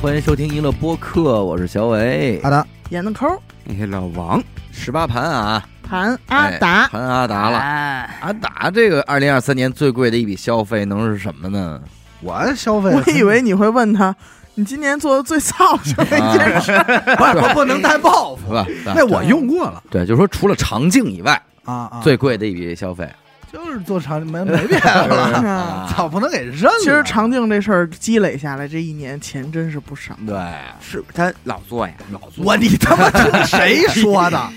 [0.00, 2.38] 欢迎收听娱乐播客，我是小伟。
[2.44, 3.26] 阿达，演的抠。
[3.68, 4.40] 哎，老王，
[4.70, 7.58] 十八盘啊，盘阿哎达，盘阿达了。
[7.58, 8.18] 哎。
[8.20, 11.80] 阿达这个二零二三年最贵的一笔消费能是什么呢？
[12.20, 14.14] 我消费，我以为你会问他，
[14.54, 16.72] 你今年做的最操心的一件事，
[17.18, 18.54] 不不能带报复？
[18.84, 19.82] 那我用过了。
[19.90, 21.32] 对，就是说除了肠镜以外，
[21.64, 23.04] 啊啊，最贵的一笔消费。
[23.52, 26.78] 就是做长没没别的了，啊操，不能给扔了。
[26.80, 30.14] 其实长镜这事儿积累下来，这一年钱真是不少。
[30.26, 30.36] 对，
[30.80, 34.40] 是他老做呀，老做，我你他妈听谁说的？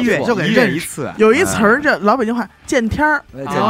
[0.00, 3.68] 一月就给认一次，有一词儿叫老北京话“见天儿见天儿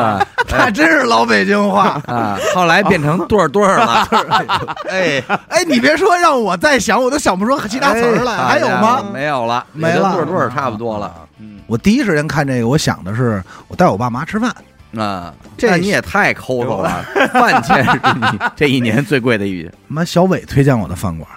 [0.00, 2.00] 啊 那真是老北京话。
[2.06, 2.38] 啊！
[2.54, 4.08] 后来变成对儿对儿了，
[4.88, 8.32] 哎，哎，你别说，让我再想，我都想不出其他词儿来。
[8.32, 9.04] 哎还有吗？
[9.12, 11.14] 没有了，没了对儿对儿差不多了。
[11.40, 14.52] 嗯，我第一时间看这个，我想的是我带我爸妈吃饭。
[14.96, 19.70] 啊，这你也太抠搜了， 饭钱是你这一年最贵的一笔。
[19.86, 21.30] 妈，小伟推荐我的饭馆，”。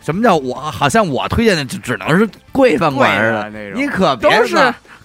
[0.00, 0.54] 什么叫我？
[0.70, 4.56] 好像我推荐的只只能是贵饭馆似的，那种你可别都是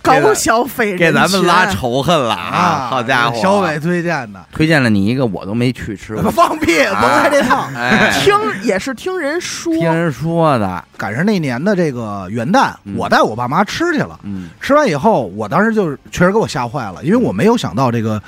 [0.02, 2.88] 高消费，给咱们拉仇恨了啊！
[2.90, 6.30] 好家伙，小伟推荐的，推荐了你一个，我都没去吃过。
[6.32, 7.70] 放屁，甭来这套。
[7.74, 14.20] 哎，听也是听人说，听人说的，赶上那年的这个元旦，嗯我带我爸妈吃去了。
[14.24, 18.22] 嗯吃完以后，我当时就是确实给我吓坏了，因为我没有想到这个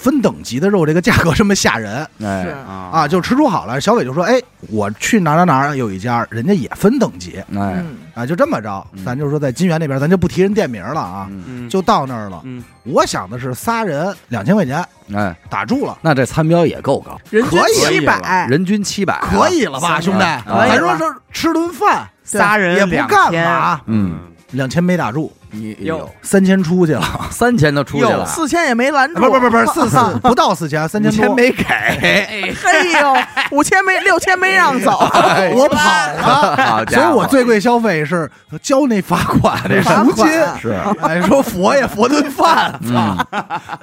[0.00, 2.06] 分等级的肉这个价格这么吓人。
[2.22, 2.48] 哎是。
[2.50, 2.90] 啊。
[2.92, 3.08] 啊！
[3.08, 7.36] 就吃出好了，小伟就说：“哎，我去哪哪哪有一家，人家也分等级。
[7.38, 8.84] 哎，嗯，啊，就这么着。
[8.92, 9.04] 嗯。
[9.04, 11.28] 咱就说在金源那边，咱就不提人店名了啊，
[11.68, 12.40] 就到那儿了。
[12.44, 12.64] 嗯。
[12.84, 14.84] 我想的是仨人两千块钱
[15.14, 20.24] 哎，打住了，那这餐标也够高，人均可以七百，人均七百，可以了吧，兄弟？
[20.24, 24.18] 啊咱说说吃顿饭仨人也不干嘛，嗯，
[24.52, 31.34] 两千没打住，你有三千出去了， 三千都出去了，四千也没拦住，不不不不是 四四不到四千，三五千千多。
[31.36, 33.16] 没给，嘿呦，
[33.52, 34.90] 五千没六千没让走，
[35.54, 35.80] 我跑
[36.16, 38.30] 了，所以我最贵消费是
[38.62, 40.24] 交那罚款那罚赎金。
[40.24, 40.76] 款是。
[41.00, 42.92] 哎，说佛爷佛顿饭，嗯。
[42.92, 43.26] 操，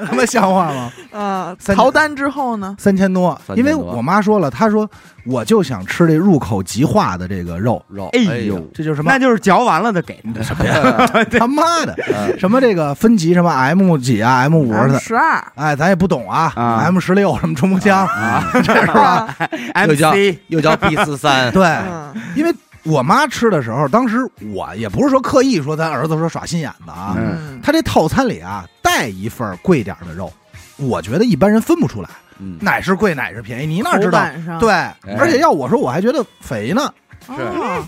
[0.05, 0.91] 他妈像话吗？
[1.11, 4.89] 啊，三逃单之后呢，三千多，3000因为我妈说了，她说
[5.25, 9.11] 我就想吃这入口即化的这个肉，肉，哎哎呦，这就是什么？
[9.11, 11.25] 那就是嚼完了的给的，什么呀？
[11.37, 19.35] 他妈的嗯什么这个分级什么 M 几啊 M 五的，十二，哎，咱也不懂啊啊，M 十六什么冲锋枪，啊，这 是吧？
[19.87, 22.53] 又叫 MC 又叫 B 四三， 对，嗯，因为
[22.83, 24.17] 我妈吃的时候，当时
[24.53, 30.31] 我也不是说刻意说咱儿子说耍心眼子啊，嗯，他这套餐里啊带一份贵点的肉，
[30.77, 34.23] 我觉得一般人分不出来，嗯，哪是贵哪是便宜，你哪知道？
[34.59, 34.71] 对，
[35.17, 36.91] 而且要我说，我还觉得肥呢，
[37.27, 37.33] 是。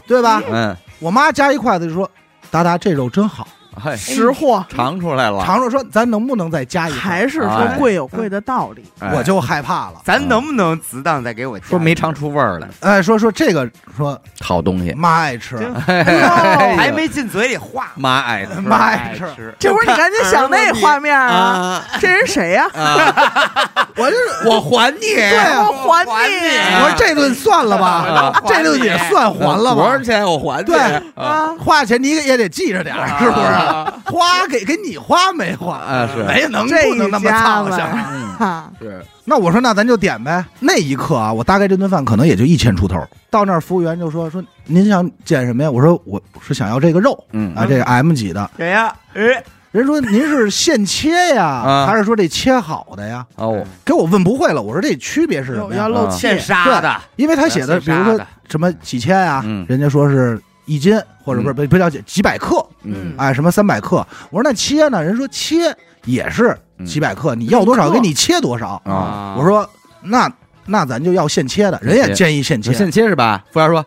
[0.08, 0.42] 对吧？
[0.52, 2.10] 嗯，我妈夹一筷子就说
[2.52, 3.48] ：“达达，这肉真好。
[3.80, 7.00] 嘿，识货，尝出来了，尝尝说，咱能不能再加一份？
[7.00, 7.76] 还是说哎。
[7.80, 9.12] 贵有贵的道理，哎。
[9.14, 10.02] 我就害怕了。
[10.04, 16.78] 咱能不能子当再给我加说没尝出味儿来，哎，说说这个，说好东西，妈爱吃，真哎呦。
[16.78, 21.86] 还没进嘴里化，妈爱吃，妈爱吃，吃，这会儿你赶紧想那画面啊，啊。
[22.00, 22.68] 这人谁呀？
[22.74, 23.88] 啊！
[23.96, 26.36] 我就是我还你，对啊我还还你。
[26.36, 29.82] 你我说这顿算了吧啊，这顿也算还了吧。
[29.82, 30.26] 多少钱？
[30.26, 30.66] 我还你？
[30.66, 31.02] 对啊。
[31.16, 31.50] 啊！
[31.60, 33.48] 花钱你也得记着点儿，是不是？
[34.06, 37.84] 花给给你花没花啊是没能不能那么操心。
[38.12, 40.44] 嗯，哈，是那我说那咱就点呗。
[40.60, 43.02] 那一刻啊，我大概这顿饭可能也就一千出头。
[43.30, 45.70] 到那儿服务员就说说您想点什么呀？
[45.70, 48.50] 我说我是想要这个肉嗯啊，这个 M 几的。
[48.58, 53.24] 给呀，哎，人说您是现切呀，啊还是说这切好的呀？
[53.36, 54.60] 哦，给我问不会了。
[54.60, 55.82] 我说这区别是什么呀？
[55.84, 58.20] 要露啊现怯，杀的，因为他写的，比如说
[58.50, 64.06] 什么几千啊，嗯人家说是一斤，或者不是不不了解几百克，嗯哎，什么三百克。
[64.30, 65.04] 我说那切呢？
[65.04, 65.76] 人说切
[66.06, 68.80] 也是几百克，你要多少给你切多少。
[68.86, 69.68] 啊，我说
[70.04, 70.32] 那
[70.68, 72.72] 那咱就要现切的，人也建议现切。
[72.72, 73.44] 现切是吧？
[73.52, 73.86] 服务员说，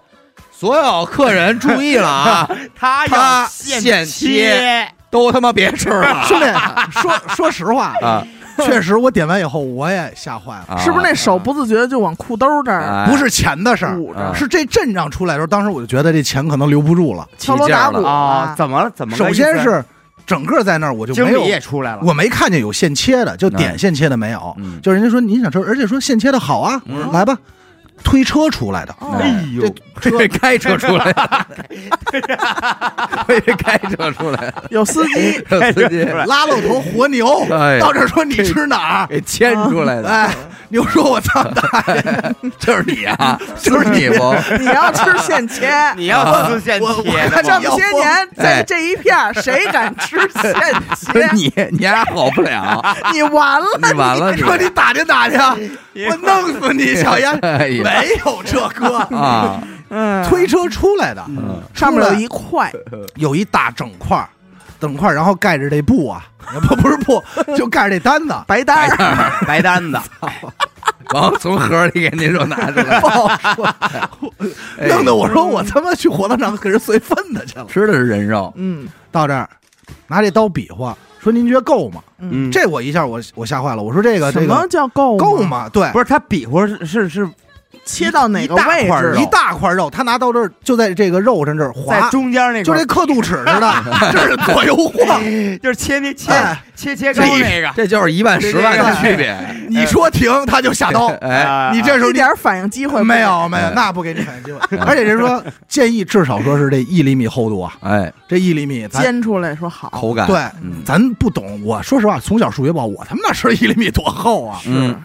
[0.50, 6.46] 所有客人注意了啊， 他现切切，都他妈别吃了兄弟，
[7.00, 8.26] 说说实话，啊！
[8.70, 13.96] 确实我点完以后我也吓坏了，啊是不是那手不自觉的就往裤兜这儿哎不是钱的事儿？
[14.34, 17.26] 是这阵仗出来的时候，当时我就觉得这钱可能留不住了。
[17.38, 18.54] 敲锣打鼓啊？
[18.56, 18.90] 怎么了？
[18.94, 19.32] 怎么个首？
[19.32, 19.84] 先是
[20.26, 24.54] 整个在那儿我就经理没有，也出来了，我没看见有现切的，就点嗯现切的没有。
[24.58, 26.80] 嗯就人家说你想吃，而且说现切的好啊，
[27.12, 27.36] 来吧，
[28.04, 29.18] 推车出来的，哦。
[29.20, 31.12] 哎呦，这 开车出来，
[33.28, 36.02] 我以为开车出来，有司机，有司机。
[36.26, 37.78] 拉了头活牛，哎。
[37.78, 39.06] 到这说你吃哪儿？
[39.06, 40.34] 给牵出来的，哎，
[40.68, 41.62] 牛说我操大
[41.94, 44.08] 爷， 就是你啊， 就是你。
[44.10, 44.34] 不？
[44.58, 50.52] 你要吃现切，你要吃现我切这么些年在哎这一片儿，谁敢吃现
[50.96, 51.30] 切？
[51.32, 55.38] 你你还好不了，你完了，你完了，你说你打听打听，
[56.10, 57.38] 我弄死你， 小烟！
[57.42, 57.82] 哎呀。
[57.84, 61.60] 没有这歌， 啊，嗯，推车出来的，嗯。
[61.74, 62.72] 上面有一块，
[63.16, 64.26] 有一大整块，
[64.80, 66.24] 整块，然后盖着这布啊，
[66.68, 67.22] 不不是布，
[67.56, 70.00] 就盖着这单子，白单儿，白单子，
[71.12, 73.66] 然后从盒里给您说拿出来，不好说，
[74.78, 74.88] 哎。
[74.88, 77.66] 弄得我说我他妈去火葬场给人随份子去了。
[77.68, 79.48] 吃的是人肉，嗯到这儿，
[80.06, 82.02] 拿这刀比划，说您觉得够吗？
[82.18, 85.68] 嗯，这我一下我我吓坏了，我说这个什这个么叫够够吗？
[85.72, 87.28] 对，不是他比划是是是
[87.84, 93.74] 切到哪个位置块一大块肉，他拿刀这儿就在这个肉上这儿在划，中间那个，就这刻度尺似的，
[94.12, 95.20] 这是左右晃。
[95.62, 99.36] 就是切那切哎切切糕这那个，这就是一万十万的区别。
[99.68, 101.08] 你说停，他就下刀。
[101.20, 104.58] 哎，啊你这时候一点反应机会没有没有，那不给你反应机会。
[104.78, 111.60] 而且人说建议至少说是这一厘米厚度啊，哎，这一厘米煎出来说好，口感，对嗯咱不懂。
[111.64, 114.60] 我说实话，从小数学不好，我他妈哪知道一厘米多厚啊？
[114.66, 114.96] 嗯周围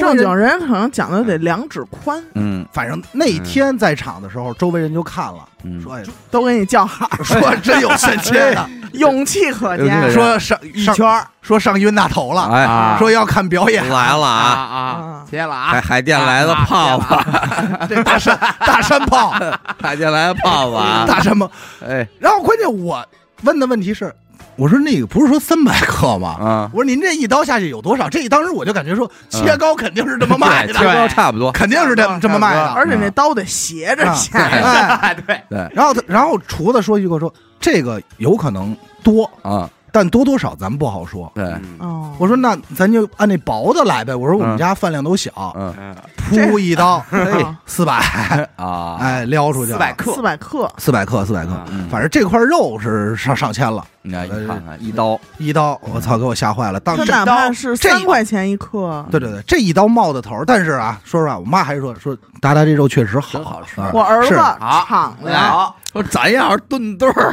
[0.00, 2.66] 正经人人可能讲的得两指宽，嗯。
[2.72, 19.34] 反正那天在场的时候，周围人就看了，嗯，说哎都给你叫好，说真有神切的， 勇气可嘉说上上一圈儿说上晕大头了，哎，啊说要看表演，来了啊啊，了海啊， 海淀来的胖子，这大山大山炮，
[19.80, 21.50] 海淀来的泡泡啊，大山炮。
[21.86, 23.04] 哎然后关键我
[23.42, 24.12] 问的问题是，
[24.56, 26.28] 我说那个不是说三百克吗？
[26.40, 28.08] 啊，我说您这一刀下去有多少？
[28.08, 32.66] 这当时我就感觉说切糕肯定是这么卖的， 切糕差不多，肯定是这么这么卖的。
[32.68, 35.70] 而且那刀得斜着切，哎， 对，对。
[35.74, 41.30] 然后他然后厨子说一句说，这个有可能多，啊，但多多少咱们不好说。
[41.34, 44.14] 对，嗯哦，我说那咱就按那薄的来呗。
[44.14, 45.74] 我说我们嗯家饭量都小，嗯。
[45.78, 45.96] 嗯。
[46.32, 47.98] 噗一刀啊四百，
[48.56, 49.76] 啊，哎撩出去了。
[49.76, 51.86] 四百克四百克，四百克四百克，嗯。
[51.90, 56.78] 反正这块肉是上上千了，你看你看看一刀，一刀我操给我吓坏了。
[56.78, 67.32] 当这它哪怕是三块钱一克，对对对，这一刀冒的头儿，但是啊，说实话，我妈还说说达达这肉确实好，好吃啊我儿子敞亮，说咱要是炖对儿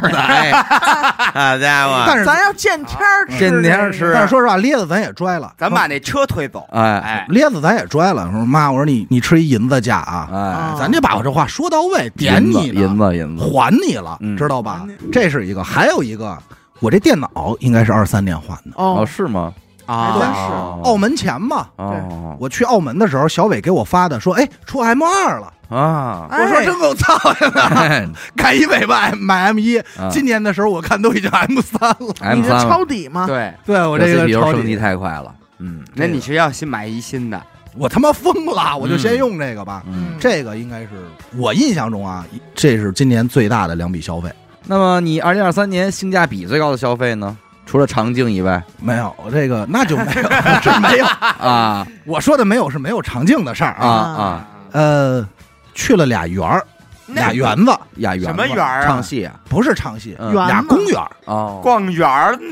[1.34, 8.30] 好家伙，但是咱要见天儿吃，见天儿吃但是说实话，咧子咱也拽了，咱把那车推走，哎哎，咧子咱也拽了。
[8.32, 14.86] 说妈，我说你你吃一银子价啊，哎，啊咱就把我这话说到位，点你呢银子银子，还你了，嗯知道吧？
[15.12, 16.38] 这是一个，还有一个，
[16.82, 18.98] 我这电脑应该是二三年换的，哦。
[19.00, 19.54] 哦，是吗？
[19.86, 20.18] 啊。
[20.18, 20.40] 真是。
[20.50, 21.68] 哦澳门前嘛。
[21.76, 22.36] 哦。
[22.40, 25.52] 我去澳门的时候，小伟给我发的，说：“哎，出 M 二了。
[25.68, 26.42] 啊”哎。
[26.42, 28.06] 我说：“真够操心的，哎。
[28.36, 29.78] 看一尾巴买 M 一。
[29.78, 32.14] 啊，今年的时候我看都已经 M 三了。
[32.20, 33.26] ，M 你这三抄底吗？
[33.28, 37.40] 对，对我这个升级太快了，嗯那你是要新买一新的，
[37.76, 39.84] 我他妈疯了，我就先用这个吧。
[39.86, 40.16] 嗯。
[40.18, 40.88] 这个应该是
[41.36, 42.26] 我印象中啊，
[42.56, 44.28] 这是今年最大的两笔消费。
[44.66, 47.36] 那么你二零二三年性价比最高的消费呢？
[47.64, 48.62] 除了长镜以外？
[48.80, 50.28] 没有这个，那就没有，
[50.62, 51.06] 真没有。
[51.38, 51.86] 啊。
[52.04, 53.86] 我说的没有是没有长镜的事儿啊。
[53.86, 54.22] 啊。
[54.22, 55.28] 啊，呃，
[55.72, 56.62] 去了俩园儿，
[57.06, 58.86] 俩园子，俩园什么园儿啊？
[58.86, 59.34] 唱戏啊？
[59.48, 62.08] 不是唱戏，俩公园儿，哦，逛园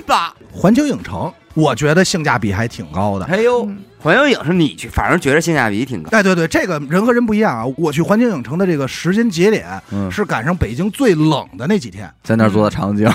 [0.07, 0.13] 子，
[0.53, 3.27] 环球影城，我觉得性价比还挺高的。
[3.27, 7.65] 哎呦，嗯环球影是你去，反正觉得性价比挺高，哎，对对，这个人和人不一样啊。
[7.77, 13.07] 我去环球影城的这个时间节点嗯，是赶上北京最冷的那几天，在那儿做的肠镜，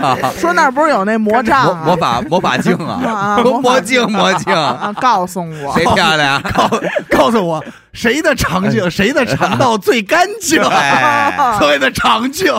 [0.00, 6.40] 啊， 说那儿不是有那魔杖啊魔魔法魔法镜啊，啊 魔魔镜魔镜，啊，告诉我谁漂亮？
[6.42, 6.70] 告
[7.10, 10.60] 告诉我谁的肠镜， 谁的肠道最干净。
[10.62, 12.52] 哎所谓的肠镜，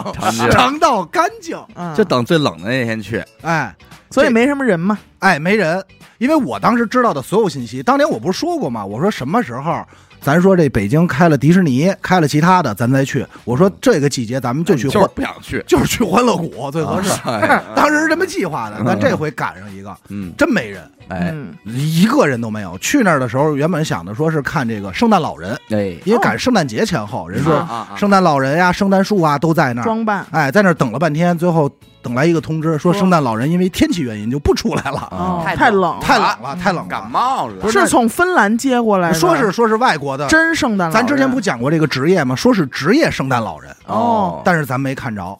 [0.51, 1.57] 肠道干净。
[1.75, 3.73] 嗯就等最冷的那天去，哎
[4.15, 5.83] 所以没什么人嘛，哎，没人，
[6.17, 8.85] 因为我当时知道的所有信息，当年我不是说过吗？
[8.85, 9.85] 我说什么时候
[10.21, 13.25] 咱说这北京开了迪士尼，开了其他的，咱再去。
[13.43, 17.11] 我说这个季节咱们就去就是，不想去，就是去欢乐谷最合适。
[17.29, 22.77] 哎当时是这么计划的，但这回赶上一个，嗯，真没人，哎嗯，一个人都没有。
[22.79, 29.83] 去那儿的时候，原本想的说是看这个圣诞老人，哎，因为赶圣诞节前后，人说圣诞老人呀、圣诞树啊都在那儿。
[29.83, 31.69] 装扮哎，在那儿等了半天，最后
[32.01, 32.99] 等来一个通知，说说。
[32.99, 35.99] 圣诞老人因为天气原因就不出来了，哦，太冷。
[36.01, 36.89] 太冷太冷了，太冷了。
[36.89, 42.35] 感冒了，是从芬兰接过来的，说是说是外国的，真圣诞老人，咱之前不讲过这个职业吗？
[42.35, 44.41] 说是职业圣诞老人，哦。
[44.43, 45.37] 但是咱没看着。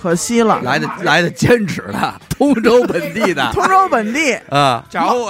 [0.00, 3.50] 可惜了，来的来的兼职的，通州本地的。
[3.54, 4.34] 通州本地。
[4.50, 4.84] 啊，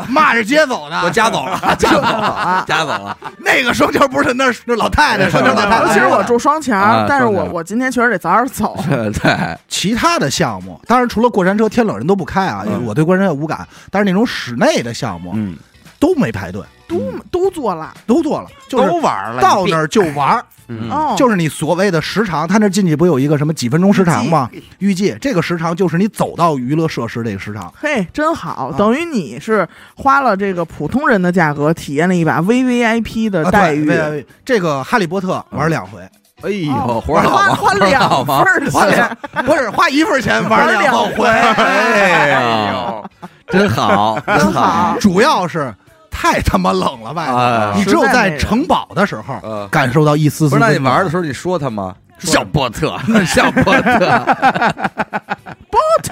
[0.08, 5.78] 骂着街走的，我夹走了 夹走了，夹走了，那个双桥不是那是那老太太，双桥老太太。
[5.82, 8.76] 尤其实我住双桥啊，但是我我今天确实得早点走，
[9.22, 13.66] 对，其他的项目，当然除了过山车，天冷人都不开啊，嗯我对过山车无感。
[13.90, 15.56] 但是那种室内的项目嗯，
[15.98, 17.92] 都没排队，都都做了。
[18.06, 20.42] 都做了，就是都玩了，到那儿，就玩
[20.90, 24.48] 哦，就是你所谓的时长，他那进去不有一个什么几分钟时长吗？
[24.78, 27.72] 预计这个时长就是你走到娱乐设施这个时长。
[27.76, 33.86] 嘿，真好，啊等于你是花了这个普通人的价格，体验了一把 VVIP 的啊待遇。
[33.86, 36.00] 对对这个哈利波特玩两回，
[36.42, 37.36] 哎呦，哦活儿好吗？
[37.36, 38.24] 花花活儿两？
[38.24, 43.10] 份儿花钱，两不是花一份钱玩玩两回，哎呦，
[43.48, 45.74] 真好，真真好主要是
[46.12, 50.50] 太他妈冷了外头，啊你只有在城堡的时候呃，感受到一丝丝。
[50.50, 51.96] 不是，那你玩的时候你说他吗？
[52.20, 54.22] 小波特， 小波特，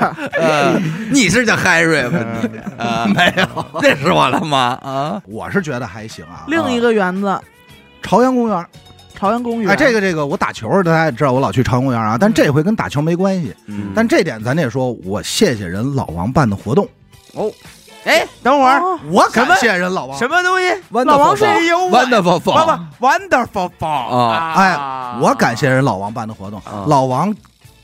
[0.41, 0.77] 呃，
[1.13, 2.19] 你是叫 Harry 吗？
[2.43, 4.77] 你啊，没有，认识我了吗？
[4.83, 6.45] 啊，我是觉得还行啊。
[6.49, 7.39] 另一个园子
[8.03, 8.67] 朝阳公园，
[9.15, 13.55] 朝阳公园，哎，这个这个，我打球大家也知道，我老去朝阳公园啊，但这回跟打球没关系。
[13.67, 16.89] 嗯但这点咱得说，我谢谢人老王办的活动，
[17.35, 17.49] 哦，
[18.05, 20.19] 哎，等会儿，哦我感谢人老王。
[20.19, 20.67] 什么东西？
[21.05, 22.51] 老王是哎呦我 wonderful 不
[22.99, 26.85] 不 wonderful fall 啊哎，我感谢人老王办的活动啊。
[26.87, 27.35] 老王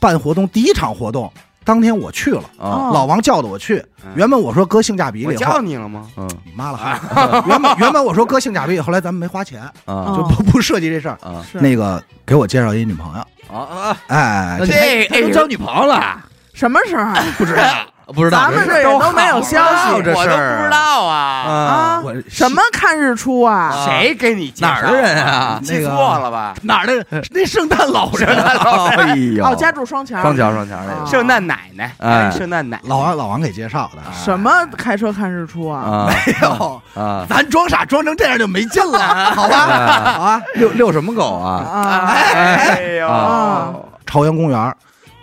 [0.01, 1.31] 办活动第一场活动
[1.65, 3.85] 当天我去了，啊，老王叫的我去。
[4.15, 6.07] 原本我说搁性价比我里，叫你了吗？
[6.17, 6.99] 嗯你妈了还。
[7.47, 11.19] 原本原本我说搁性价比，后来咱们没花钱，啊就不不涉及这事儿。
[11.23, 13.97] 啊那个给我介绍一女朋友，啊啊！
[14.07, 16.17] 哎这还他都交女朋友了？
[16.55, 17.13] 什么时候？
[17.37, 17.63] 不知道，
[18.15, 21.17] 不知道，咱们这也都没有消息这事儿我都不知道啊。
[21.17, 22.15] 啊啊我？
[22.31, 23.73] 什么看日出啊？
[23.73, 26.55] 啊谁给你介绍哪儿的人啊记错了吧？
[26.63, 28.29] 哪儿的那圣诞老人？
[28.29, 30.21] 哎呦，哦，家住双桥。
[30.23, 34.03] 双桥双桥圣诞奶奶，哎圣诞奶奶老王老王给介绍的。
[34.13, 36.07] 什么开车看日出啊？
[36.09, 38.99] 没有，啊，咱装傻装成这样就没劲了，
[39.35, 39.57] 好吧？
[39.59, 40.43] 啊好吧。
[40.55, 41.65] 遛遛什么狗啊？
[41.65, 43.75] 啊，哎呦啊
[44.07, 44.77] 朝阳公园。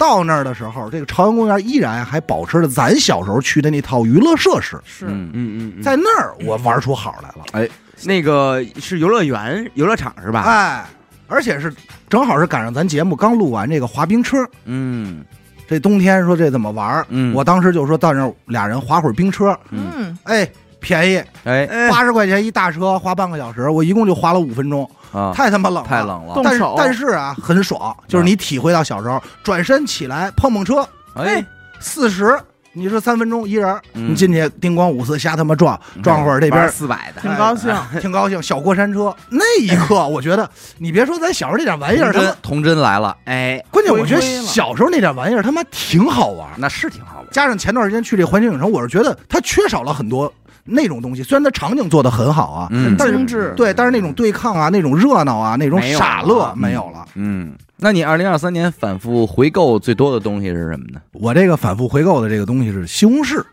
[0.04, 4.78] 到那儿的时候，这个朝阳公园依然还保持着咱小时候去的那套娱乐设施。
[4.84, 7.46] 是嗯嗯嗯嗯，在那儿，我玩出好来了。
[7.54, 7.70] 哎，
[8.04, 10.42] 那个是游乐园游乐场是吧？
[10.42, 10.86] 哎，
[11.28, 11.74] 而且是
[12.10, 14.46] 正好是赶上咱节目刚录完这个滑冰车。
[14.66, 15.24] 嗯
[15.66, 17.04] 这冬天说这怎么玩？
[17.08, 20.48] 嗯我当时就说到那儿俩人滑会儿冰车，嗯，嗯，哎，
[20.84, 26.00] 便宜，哎八十块钱一大车，花半个小时，我一共就花了五分钟，啊，太他妈冷了，太。
[26.04, 31.44] 冷了动，但是但是啊，很爽，就是你体会到小时候转身起来碰碰车，哎，
[31.80, 32.38] 四十，
[32.74, 37.72] 你是三分钟一人，嗯你进去叮咣五四瞎他妈撞，撞会儿这边四百的，挺高兴。
[37.72, 38.42] 哎挺高兴。
[38.42, 40.50] 小过山车那一刻，我觉得
[40.80, 46.50] 你别说咱小时候那点玩意儿，他妈童真童真来了，哎，关键我觉得小时候那点玩意儿他妈挺好玩。
[46.58, 47.28] 那是挺好玩。
[47.32, 50.32] 加上前段时间去这环球影城，我是觉得它缺少了很多
[50.64, 51.24] 那种东西。
[51.24, 57.06] 虽然它场景做的很好啊，嗯但是精致对，但是那种对抗啊，那种热闹啊，那种傻乐了没有了。
[57.16, 61.02] 嗯，那你二零二三年反复回购最多的东西是什么呢？
[61.14, 63.46] 我这个反复回购的这个东西是西红柿，哟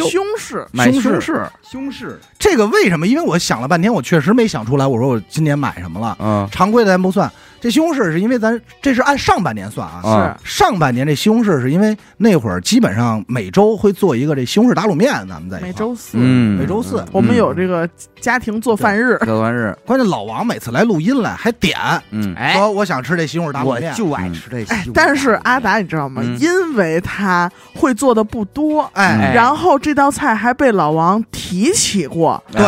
[0.00, 3.06] 胸饰买西红柿柿，胸饰这个为什么？
[3.06, 4.86] 因为我想了半天，我确实没想出来。
[4.86, 6.16] 我说我今年买什么了？
[6.20, 6.48] 嗯。
[6.50, 7.30] 常规的咱不算，
[7.60, 10.36] 这西红柿是因为咱这是按上半年算啊。
[10.44, 10.50] 是。
[10.62, 17.04] 上半年这西红柿是因为那会儿基本上每周会做一个这西红柿打卤面，咱们在每周四，嗯，每周四。
[17.12, 17.88] 我们有这个
[18.20, 19.16] 家庭做饭日。
[19.18, 21.78] 做饭日，关键老王每次来录音来还点。
[22.10, 22.34] 嗯。
[22.34, 24.90] 哎，说我想吃这西红柿打卤我面，就爱吃这西红柿。
[24.94, 26.22] 但是阿达，你知道吗？
[26.24, 26.38] 嗯。
[26.40, 29.34] 因为他会做的不多，哎，哎。
[29.34, 32.62] 然后这道菜还被老王提起过，对。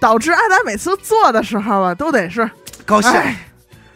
[0.00, 2.50] 导致阿达每次做的时候啊，都得是
[2.86, 3.10] 高兴。
[3.12, 3.36] 哎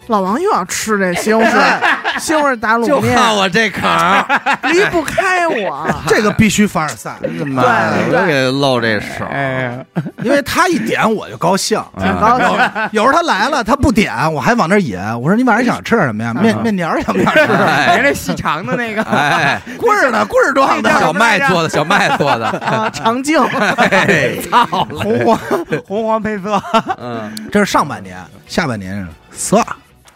[0.09, 1.51] 老王又要吃这西红柿，
[2.21, 4.25] 西红柿打卤面就面，看我这口儿，
[4.73, 5.89] 离不开我。
[6.07, 9.85] 这个必须凡尔赛，对我给露这手，哎，
[10.23, 11.81] 因为他一点我就高兴。
[11.99, 12.49] 挺高兴，
[12.93, 14.99] 有时候他来了，他不点，我还往那儿引。
[15.21, 16.33] 我说你晚上想吃点什么呀？
[16.35, 17.41] 面面条想不想吃？
[17.41, 20.25] 哎连这细长的那个，哎，棍儿呢？
[20.27, 20.91] 棍儿状的。
[21.01, 23.41] 小麦做的，小麦做的，啊，长颈，
[23.77, 25.39] 哎，红黄
[25.87, 26.61] 红黄配色，
[26.99, 29.65] 嗯这是上半年，下半年是算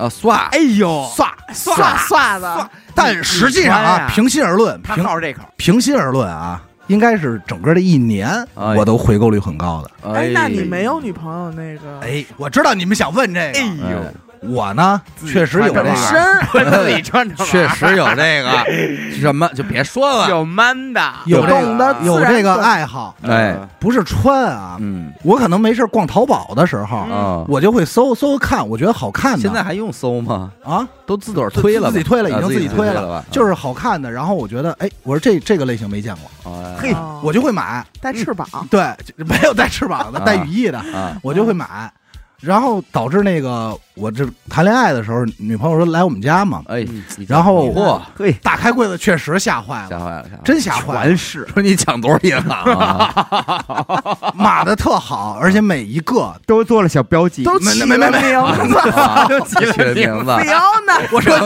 [0.01, 2.47] 啊，刷，哎呦，刷刷刷子，
[2.95, 10.11] 但实际上啊，平心而论，他平好这口，平心而论啊，应该是整个的一年哎我都回购率很高的。
[10.13, 12.01] 哎，那你没有女朋友那个？
[12.01, 16.19] 哎，我知道你们想问这哎个，哎我呢确实有这身
[16.73, 18.65] 自己穿着确实有这个，
[19.21, 24.77] 什么就别说了，有 man 的，有这个有这个爱好，哎，不是穿啊。
[24.81, 25.13] 嗯。
[25.23, 29.39] 我可能没事逛淘宝的时候，啊，我就会搜搜看，我觉得好看的。
[29.41, 30.51] 现在还用搜吗？
[30.65, 33.07] 啊，都自个儿推了，自己推了，已啊经自己推了。
[33.07, 33.25] 吧？
[33.31, 34.11] 就是好看的。
[34.11, 37.21] 然后我觉得，哎，我说这这个类型没见过，哎嘿哦。
[37.23, 37.85] 我就会买。
[38.01, 38.81] 带翅膀，对，
[39.17, 40.25] 没有带翅膀的，啊。
[40.25, 41.93] 带羽翼的，啊，我就会买。
[42.41, 50.41] 然后导致那个我这谈恋爱的时候，女朋友说来我们家嘛，哎嗯，然后嚯，嘿，打开柜子确实吓坏了，吓坏了，吓坏了。
[50.45, 51.03] 真吓坏了。
[51.07, 54.33] 全，是说你抢多少银行啊？
[54.35, 58.21] 码的特好，而且每一个都做了小标记，都起了没没没。
[58.21, 61.39] 名字，啊 都起了名字，不要呢，我说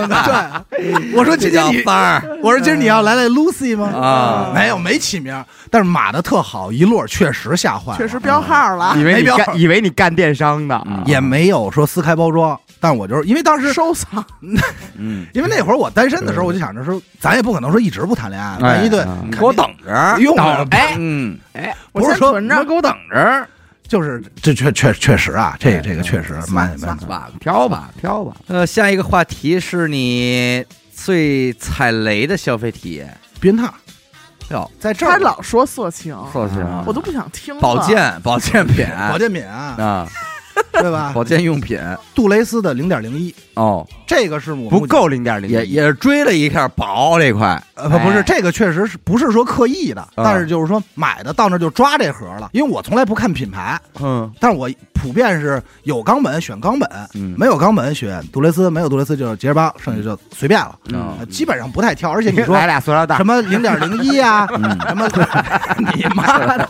[0.70, 1.82] 对，我说今天你，
[2.42, 3.88] 我说今儿你要来来 Lucy 吗？
[3.88, 4.50] 啊。
[4.54, 12.43] 没有，没起名，但是码的特好，一摞确实吓坏了，确实标号了，以为你干，以为你干电商的，嗯也没有说撕开包装，
[12.84, 14.22] 但我就是因为当时，收藏，
[14.94, 19.30] 嗯，因为那会儿我单身的时候，我就想着说，咱也不可能说一直不谈恋爱，哎万一对嗯。
[19.30, 20.66] 给我等着，用着。
[20.70, 23.48] 哎，嗯，哎不是说给我等着，
[23.88, 27.32] 就是这确确确实啊，这这个确实蛮蛮算了。
[27.40, 30.62] 挑吧挑吧，呃，下一个话题是你
[30.94, 33.16] 最踩雷的消费体验。
[33.40, 33.72] 避孕套
[34.50, 35.12] 哟，在这儿。
[35.12, 37.62] 他老说色情，色情我都不想听了。
[37.62, 40.08] 保健保健品保健品啊，啊，
[40.72, 41.12] 对吧？
[41.14, 41.78] 保健用品
[42.14, 48.22] 杜蕾斯的零点零一，哦，这个是我不够零点零，也也追了一下薄这块，呃不不是哎。
[48.22, 54.30] 这个确实是不是说刻意的，但是就是说买的到那儿就抓这盒了，因为我从来不看品牌，嗯。
[54.40, 57.34] 但是我普遍是有冈本选冈本，嗯。
[57.38, 61.14] 没有冈本选杜蕾斯，没有杜蕾斯就是杰士邦，剩下就随便了，嗯。
[61.20, 62.10] 呃基本上不太挑。
[62.10, 63.16] 而且你说买俩塑料袋。
[63.16, 64.62] 什，么零点零一啊， 嗯。
[64.88, 65.08] 什么
[65.94, 66.68] 你妈的，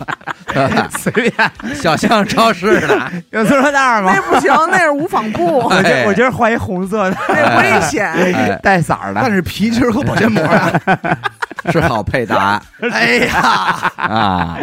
[0.98, 1.32] 随便。
[1.74, 4.12] 小巷超市的，有塑料袋吗？
[4.14, 4.20] 那？
[4.24, 8.06] 不行，那是无纺布，我觉得我觉得换一红色的，那危险。
[8.06, 10.72] 哎，带色儿的，但是皮筋儿和保鲜膜啊，
[11.70, 12.60] 是好配搭。
[12.90, 14.58] 哎呀，啊，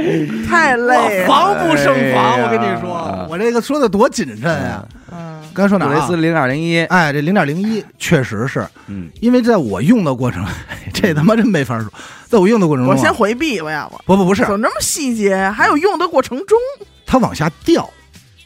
[0.50, 1.28] 太累了。
[1.28, 4.84] 防不胜防，我跟你说，我这个说的多谨慎呀。
[5.12, 5.94] 嗯，刚才说哪儿啊？
[5.94, 6.16] 杜蕾斯？
[6.22, 8.66] 零点零一，哎，这零点零一确实是。
[8.88, 10.46] 嗯，因为在我用的过程，
[10.94, 11.92] 这他妈真没法说，
[12.28, 13.90] 在我用的过程中啊，我先回避吧，要。
[14.06, 15.36] 不不不不是，怎么那么细节？
[15.56, 16.58] 还有用的过程中，
[17.06, 17.90] 它往下掉，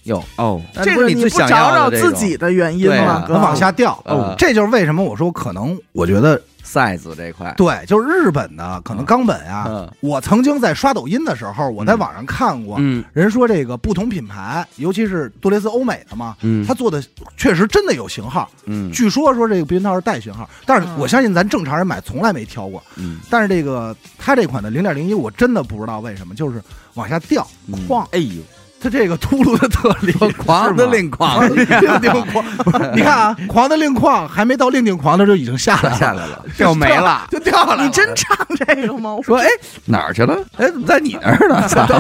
[0.06, 3.24] 哟，哦，这个你不找找自己的原因吗？
[3.28, 4.02] 哥它往下掉。
[4.06, 9.66] 呃这就是为什么我说可能，我觉得 size 这块，对，就是日本的可能冈本啊。
[9.68, 17.04] 嗯我曾经在刷抖音的时候，我在网上看过，嗯人说这个不同品牌，尤其是杜蕾斯欧美的嘛，嗯它做的
[17.36, 18.48] 确实真的有型号。
[18.66, 22.84] 嗯据说说这个避孕套是带型号，但是我相信咱正常人买从来没挑过。
[22.98, 26.62] 嗯但是这个他这款的零点零一，我真的不知道为什么，就是
[26.94, 27.46] 往下掉。
[27.68, 28.42] 嗯晃，哎呦，
[28.86, 31.58] 它这个秃噜的特点，狂的令狂令
[32.02, 32.46] 令狂，
[32.96, 37.84] 你看啊，狂的令狂还没到令令狂的就已经下来了，下来了，掉没了，就掉了。
[37.84, 39.16] 你真唱这个吗？
[39.16, 39.48] 我说哎
[39.86, 40.38] 哪儿去了？
[40.58, 41.68] 哎，怎么在你那儿呢？
[41.68, 41.84] 操！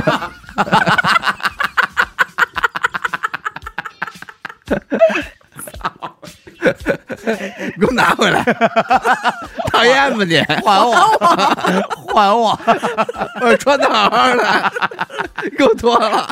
[7.80, 8.44] 给我拿回来！
[9.72, 10.42] 讨厌吧你！
[10.66, 10.94] 还我！
[12.14, 12.60] 还我！
[13.42, 14.72] 我穿的好好的，
[15.58, 16.28] 给我脱了！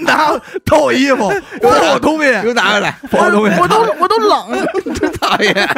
[0.00, 0.30] 拿
[0.64, 2.94] 偷我衣服，偷我东西，给我拿回来！
[3.10, 5.68] 偷我东西，我都我都冷，真讨厌！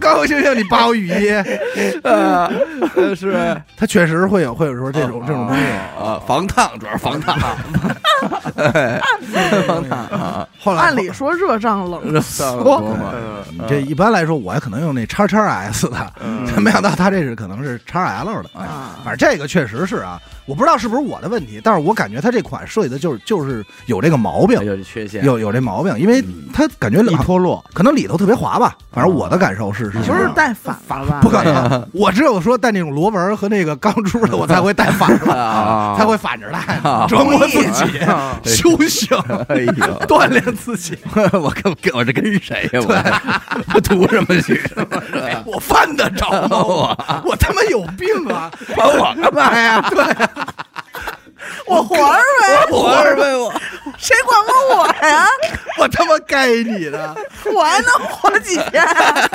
[0.00, 1.30] 高高兴兴你扒我雨衣，
[2.02, 2.50] 呃，
[3.16, 5.62] 是他确实会有会有时候这种这种东西。
[5.98, 7.34] 啊，防烫主要是防烫，
[8.74, 9.00] 哎！
[10.60, 13.12] 后来按理说热胀冷热骚了多嘛？
[13.68, 16.12] 这一般来说，我还可能用那叉叉 S 的，
[16.60, 18.50] 没想到他这是可能是叉 L 的。
[19.04, 30.22] 反正这个确实是啊，我不知道是不是我的问题，但是我感觉他这款设计的就是就是有这个毛病，有这缺陷，有有这毛病，因为它感觉里脱落，可能里头特别滑吧，反正我的感受是是你这样。
[30.22, 31.20] 不是带反了吧？
[31.20, 40.96] 不可能，我只有说带那种螺纹和那个钢珠的， 我才会带反了，啊才会反着带啊，折磨自己，啊修行，哎呦，锻炼自己。
[41.32, 42.80] 我跟跟我这跟谁呀？
[42.80, 44.58] 我 我图什么去？
[45.44, 46.48] 我犯得着吗？
[46.50, 48.50] 我我他妈有病啊！
[48.74, 49.80] 管我干嘛呀？
[49.90, 50.04] 对，
[51.66, 53.52] 我活着呗，我活着呗我。
[53.96, 55.26] 谁管过我呀？
[55.78, 57.16] 我他妈该你的！
[57.54, 58.84] 我还能活几天？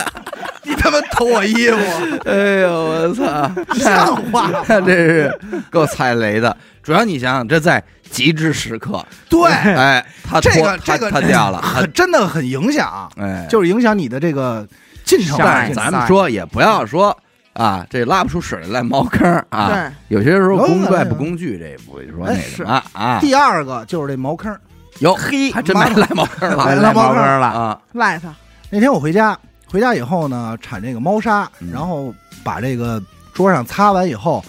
[0.64, 1.78] 你他妈偷我衣服，
[2.26, 3.52] 哎呦我操！
[3.76, 4.64] 像话吗？
[4.68, 5.40] 这是
[5.70, 6.56] 够踩雷的。
[6.82, 14.66] 主要你想想，这在极致时刻，对，哎，他这个这个他掉了，很真的很影响，哎，就是影响你的这个
[15.04, 15.38] 进程。
[15.40, 17.18] 但是咱们说也不要说
[17.54, 19.70] 啊，这拉不出屎来赖茅坑啊。
[19.70, 23.20] 对，有些时候有功怪有不工具，这不会说哎那什么啊。
[23.20, 24.56] 第二个就是这茅坑。
[25.00, 27.82] 哟嘿，还真没赖茅坑哎了赖茅坑了，啊。
[27.94, 28.34] 赖他，
[28.70, 29.38] 那天我回家，
[29.68, 32.14] 回家以后呢，铲这个猫砂，嗯然后
[32.44, 33.02] 把这个
[33.34, 34.46] 桌上擦完以后，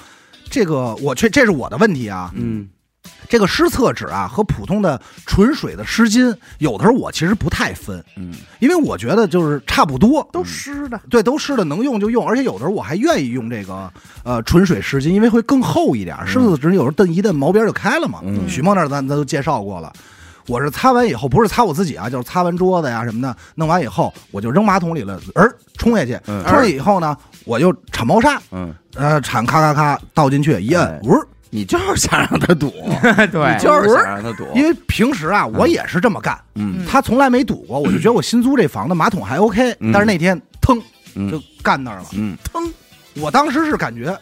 [0.51, 2.69] 这个我确这是我的问题啊，嗯，
[3.28, 13.90] 这个湿厕纸啊和普通的纯水的湿巾，有的时候我其实不太分，嗯，因为我觉得就是差不多，都湿的，对，都湿的能用就用，而且有的时候我还愿意用这个
[14.22, 18.20] 呃纯水湿巾，因为会更厚一点，湿厕纸有时候蹬一蹬毛边就开了嘛。
[18.22, 18.48] 嗯。
[18.48, 19.92] 许梦那儿咱咱都介绍过了。
[20.46, 26.44] 我是擦完以后，不是擦我自己啊，就是擦完桌子呀什么的，弄完以后我就扔马桶里了，儿冲下去，嗯。
[26.44, 31.14] 冲下去以后呢，我就铲猫砂，嗯，呃，铲咔咔咔倒进去一摁哎，呜、
[31.55, 32.69] 你就是想让他堵，
[33.31, 40.81] 对你就是想让他堵，因为平时啊我也是这么干，嗯他从来没堵过，我就觉得我新租这房子马桶还 OK，、嗯但是那天腾
[41.14, 42.37] 嗯就干那儿了，嗯，
[43.21, 44.19] 我当时是感觉，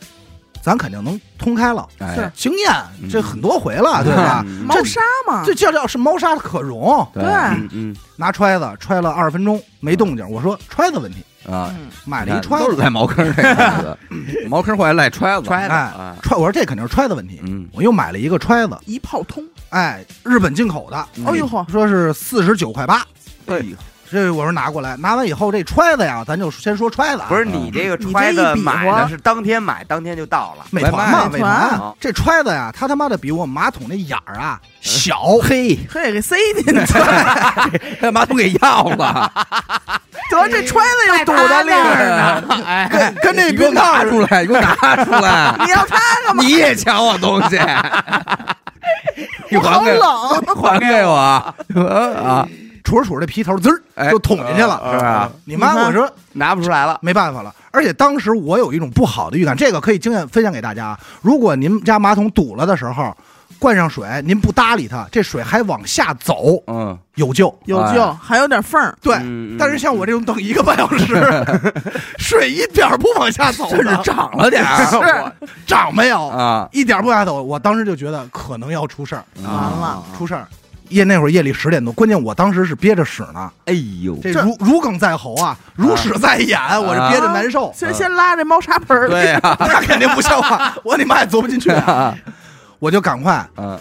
[0.63, 2.71] 咱肯定能通开了，是，经验
[3.11, 4.45] 这很多回了，对吧？
[4.47, 7.23] 嗯猫砂嘛，这叫叫是猫砂可溶，对
[8.17, 13.99] 拿揣子揣了二十分钟没动静，我说揣子问题，啊，嗯，买了一揣子，都是在茅坑这个，
[14.49, 23.05] 茅坑坏 赖揣子，揣子哎啊，揣，我说这肯定是揣子问题，嗯，我又买了一个揣子，一炮通，哎，日本进口的，嗯哎呦呵，说是四十九块八，
[23.47, 23.77] 哎呦，
[24.13, 30.67] 这我说拿过来，拿完以后这揣子呀，咱就先说揣子啊，不是你这个揣子买的是当天买，当天就到了。
[30.71, 36.99] 美团嘛，美美团团这揣子呀，它他妈的比我马桶那眼儿啊小，嘿，嘿，给塞进去，
[38.01, 39.33] 把马桶给要了，
[40.31, 43.81] 得这揣子又堵在那儿呢，哎，跟跟这你给我冰。
[43.81, 45.97] 拿出来，你给我拿出来， 你要它
[46.27, 46.43] 干嘛？
[46.43, 47.59] 你也抢我东西，
[49.49, 51.55] 你还给冷，还给我啊！
[52.83, 55.31] 杵着杵着这皮头滋哎儿就捅进去了，是吧？
[55.45, 57.55] 你妈，我说拿不出来了，没办法了。
[57.71, 61.01] 而且当时我有一种不好的预感，这个可以经验分享给大家啊。
[61.23, 63.17] 如果您家马桶堵了的时候，
[63.59, 67.57] 灌上水，您不搭理它，这水还往下走，嗯，有救。
[67.67, 69.15] 有救，还有点缝儿，对，
[69.57, 71.17] 但是像我这种等一个半小时，
[72.19, 74.99] 水一点儿不往下走甚至涨，了点儿是
[75.65, 77.41] 涨没有，啊一点不往下走。
[77.41, 80.49] 我当时就觉得可能要出事儿，完了，出事儿。
[80.93, 87.73] 夜那会儿夜里十点多，关键我当时是憋着屎呢，哎呦，这如如鲠在喉啊，如屎在眼，我是憋着难受。
[87.75, 91.73] 先先拉这猫砂盆儿，对呀， 那肯定不像话，我你妈也坐不进去，
[92.79, 93.79] 我就赶快嗯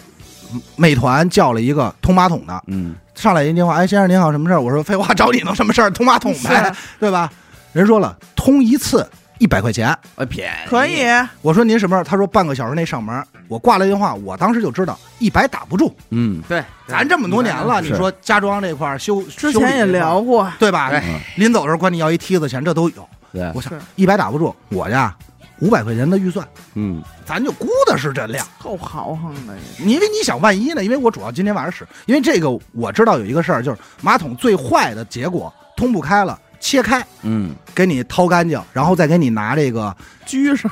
[0.76, 4.60] 美团叫了一个通马桶的，嗯上来一电话，哎，先生您好，什么事儿？
[4.60, 5.90] 我说废话，找你能什么事儿？
[5.90, 7.30] 通马桶呗，对吧？
[7.72, 9.96] 人说了，通一次一百块钱。
[10.16, 11.04] 哎，便宜可以，
[11.42, 12.04] 我说您什么事儿？
[12.04, 13.24] 他说半个小时内上门。
[13.52, 15.94] 我挂了电话，我当时就知道一百打不住。
[16.08, 20.88] 嗯，对，咱这么多年了，你说家装这块儿修，之前也聊过，对吧？
[20.88, 21.02] 对
[21.36, 23.06] 临走的时候管你要一梯子钱，这都有。
[23.30, 25.14] 对，我想一百打不住，我呀
[25.60, 28.46] 五百块钱的预算，嗯咱就估的是这量。
[28.58, 30.82] 够豪横的，因为你想，万一呢？
[30.82, 40.70] 因为我主要今天晚上使，因为这个我知道有一个事儿，就是马桶最坏的结果通不开了，切开嗯给你掏干净，然后再给你拿这个居上，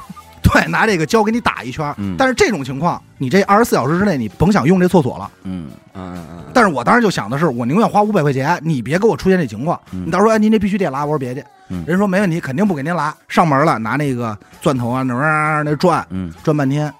[0.53, 1.95] 对拿这个胶给你打一圈。
[1.99, 5.31] 嗯但是这种情况，你这二十四小时之内你甭想用这厕所了。
[5.45, 9.81] 嗯嗯嗯但是我当时就想的是，我宁愿花五百块钱，你别给我出现这情况。
[9.93, 13.15] 嗯你到时候哎，您这必须得拉，我说别介，嗯人说没问题，肯定不给您拉。
[13.29, 16.93] 上门了，拿那个钻头啊，那转嗯转半天，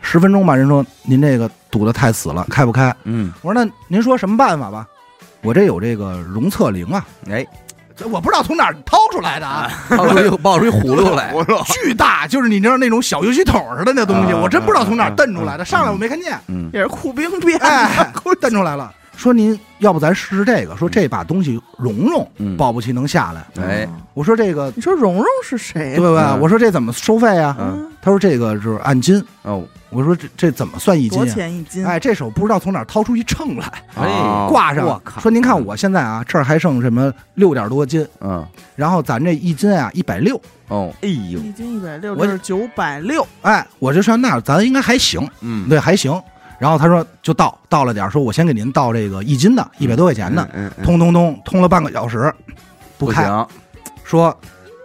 [0.00, 0.54] 十分钟吧。
[0.56, 2.94] 人说您这个堵得太死了，开不开？
[3.04, 4.86] 嗯，我说那您说什么办法吧？
[5.42, 7.71] 我这有这个容测灵啊，哎，这
[8.10, 11.32] 我不知道从哪儿掏出来的啊，掏出一 爆出一葫芦来，
[11.66, 15.64] 巨大，就是你知道那种小游戏桶似的那东西，啊我真不知道从哪儿蹬出来的。
[15.64, 18.10] 上来我没看见，嗯也是库兵变的，哎，
[18.40, 18.90] 蹬出来了。
[19.22, 20.76] 说您要不咱试试这个？
[20.76, 23.46] 说这把东西蓉蓉嗯保不齐能下来。
[23.62, 26.20] 哎，我说这个你说蓉蓉是谁对呀？
[26.20, 26.32] 吧？
[26.34, 27.56] 嗯我说这怎么收费啊？
[27.60, 29.24] 嗯他说这个是按斤。
[29.42, 31.32] 哦，我说这这怎么算一斤多啊？
[31.32, 31.86] 钱一斤？
[31.86, 40.40] 哎，这手不知道从哪儿掏出一秤来，哎挂上我靠说您看我现在啊这儿还剩什么六点多斤，嗯然后咱这一斤啊一百六。
[40.66, 46.20] 哦，哎呦，一斤一百六，我是九百六，哎，我就说那咱应该还行，嗯，对，还行。
[46.62, 50.48] 然后他说就倒倒了点儿，说我先给您倒这个一斤的，一百多块钱的，
[50.84, 52.32] 通通通通了半个小时，
[52.96, 53.48] 不开，行，
[54.04, 54.32] 说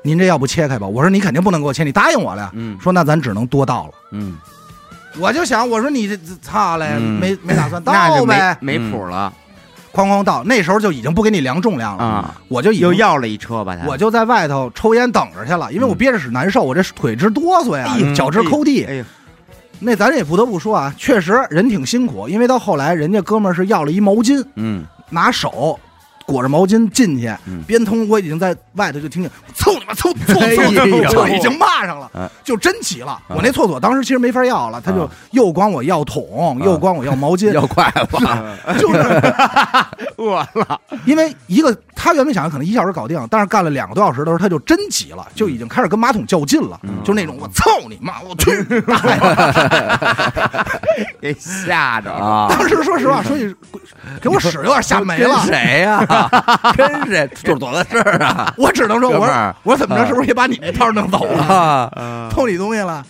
[0.04, 0.88] 您这要不切开吧？
[0.88, 2.52] 我说你肯定不能给我切，你答应我了呀。
[2.54, 3.92] 嗯说那咱只能多倒了。
[4.12, 4.38] 嗯，
[5.20, 7.94] 我就想，我说你这这操嘞，嗯没没打算 倒
[8.26, 9.32] 呗，没没谱了
[9.94, 10.44] 哐哐倒。
[10.44, 12.36] 那时候就已经不给你量重量了，啊！
[12.48, 18.88] 我就已经又要了一车吧，我就在外头抽烟等着去了，因为我憋着屎难受，我这腿直哆嗦呀脚直抠地。
[19.80, 24.86] 那咱也不得不说啊，确实人挺辛苦，因为到后来人家哥们儿是要了一毛巾，嗯。
[25.10, 25.80] 拿手
[26.28, 33.18] 裹着毛巾进去嗯，边通我已经在外头就听见操你妈操操 哎呦操，就已经骂上了啊，就真急了。
[33.30, 38.18] 我那厕所当时其实没法要了，他就啊又管我要桶，又管我要毛巾，要筷子，
[38.78, 38.98] 就是。
[40.18, 46.96] 饿了，因为一个他原本想可能一小时搞定，但是干了两个多小时的时候，他就真急了，就已经开始跟马桶较劲了，嗯。
[47.04, 48.64] 就那种我操你妈，我去！
[51.22, 52.26] 给吓着了。
[52.26, 53.56] 啊，当时说实话，说句
[54.20, 55.40] 给我屎有点吓没了。
[55.46, 56.04] 谁呀？
[56.76, 57.30] 跟谁？
[57.44, 58.54] 这多大事儿啊？
[58.58, 63.04] 我只能说，我说我说怎么着，是不是也把你那套弄走了，啊，偷你东西了？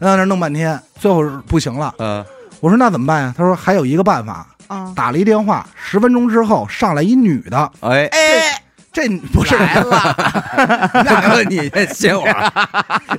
[0.00, 1.94] 在那弄半天，最后是不行了。
[1.98, 2.24] 嗯
[2.60, 3.34] 我说那怎么办呀？
[3.36, 8.62] 他说还有一个办法，啊，打了一电话，十分钟之后上来一女的，哎，哎，
[8.92, 9.90] 这不是来了，
[11.04, 12.52] 大哥，你先歇会儿，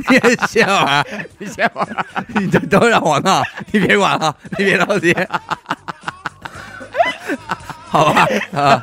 [0.07, 1.03] 你先歇会儿，
[1.39, 1.87] 你歇会儿，
[2.35, 5.13] 你这都让我弄，你别管了，你别着急，
[7.89, 8.25] 好吧？
[8.55, 8.81] 啊，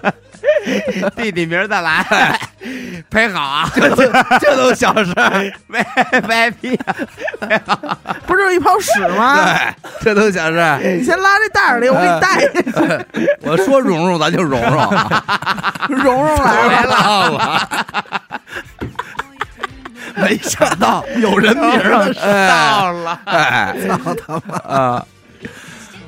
[1.17, 2.39] 弟弟明儿再来，
[3.11, 3.97] 陪好啊，这都
[4.41, 5.85] 这都小事儿，别
[6.21, 6.79] 别逼，
[8.27, 9.37] 不是一泡屎吗？
[9.37, 10.79] 对，这都小事儿。
[10.83, 13.29] 你先拉这袋儿里，我给你带进去。
[13.43, 14.91] 我说蓉蓉，咱就蓉蓉，
[15.89, 17.69] 蓉蓉来来了，了，
[20.17, 22.13] 没想到有人名了，
[22.49, 24.57] 到了，哎，操他妈！
[24.77, 25.07] 啊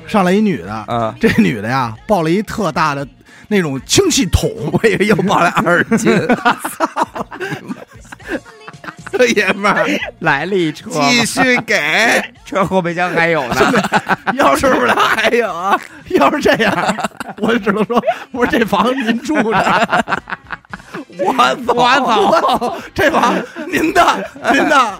[0.05, 1.15] 上来一女的，啊！
[1.19, 3.07] 这女的呀抱了一特大的
[3.53, 6.11] 那种氢气桶，我以为又抱来二斤，
[9.11, 9.87] 这爷们儿
[10.19, 11.79] 来了一车， 继续给，
[12.43, 13.55] 车后备箱还有呢，
[14.33, 15.79] 要是是不是还有啊？
[16.09, 16.73] 要是这样，
[17.37, 20.13] 我只能说，我说这房您住着，
[21.19, 21.33] 我
[21.65, 23.33] 走，我走，这房
[23.67, 24.03] 您的，
[24.51, 24.99] 您的，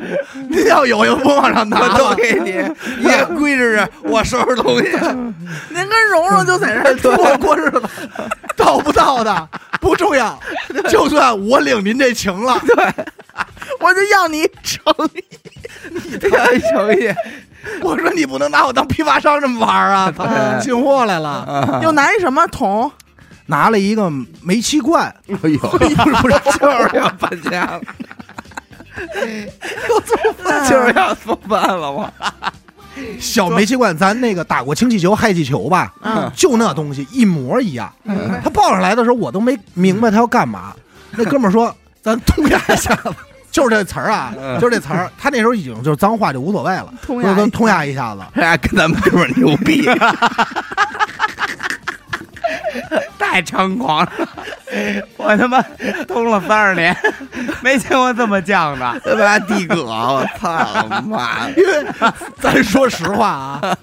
[0.50, 2.64] 您要有就不往上拿我，都给你，
[3.00, 4.90] 你也归置着， 我收拾东西。
[5.70, 7.82] 您跟蓉蓉就在这儿 住，我过日子。
[8.56, 9.50] 到不到的
[9.82, 10.40] 不重要，
[10.88, 12.76] 就算我领您这情了，对。
[13.80, 15.24] 我就要你诚意。
[16.30, 17.14] 太诚意，
[17.82, 20.14] 我说你不能拿我当批发商这么玩儿啊！
[20.62, 22.90] 进货来了，又拿一什么桶？
[23.46, 24.10] 拿了一个
[24.42, 27.82] 煤气罐，哎呦，不是不是，就是要搬家了，
[30.70, 32.12] 就是要做饭了我。
[33.20, 35.94] 小煤气罐，咱那个打过氢气球、氦气球吧？
[36.04, 37.92] 嗯就那东西一模一样。
[38.44, 40.74] 他抱上来的时候，我都没明白他要干嘛。
[41.12, 43.14] 那哥们儿说：“咱通压一下子。
[43.52, 45.12] ”就是这词儿啊，嗯就是这词儿。
[45.18, 48.22] 他那时候已经就是脏话就无所谓了，通压一说咱通压一下子。
[48.34, 49.88] 人 家跟咱们哥们儿牛逼，
[53.34, 54.12] 太猖狂了！
[55.18, 55.60] 我他妈
[56.08, 56.96] 通了三十年，
[57.64, 59.02] 没见过这么犟的。
[59.04, 61.54] 他妈地哥，我操妈的！
[61.58, 61.84] 因为
[62.40, 63.76] 咱说实话啊，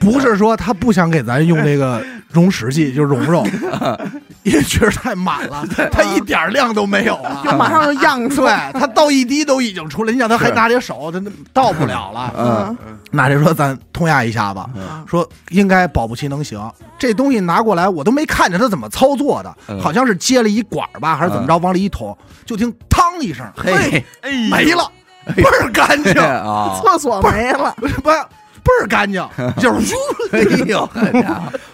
[0.00, 3.46] 不是说他不想给咱用这个溶石剂，就是溶肉，
[4.42, 7.56] 因为确实太满了，他一点量都没有就啊。
[7.56, 8.72] 马上就漾出来。
[8.72, 11.22] 他倒一滴都已经出来，你想他还拿这手，他
[11.52, 12.32] 倒不了了。
[12.36, 12.76] 嗯，
[13.10, 14.60] 那就说咱通压一下子，
[15.06, 16.60] 说应该保不齐能行。
[16.98, 24.90] 这东西拿过来，我都没看见他怎么操作的，嗯好像是接了一管吧，还是怎么着，往里一捅，就听嘡一声，嘿，哎没了，
[25.34, 28.16] 倍儿干净，啊，厕所没了，不是不是
[28.66, 29.24] 倍儿干净，
[29.58, 29.94] 就是
[30.32, 30.88] 哎呦，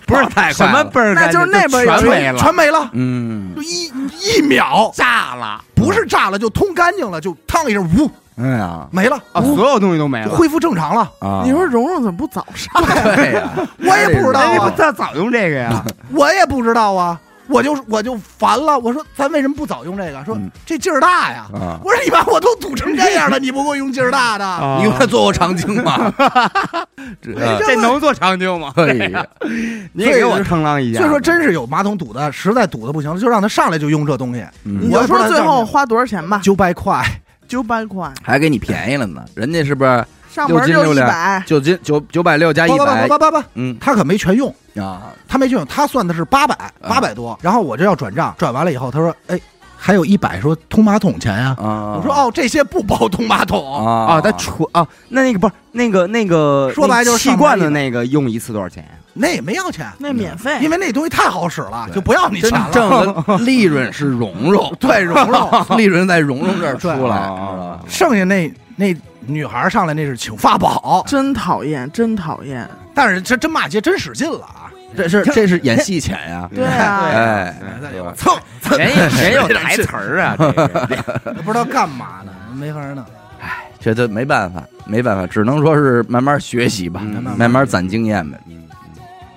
[0.07, 5.61] 不是太什么倍儿干净，那就是那边有全没了，全没了，嗯，就一一秒，炸了。
[5.75, 8.11] 不是炸了就通干净了，就烫一声，呜。
[8.41, 9.43] 哎呀，没了，啊！
[9.43, 10.31] 所有东西都没了。
[10.31, 11.11] 恢复正常了。
[11.19, 12.83] 啊，你说蓉蓉怎么不早上？
[13.17, 15.85] 对呀，我也不知道哎，啊不，他早用这个呀？
[16.13, 17.19] 我也不知道啊，
[17.53, 18.79] 我就我就烦了。
[18.79, 20.25] 我说咱为什么不早用这个？
[20.25, 21.47] 说嗯这劲儿大呀。
[21.55, 24.45] 啊，我说你把我都堵成这样了，你不给我用劲儿大的？
[24.45, 26.13] 啊你看做过长青吗？
[27.21, 27.33] 这
[27.67, 28.73] 这能做长久吗？
[28.75, 29.15] 可以，
[29.93, 31.01] 你也给我称啷一下。
[31.01, 36.41] 所以说，真是有马桶堵的，实在堵的不行了，就让他上来就用这东西，嗯我说最后花多少钱吧？
[36.43, 37.05] 九百块。
[37.49, 39.23] 九百块，还给你便宜了呢。
[39.35, 43.19] 人家是不是上门就六斤六两一百，九斤九九百六加一不不百不？
[43.19, 49.39] 不不不，嗯他可没全用，啊，他没全用，他算的是八百八百多，然后我这要转账，转完了以后，他说，哎，
[49.77, 51.57] 还有一百，说通马桶钱呀。
[51.59, 54.15] 啊，我说哦，这些不包通马桶，啊。
[54.15, 58.07] 啊，他除啊，那那个不是那个那个说白就是气罐的那个。
[58.07, 58.91] 用一次多少钱呀？
[59.15, 63.05] 那也没要钱，那免费，因为那东西太好使了，就不要你钱真了。
[63.15, 67.31] 挣的利润是蓉蓉， 对蓉蓉， 利润在蓉蓉这儿出来，
[67.87, 72.67] 剩下那那女孩上来那是请发宝，真讨厌，真讨厌。
[72.95, 74.62] 但是这真骂街真使劲了啊！
[74.97, 77.55] 这是这是演戏钱呀， 对啊，哎，
[78.17, 83.05] 蹭蹭，人有人有台词儿啊 这个不知道干嘛呢，没法弄。
[83.41, 88.39] 哎这这没办法，没办法，只能说是慢慢学习吧，嗯慢慢攒经验呗。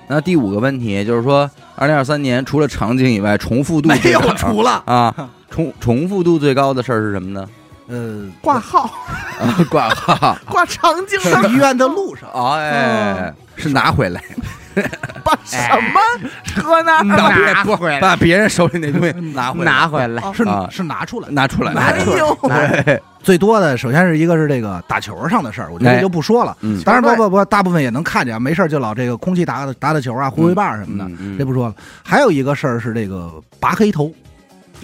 [0.08, 5.12] 那第五个问题就是说，二零二三年除了场景以外，重复度没有除了啊，
[5.50, 7.50] 重重复度最高的事儿是什么呢？
[7.88, 8.84] 呃，挂号
[9.40, 10.38] 啊，挂号。
[10.48, 14.22] 挂肠镜上医院的路上，哦，哎，是拿回来，
[15.24, 15.58] 把什
[15.94, 17.02] 么车呢？
[17.04, 18.00] 拿回来。
[18.00, 20.68] 把别人手里那东西拿回来，拿回来，是啊。
[20.70, 21.30] 是拿出来。
[21.30, 22.14] 拿出来，拿出
[22.48, 23.02] 来。
[23.24, 26.56] 最多的首先是一个是这个打球上的事儿，我觉得就不说了。
[26.62, 26.80] 嗯。
[26.84, 31.76] 当然不不不，大部分也能看见，没事儿就老这个空气打打打打球啊，挥挥棒什么的，这不说了。
[32.04, 34.12] 还有一个事儿是这个拔黑头，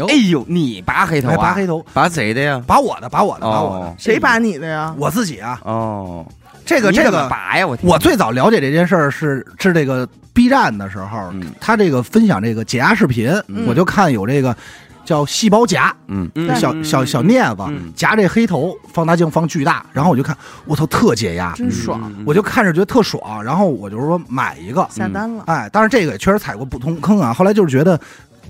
[0.09, 2.59] 哎呦，你拔黑头拔黑头，拔谁的呀？
[2.65, 3.85] 拔我的，拔我的，拔我的。
[3.85, 4.95] 哦，谁拔你的呀？
[4.97, 6.25] 我自己啊，哦，
[6.65, 7.65] 这个这个，拔呀？
[7.65, 14.55] 我我最早了解这件事儿是是这个 B 站的时候，嗯他这个分享这个解压视频，嗯我就看有这个
[15.03, 25.43] 叫细胞夹，嗯嗯小小小镊子、嗯夹这黑头，放大镜放巨大，然后我就看，我操，特解压，真爽，嗯我就看着觉得特爽，然后我就说买一个，下单了。
[25.47, 27.99] 哎，但是这个也确实踩过不同坑啊，后来就是觉得。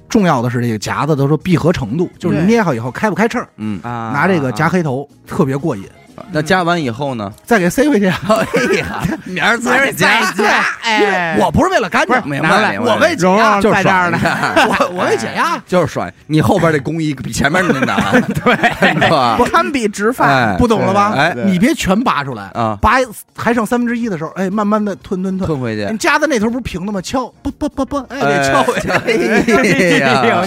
[0.10, 5.86] 重要的是这个夹子，都说闭合程度，就是捏好以后开不开秤，嗯，啊拿这个夹黑头特别过瘾，
[6.32, 7.32] 那加完以后呢？
[7.46, 8.06] 再给塞回去。
[8.12, 8.14] 哎
[8.78, 15.62] 呀，明儿明儿再加， 哎，我不是为了干净，明白明白，我为解压，就是在这儿呢爽，你看我我为解压。
[15.68, 16.10] 就是爽。
[16.28, 19.50] 你后边这工艺比前面那难，对？
[19.52, 21.14] 堪比直发，哎，不懂了吧？
[21.16, 22.98] 哎你别全拔出来啊拔
[23.36, 25.48] 还剩三分之一的时候，哎，慢慢的吞吞吞。
[25.48, 25.98] 吞回去你。
[25.98, 27.02] 夹的那头不是平的吗？
[27.02, 28.88] 敲，不不不不，哎，哎得敲回去。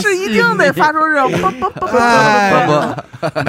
[0.00, 3.04] 是一定得发出这种啵啵啵啵哎啵啵。
[3.20, 3.44] 不不，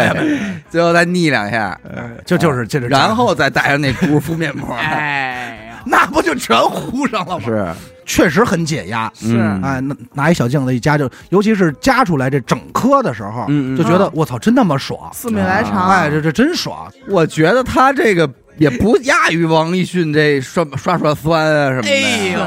[0.70, 1.78] 最后再腻两下，
[2.26, 7.46] 就就是这是，然后再戴上那箍敷面膜， 哎呀， 那不就全糊上了吗？
[7.46, 7.68] 是，
[8.06, 9.12] 确实很解压。
[9.16, 15.10] 是嗯哎，拿拿一小镜子一夹就，尤其是夹出来这整颗的时候，嗯嗯就觉得啊我操，真他妈爽！
[15.14, 16.92] 四米来长，哎，这这真爽！
[17.08, 21.90] 我觉得他这个也不亚于王立迅这刷刷刷酸啊什么的。
[21.90, 22.40] 哎呦，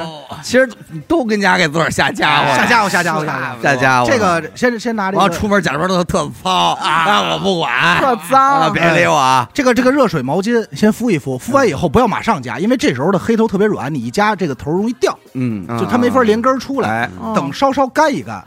[0.42, 0.68] 其实
[1.06, 3.62] 都跟家给自个儿下家伙，下家伙，下家伙，下家伙！
[3.62, 4.10] 下家伙。
[4.10, 9.48] 这个先先拿这个完了出门假装都特糙啊，我不管，特啊，脏，别理我啊。
[9.52, 17.10] 这个这个热水毛巾先敷一敷，敷完以后不要马上夹，因为这时候的黑头特别软，你一夹这个头容易掉，嗯，就它没法连根儿出来。
[17.34, 18.42] 等稍稍干一干，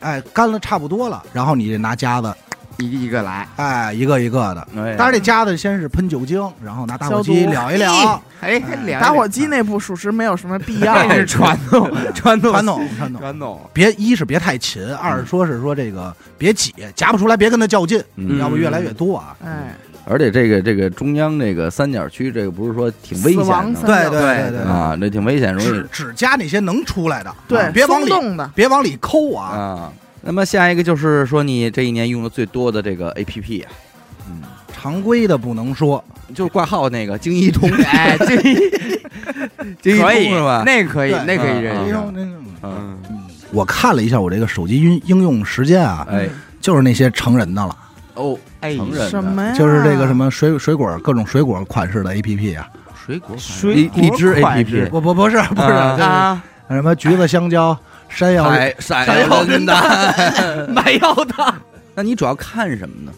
[0.00, 2.34] 哎，干了差不多了，然后你拿夹子，
[2.78, 4.66] 一个一个来，哎，一个一个的。
[4.76, 8.60] 哎当然这夹子先是喷酒精，然后拿打火消机毒燎一燎，哎，
[9.00, 10.94] 打火机那部属实没有什么必要。
[11.08, 13.20] 这是传统， 传统，传统传统。
[13.20, 19.36] 传统，别一是别太勤，二是说是说这个别挤，夹不出来别跟他较劲，嗯要不越来越多啊。
[19.44, 29.48] 哎，而且这个这个中央这个三角区，这个不是说挺危死亡险的三对角对对啊，这挺危险，容易只只夹那些能出来的，对啊，别往里动的，别往里抠啊。
[29.48, 29.92] 啊。
[30.24, 33.70] 那么下一个就是说你这一年用的最多的这个 A P P 啊，
[34.28, 34.40] 嗯，
[34.72, 36.02] 常规的不能说，
[36.34, 38.36] 就是挂号那个京一通， 哎，这
[39.82, 40.62] 京一通可以是吧？
[40.64, 41.92] 那个可以，那可以嗯认识。
[42.12, 42.30] 那个
[42.62, 42.98] 嗯，
[43.52, 46.28] 我看了一下我这个手机应应用时间啊，哎。
[46.60, 47.76] 就是那些成人的了，
[48.14, 49.10] 哦，哎成人的。
[49.10, 49.52] 什么呀？
[49.52, 52.66] 就是这个什么水水果各种水果款式的 A P P 啊，
[53.04, 55.90] 水果水果荔荔枝款 A P 式 P，不不不是不是啊。
[55.90, 57.78] 就是啊，什么橘子、香蕉、
[58.14, 61.54] 山药、闪闪闪耀人的， 没有的，
[61.94, 63.12] 那你主要看什么呢？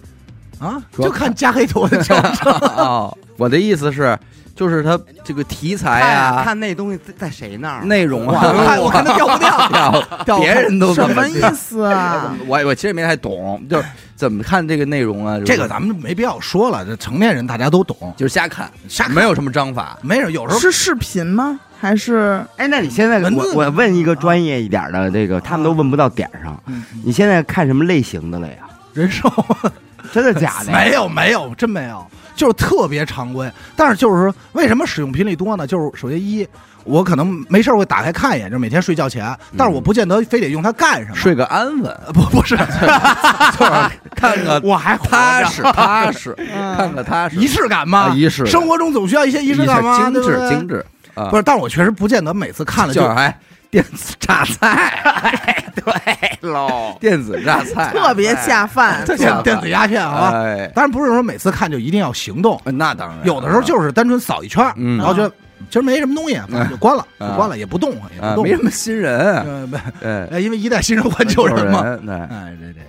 [0.59, 2.51] 啊，主要就看加黑头的教程。
[2.53, 4.19] 哦，我的意思是，
[4.55, 7.85] 就是它这个题材啊，看那东西在在谁那儿？
[7.85, 12.35] 内容啊，我看我看他掉不掉 掉，掉别人都什么意思啊？
[12.49, 15.35] 我我其实没太懂，就是怎么看这个内容啊？
[15.39, 19.99] 就是这个咱们没必要说了，这成年人大家都懂，就是瞎看，瞎没有什么章法。
[20.01, 21.61] 没有有时候是视频吗？
[21.79, 26.61] 还是哎，那你现在我我问一个专业一点的，这个他们都问不到点上。
[26.67, 28.55] 嗯你现在看什么类型的了呀？
[28.95, 29.31] 人寿
[30.13, 30.73] 真的假的？
[30.73, 33.51] 没有没有真没有，就是特别常规。
[33.75, 35.67] 但是就是说，为什么使用频率多呢？
[35.67, 36.47] 就是首先一，
[36.85, 41.17] 我可能没事儿会打开看一眼，就是每天睡觉前，但是我不见得非得用它干什么。
[41.17, 48.09] 睡个安稳，呃不不是 就是看个我还踏实踏实，嗯看个踏实，仪式感嘛？
[48.11, 53.37] 啊仪式生活中总需要一些仪仪式感吗，精致精致啊，不是，但是我确实不见得每次看了就是哎
[53.69, 56.97] 电子榨菜，对喽。
[57.01, 59.05] 电子榨菜，特别下饭？
[59.05, 60.31] 特电电子鸦片啊。
[60.33, 64.97] 哎，当然不是说每次看就一定要行动，那当然，有的时候就是单纯扫一圈儿，嗯。
[64.99, 65.29] 然后觉得
[65.69, 69.77] 其实没什么东西，反正就关了，关了，也不动，也啊不，动，没什么新人，呃，不，
[70.07, 71.83] 哎，呃因为一代新人换旧人嘛。
[71.83, 72.15] 人，对。
[72.15, 72.87] 哎，这这个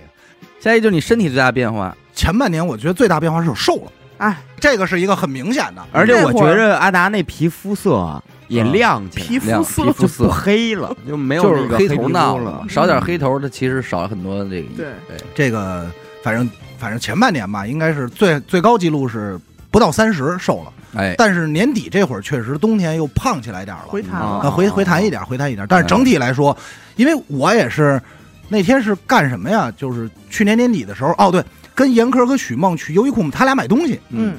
[0.60, 5.82] 下一个就是你身体最大的变化，前半年我觉得最大变化是我瘦了，哎，这个是一个很明显的。
[5.92, 12.66] 而且我觉着阿达那皮肤色啊也亮起来，亮皮肤色皮肤色就不黑了，就没有那个黑头闹了了，。
[12.68, 14.68] 少点黑头，它其实少了很多这个。
[14.76, 15.90] 对对，这个
[16.22, 19.38] 反正反正前半年吧，应该是最最高记录是
[19.70, 25.66] 不到三十瘦了，哎，但是年底这会儿确实冬天又胖起来点了，啊回弹了呃，回回弹一点，回弹一点。
[25.68, 26.56] 但是整体来说，
[26.96, 28.00] 因为我也是
[28.48, 29.70] 那天是干什么呀？
[29.76, 31.44] 就是去年年底的时候，哦对，
[31.78, 34.00] 跟严科和许梦去优衣库，他俩买东西。
[34.08, 34.36] 嗯，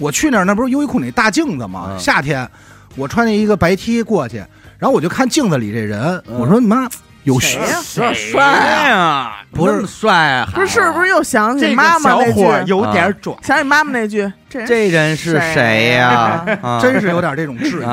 [0.00, 1.90] 我去那儿，那不是优衣库那大镜子吗？
[1.92, 2.48] 嗯夏天
[2.96, 4.38] 我穿着一个白 T 过去，
[4.76, 6.88] 然后我就看镜子里这人，嗯我说你妈
[7.24, 7.76] 有谁呀？
[7.94, 9.32] 这帅啊，呀？
[9.52, 12.44] 不是帅啊，不是是不是又想起妈妈那句？
[12.44, 13.34] 伙有点拽。
[13.42, 16.44] 想起妈妈那句，这人这人是谁呀？
[16.62, 16.80] 啊。
[16.80, 17.84] 真是有点这种质疑。
[17.84, 17.90] 啊，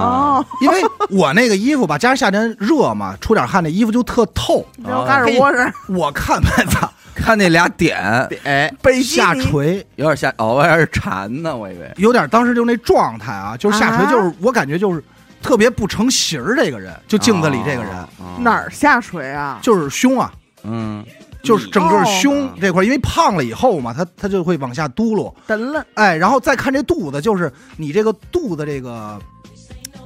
[0.00, 4.66] 哦，因为我那个衣服吧，加上夏天热嘛，出点汗，那衣服就特透。
[4.76, 7.98] 你给我嘎吱窝上，我看吧，操，看那俩点，
[8.44, 8.72] 哎，
[9.04, 9.86] 下垂。
[9.96, 11.92] 有点下，哦，我有点馋呢，我以为。
[11.96, 14.10] 有点当时就那状态啊，就是下垂，啊。
[14.10, 15.02] 就是我感觉就是
[15.42, 16.54] 特别不成形儿。
[16.56, 19.58] 这个人，就镜子里这个人，啊哪儿下垂啊？
[19.60, 20.32] 就是胸啊，
[20.62, 21.04] 嗯，
[21.42, 25.34] 就是整个胸哦这块，因为胖了以后嘛，他他就会往下嘟噜。
[25.46, 29.18] 蹬了，哎，然后再看这肚子，就是你这个肚子这个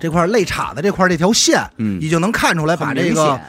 [0.01, 3.45] 这块肋叉子这块这条线，嗯已经能看出来，把这个显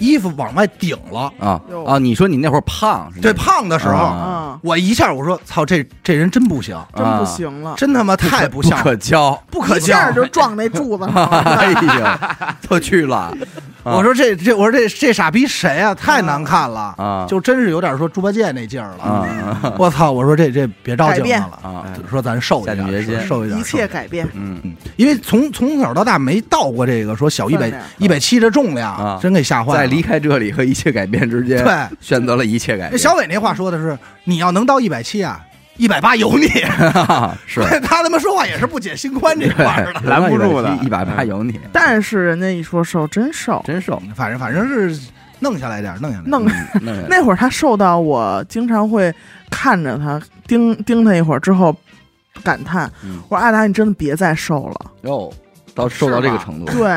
[0.00, 1.32] 衣服往外顶了。
[1.38, 1.98] 啊啊！
[1.98, 3.12] 你说你那会儿胖？
[3.22, 9.40] 对，胖的时候，啊嗯，我一下我说操，这这人真不行，真不行了，真他妈太不不像，可教。
[9.50, 10.10] 不可一下。
[10.10, 11.26] 就撞那柱子上了。
[11.60, 13.16] 哎呀，都去了。
[13.82, 15.94] 啊我说这这，我说这这傻逼谁啊？
[15.94, 19.04] 太难看了啊就真是有点说猪八戒那劲儿了。
[19.04, 20.10] 啊我操！
[20.12, 21.84] 我说这这别照镜子改变了啊！
[22.10, 29.78] 说咱瘦一点，瘦一点，一切改变，嗯嗯，因为从从小到大没到过这个说小一百一百七的重量，啊真给吓坏了。
[29.78, 32.98] 在离开这里和一切改变之间，对选择了一切改变。
[32.98, 35.40] 小伟那话说的是，你要能到一百七啊，
[35.76, 36.46] 一百八有你。
[37.46, 40.00] 是 他他妈说话也是不解心宽这块儿的。
[40.08, 43.62] 拦不住的一百八有你，但是人家一说瘦，真瘦。
[43.66, 44.00] 真瘦。
[44.14, 44.98] 反正反正是
[45.40, 46.24] 弄下来点儿，弄下来。
[46.26, 46.44] 弄
[46.80, 49.12] 那那会儿他瘦到我经常会
[49.50, 51.74] 看着他盯盯他一会儿之后，
[52.44, 54.90] 感叹嗯：“我说阿达，你真的别再瘦了。
[55.02, 55.32] 哟，
[55.74, 56.96] 到瘦到这个程”度，对，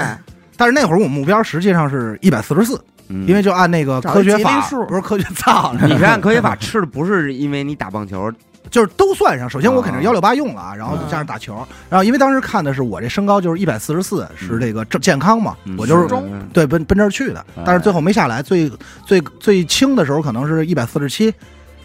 [0.57, 3.27] 但是那会儿我目标实际上是一百四十四，嗯。
[3.27, 8.31] 因为就按那个科学法数，不是科学造，你是按科学法吃的，不是因为你打棒球，
[8.69, 9.49] 就是都算上。
[9.49, 11.55] 首先我肯定啊幺六八用了啊，然后加上打球，
[11.89, 15.75] 然后因为当时看的是我这身高就是一百四十四，是这个正健康嘛，嗯。
[15.77, 16.07] 我就是
[16.53, 17.45] 对奔奔这儿去的。
[17.55, 18.71] 哎，但是最后没下来，最
[19.05, 21.33] 最最轻的时候可能是一百四十七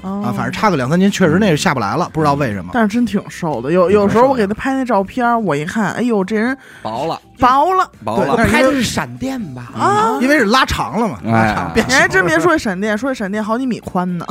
[0.03, 2.71] 啊，啊反正差个两三斤，确实那是下不来了，不知道为什么。
[2.73, 3.73] 但是真挺瘦的。
[3.73, 8.47] 有有时候我给他拍那照片，我一看，哎呦，这人薄了，薄了薄了对。
[8.47, 9.73] 拍的是闪电吧？
[9.77, 10.19] 啊！
[10.21, 12.09] 因为是拉长了嘛，哎拉长变你还。
[12.09, 14.25] 真别说闪电，说闪电好几米宽呢。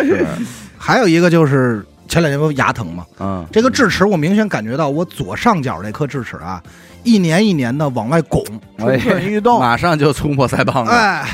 [0.00, 0.26] 是，
[0.78, 6.62] 还有一个就是前两天不牙疼嘛，嗯，这个智齿我明显感觉到我左上角这颗智齿啊，
[7.02, 8.42] 一年一年的往外拱，
[8.78, 11.26] 哎蠢蠢欲动马上就冲破腮帮子，哎，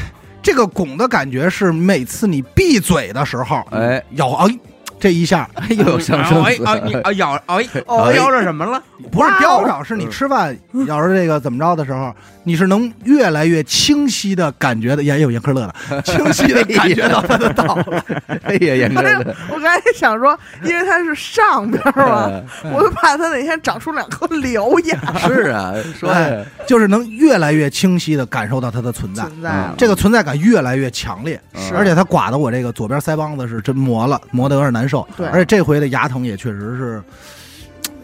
[0.43, 4.59] 这个拱的感觉是每次你闭嘴的时候，哎，咬哎
[5.01, 8.81] 这一下哎呦，上生死，哎啊你啊咬哎哎叼着什么了？
[9.11, 18.05] 不是叼着，是你吃饭咬着这个怎么着的时候，你是能越来越清晰的感觉的，也有严科乐的， 清晰的感觉到它的到了。
[18.43, 22.43] 哎呀，严科乐我刚才想说，因为它是上边儿嘛，
[22.75, 25.19] 我就怕它哪天长出两颗獠牙。
[25.27, 29.71] 是啊，说哎就是能越来越清晰的感受到它的存在，存在。
[29.79, 35.07] 这个存在感越来越强烈，是而且它刮的我这个左边腮帮子是真磨了，磨得有点难受。
[35.17, 37.03] 对而且这回的牙疼也确实是，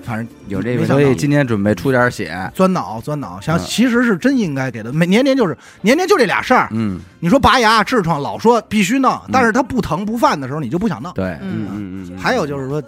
[0.05, 6.68] 反正有这个所以今天准备出点血，钻脑钻脑，想嗯其实是真应该给他，每年年就是年年就这俩事儿。
[6.70, 11.12] 嗯，你说拔牙、痔疮，老说必须弄，但是他不疼不犯的时候，你就不想弄。
[11.12, 12.80] 对，嗯，嗯嗯，还有就是说，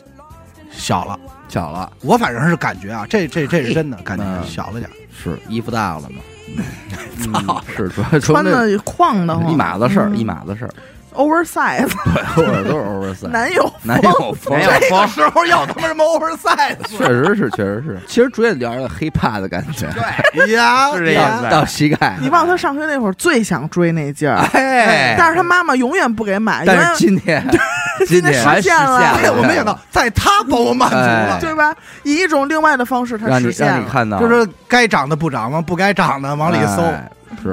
[0.71, 1.19] 小了，
[1.49, 4.95] 小了，我反正是感觉啊，这这这是真的感觉嗯小了点儿。
[5.21, 10.71] 是衣服大了嘛， 操，是主要穿的晃的慌，一码子事儿，嗯一码子事儿，
[11.19, 16.77] oversize，对，或者都是 oversize，男友男友风这个时候要他妈什么 oversize？
[16.87, 19.87] 确实是，确实是，其实主要有点黑怕的感觉，
[20.33, 20.53] 对。
[20.55, 27.45] 呀，是这意呀思到膝盖，你忘了他上学那会儿最想追那劲儿，哎，但是他妈妈永远不给买，永但是今天，
[28.07, 29.13] 今天实现了。
[29.37, 31.27] 我没想到在他帮我满足哎。
[31.27, 31.75] 了，对吧？
[32.05, 33.73] 以一种另外的方式，他实现了。
[33.73, 36.83] 让你看到，就是该长的不长，往不该长的往里搜。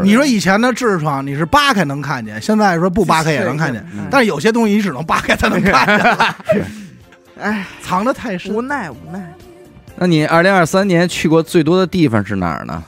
[0.03, 4.07] 你说以前的痔疮你是扒开能看见，现在说不扒开也能看见，嗯。
[4.09, 5.97] 但是有些东西你只能扒开才能看见。
[5.99, 6.35] 了，
[7.39, 8.53] 哎，藏得太深。
[8.53, 8.61] 无。
[8.61, 9.33] 奈无奈。
[9.95, 12.83] 那你二零二三年去过最多的地方是哪儿呢？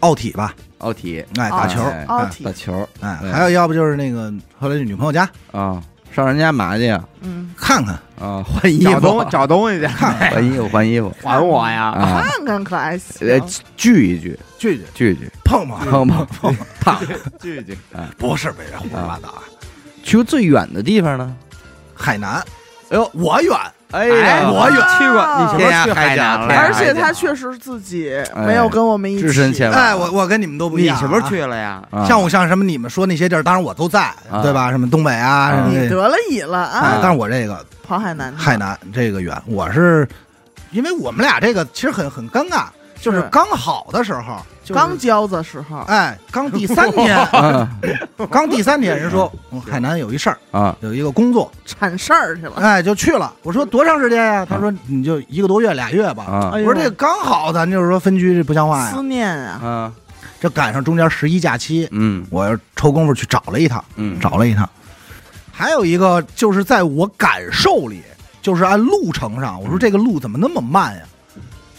[0.00, 2.44] 奥体吧，奥体，哎，打球，哎奥体。
[2.44, 5.28] 打球，哎，对还有要不就是那个后来女朋友家。
[5.50, 5.82] 啊，
[6.24, 7.02] 上人家嘛去呀？
[7.20, 11.12] 嗯，看看，啊，换衣服，找东找东西去， 换衣服，换衣服。
[11.22, 11.84] 还我呀！
[11.92, 13.28] 啊，看看可还行。
[13.28, 13.40] 呃，
[13.76, 14.84] 聚一聚，聚聚。
[14.94, 15.78] 聚一聚，碰碰。
[15.80, 16.96] 碰碰碰碰。
[17.40, 17.78] 聚聚，
[18.16, 19.42] 不是被人胡说八道啊。
[20.02, 21.34] 去过最远的地方呢？
[21.94, 22.42] 海南，
[22.90, 23.56] 哎呦，我远，
[23.92, 26.54] 哎我有去过，你什么天涯去海南了？
[26.54, 29.22] 而且他确实自己哎没有跟我们一起。
[29.22, 31.00] 只身前往哎，我我跟你们都不一样啊。
[31.00, 31.82] 你什么时候去了呀？
[31.90, 34.70] 啊像我像什么你们说那些地儿，当然我都在，啊对吧？
[34.70, 36.98] 什么东北啊，什么这你得了乙了哎啊！
[37.02, 40.06] 但是我这个跑海南去，海南这个远，我是
[40.70, 42.64] 因为我们俩这个其实很很尴尬，
[43.00, 47.16] 就是是刚好的时候，就是刚交的时候， 哎，刚第三天，
[48.30, 52.52] 刚第三天，人说嗯海南有一事儿，啊有一个工作，铲事儿去了。
[52.56, 53.32] 哎，就去了。
[53.42, 54.44] 我说多长时间呀？
[54.48, 56.24] 他说你就一个多月俩月吧。
[56.24, 59.02] 啊哎呦我说这刚好，咱就是说分居这不像话呀思。
[59.02, 59.92] 念啊，啊
[60.40, 64.68] 这赶上中间十一假期，嗯我抽工夫去找了一趟，嗯找了一趟。
[65.52, 68.02] 还有一个就是在我感受里，
[68.42, 71.02] 就是按路程上，我说这个路怎么那么慢呀？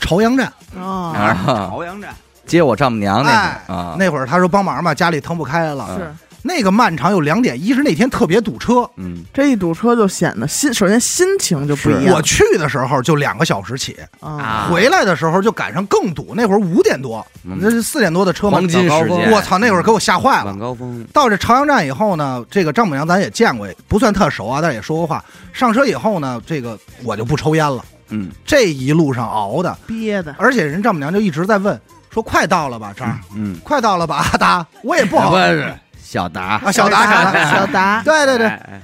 [0.09, 2.09] 朝阳站，啊，啊，朝阳站。
[2.47, 5.87] 接我丈母娘那哎会儿啊，那会儿他说帮忙嘛，家里腾不开了。
[5.99, 6.11] 是。
[6.41, 9.23] 那个漫长有两点，一是那天特别堵车，嗯。
[9.31, 12.15] 这一堵车就显得心，首先心情就不一样。
[12.15, 16.33] 我去的时候就两个小时起，啊，回来的时候就赶上更堵。
[16.35, 17.59] 那会儿五点多，嗯。
[17.61, 19.31] 那是四点多的车嘛，黄金时间。
[19.31, 20.45] 我操，那会儿给我吓坏了。
[20.45, 20.57] 晚。
[20.57, 21.05] 高峰。
[21.13, 25.23] 到这朝阳站以后呢，这个丈母娘咱也见过，不算特熟啊，但是也说过话。
[25.53, 27.85] 上车以后呢，这个我就不抽烟了。
[28.09, 28.29] 嗯。
[28.45, 31.79] 这一路上熬的，憋的，而且人丈母娘就一直在问，
[32.11, 33.57] 说快到了吧，这儿嗯。
[33.63, 35.31] 快到了吧，阿达，我也不好。
[35.31, 36.61] 不是小达。
[36.63, 38.47] 啊，小达，小达，小达，对对对。
[38.47, 38.81] 哎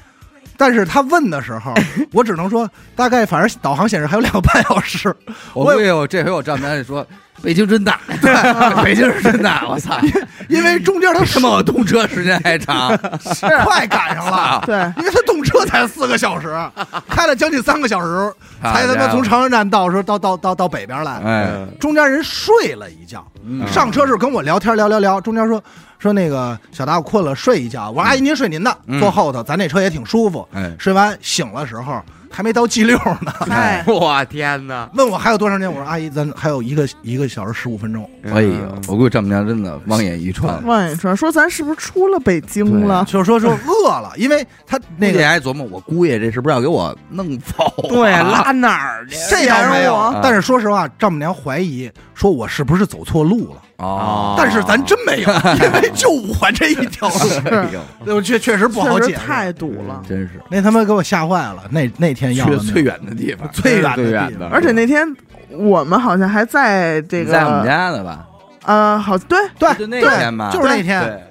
[0.57, 1.73] 但是他问的时候，
[2.13, 5.13] 我只能说大概，反正导航显示还有两个半小时。
[5.53, 7.05] 我估计我这回我丈母娘就说
[7.41, 8.33] 北京真大，对，
[8.81, 9.99] 北京是真大，我操，
[10.47, 12.89] 因为中间他什么我动车时间还长，
[13.35, 15.21] 是，快赶上了，对，因为他
[15.65, 16.55] 才四个小时，
[17.09, 21.21] 开了将近三个小时，才他妈从长安站到时候到到到到北边来。
[21.23, 21.67] 哎。
[21.79, 23.67] 中间人睡了一觉，嗯。
[23.67, 25.61] 上车是跟我聊天聊聊聊，中间说
[25.99, 28.99] 说那个小达我困了睡一觉，我说阿姨您睡您的，嗯。
[28.99, 30.47] 坐后头，咱这车也挺舒服。
[30.53, 32.01] 哎，睡完醒了时候
[32.35, 34.89] 还没到 G 六呢， 哎，我天哪！
[34.93, 38.09] 问我还有多长时间，我说阿姨咱还有一个一个小时十五分钟。
[38.25, 38.51] 哎呦，
[38.87, 43.05] 我估计丈母娘真的望眼欲穿， 望眼欲穿说咱是不是出了北京了？
[43.07, 47.87] 就是说说饿了，因为他那那个个还琢磨我姑爷这是不是要给我弄走啊？
[47.87, 49.15] 对，拉哪儿去？
[49.29, 55.29] 这倒没有但是说实话，丈母娘怀疑说我是不是走错路了，哦，但是咱真没有，
[55.61, 57.09] 因为就五环这一条。
[57.43, 57.69] 路，哎
[58.05, 60.01] 呦，我确确实不好解太堵了。
[60.07, 60.41] 真是。
[60.49, 65.05] 那他妈给我吓坏了，那那天要去最远的地方，最远的最远的地方，而且那天
[65.49, 68.25] 我们好像还在这个，在我们家呢吧？
[68.63, 70.49] 呃，好对，对就那对天吧。
[70.53, 71.21] 就是那天，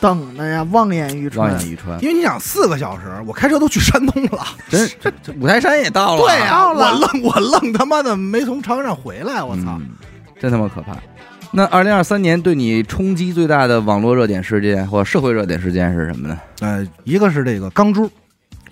[0.00, 1.50] 等的呀，望眼欲穿。
[1.50, 1.60] 望。
[1.60, 6.98] 眼欲穿，因为你想四个小时，我开车都去山东了，真 这这五台山也到了，对呀、我到了。
[7.00, 9.62] 愣我愣他妈的没从朝阳站回来，我操！
[9.80, 9.88] 嗯，
[10.40, 10.96] 真他妈可怕。
[11.54, 16.40] 那二零二三年对你冲击最大的网络热点事件或社会热点事件是什么呢？
[16.60, 18.10] 呃，一个是这个钢珠，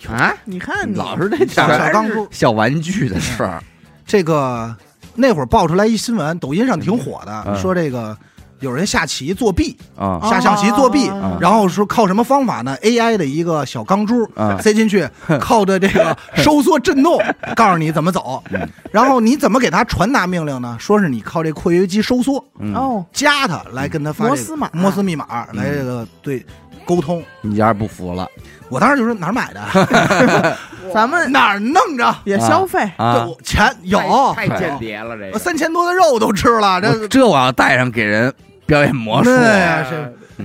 [0.09, 3.63] 啊，你看你老是这小点小钢珠， 小玩具的事儿，
[4.07, 4.75] 这个
[5.15, 7.55] 那会儿爆出来一新闻，抖音上挺火的，嗯。
[7.61, 8.17] 说这个
[8.61, 10.21] 有人下棋作弊，啊。
[10.23, 11.37] 下象棋作弊，啊。
[11.41, 15.09] 然后说靠什么方法呢？AI 的一个小钢珠、啊塞进去，
[15.41, 17.21] 靠着这个 收缩震动，
[17.57, 18.43] 告诉你怎么走。
[18.53, 18.69] 嗯。
[18.91, 20.77] 然后你怎么给他传达命令呢？
[20.79, 24.71] 说是你靠这括约肌收缩，嗯，哦，加他来跟他发这个摩斯码。
[24.73, 26.45] 摩斯密码来这个对
[26.85, 27.23] 沟通。
[27.41, 28.29] 你家不服了。
[28.69, 30.57] 我当时就说哪儿买的？
[30.95, 32.15] 咱们 哪儿弄着？
[32.25, 33.27] 也消费，啊。
[33.27, 33.45] 对，！
[33.45, 34.33] 钱有。
[34.35, 38.33] 太间谍了，这三千多的肉都吃了，这这我要带上给人
[38.71, 39.31] 表演魔术，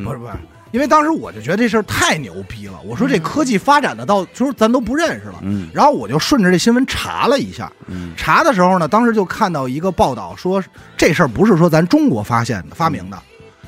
[0.04, 0.32] 不是不是？
[0.72, 5.36] 因为当时我就觉得这事儿太牛逼了，我说这科技发展的到，就是咱都不认识了。
[5.44, 10.62] 嗯然后我就顺着这新闻查了一下，嗯查的时候呢，当时就看到一个报道说，
[10.98, 13.18] 这事儿不是说咱中国发现的、发明的，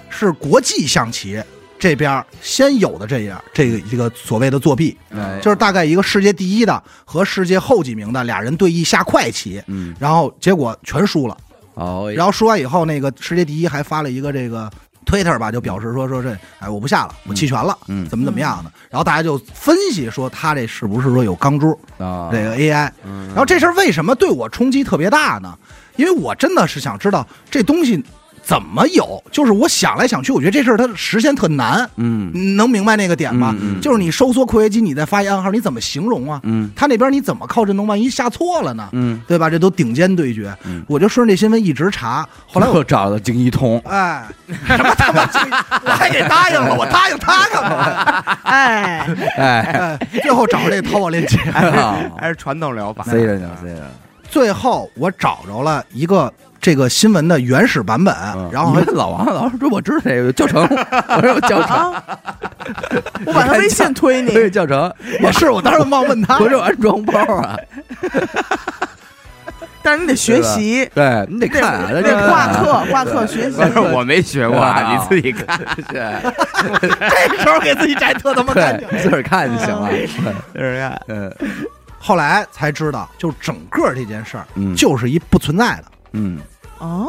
[0.09, 1.39] 是国际象棋
[1.77, 11.37] 这边先有的这样这个一个所谓的作弊，哎就是大概一个世界第一的和世界后几名的俩人对弈下快棋，嗯，然后结果全输了。
[11.77, 14.69] 哦，然后说完以后，那个世界第一还发了一个这个
[15.05, 18.71] Twitter 吧，就表示说说这哎我不下了，我弃权了，嗯怎么怎么样的。
[18.89, 22.89] 然后大家就分析说他这是不是说有钢珠啊，这个 AI。
[23.05, 25.57] 嗯，然后这事儿为什么对我冲击特别大呢？
[25.97, 28.03] 因为我真的是想知道这东西
[28.47, 31.89] 怎么有，就是我想来想去，我觉得这事儿它实现特难。
[31.97, 33.53] 嗯能明白那个点吗？
[33.59, 36.39] 嗯嗯就是你收缩括约肌，你再发一暗号，你怎么形容啊？
[36.43, 37.85] 嗯他那边你怎么靠震动？
[37.85, 38.87] 万一下错了呢？
[38.93, 39.49] 嗯，对吧？
[39.49, 44.25] 这都顶尖对决，嗯我就顺着这新闻一直查，后来我我找到京一通，哎，
[44.65, 45.39] 什么他妈这，
[45.85, 48.37] 我还给答应了，我答应他干嘛？
[48.43, 51.37] 哎， 哎，哎，最后找这淘宝链接，
[52.17, 53.91] 还是传统疗法，塞着呢，塞着。
[54.29, 58.49] 最后我找着了一个这个新闻的原始版本，嗯。
[58.51, 60.61] 然后老王老师说我知道这个教程，
[61.09, 62.03] 我说有教程，啊，
[63.25, 64.49] 我把他微信推你。
[64.49, 64.91] 教程，
[65.21, 66.39] 也是我当时忘问他。
[66.39, 67.57] 我，这有安装包啊，
[69.81, 73.57] 但是你得学习，对你得看啊，得这个挂课挂课学习。
[73.61, 73.71] 不。
[73.71, 74.91] 是我没学过啊，啊。
[74.91, 78.87] 你自己看， 这时候给自己摘特他妈干净。
[78.89, 79.89] 对，自个儿看就行了。
[80.53, 81.01] 自个儿看。
[81.07, 81.31] 嗯。
[81.99, 84.75] 后来才知道，就整个这件事儿嗯。
[84.75, 86.39] 就是一不存在的，嗯，
[86.79, 87.07] 哦，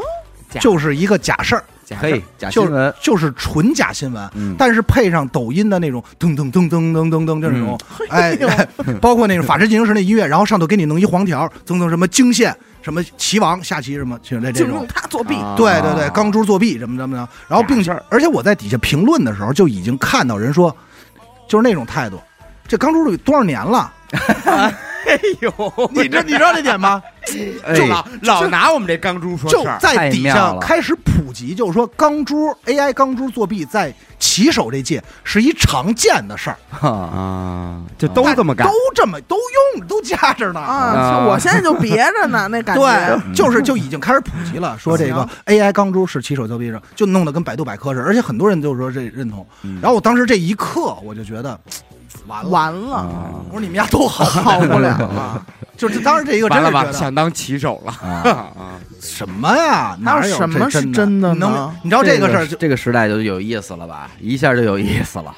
[0.50, 0.60] 假。
[0.60, 1.64] 就是一个假事儿，
[2.00, 4.30] 嘿假事，假就新闻，就是纯假新闻。
[4.34, 7.78] 嗯，但是配上抖音的那种噔噔噔噔噔噔噔那种，
[8.10, 8.48] 哎 哎呦，
[9.00, 14.68] 包括那种《法制进行时》那音乐，然后上头给你弄一黄条，噔噔什么惊现，什么棋王下棋什么，就这这种。
[14.68, 14.86] 就用。
[14.86, 15.54] 它作弊，啊。
[15.56, 20.74] 对对对，钢珠作弊什么什么的，然后并且，而且我在底下评论的时候就已经看到人说，
[21.48, 22.20] 就是那种态度，
[22.66, 23.92] 这钢珠都多少年了？
[25.08, 27.02] 哎呦，你这你知道这点吗？
[27.64, 27.74] 哎。
[27.74, 38.66] 就老老拿我们这钢珠说就事儿，在底下开始普及，就是说钢珠 AI 钢珠作弊在棋手这届是一常见的事儿，啊，就都这么干。
[38.66, 39.36] 都，这么都
[39.76, 40.60] 用都加着呢。
[40.60, 40.74] 啊！
[40.94, 41.26] 啊。
[41.26, 42.82] 我现在就别着呢， 那感觉。
[42.82, 49.46] 对，就是就已经开始普及了，说这个 AI 钢珠是棋手作弊者，就弄得跟百度百科似的，而且很多人就是说这认同。
[49.62, 49.78] 嗯。
[49.80, 51.58] 然后我当时这一刻，我就觉得
[52.26, 53.06] 完了，完了，啊。
[53.48, 55.46] 我说你们家都好，好不了了。
[55.76, 58.52] 就是当时这一个完了吧，真的觉得想当棋手了！
[59.00, 59.96] 什么呀？
[60.00, 61.32] 哪有什么是真的？
[61.34, 61.72] 能呢？
[61.84, 64.10] 你知道这个事儿就这个时代就有意思了吧？
[64.20, 65.32] 一下就有意思了。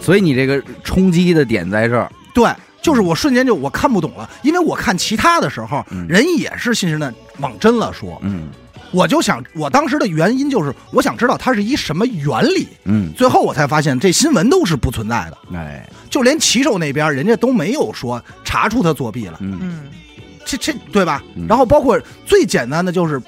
[0.00, 6.06] 所以你这个冲击的点在这儿，对，就是我瞬间就我看不懂了，因为我看其他的时候，嗯。
[6.08, 8.48] 人也是信誓旦旦往真了说，嗯
[8.92, 19.58] 我就想，我当时的原因就是我想知道它是一什么原理，嗯，最后我才发现这新闻都是不存在的，哎，就连棋手那边人家都没有说查出他作弊了，嗯。
[19.60, 19.82] 嗯，
[20.44, 21.22] 这这对吧？
[21.34, 21.46] 嗯？
[21.48, 23.20] 然后包括最简单的就是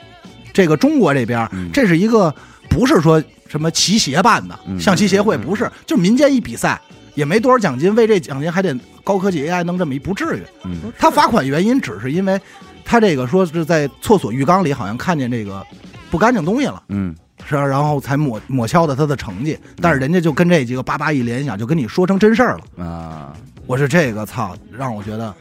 [0.53, 1.71] 这个中国这边，嗯。
[1.73, 2.35] 这是一个
[2.69, 4.79] 不是说什么棋协办的，嗯。
[4.79, 6.81] 象棋协会嗯不是，就是民间一比赛。
[7.15, 10.43] 也没多少奖金，为这奖金还得高科技 AI 弄这么一，不至于。
[10.65, 10.93] 嗯。
[10.99, 12.41] 他罚款原因只是因为
[12.85, 15.65] 他这个说是在厕所浴缸里好像看见这个
[16.11, 17.15] 不干净东西了，嗯
[17.47, 19.59] 是吧然后才抹抹消的他的成绩。
[19.81, 22.85] 但是人家就跟这几个叭叭一联想，就跟你说成真事儿了。
[22.85, 23.33] 啊，
[23.67, 25.35] 我是这个操，让我觉得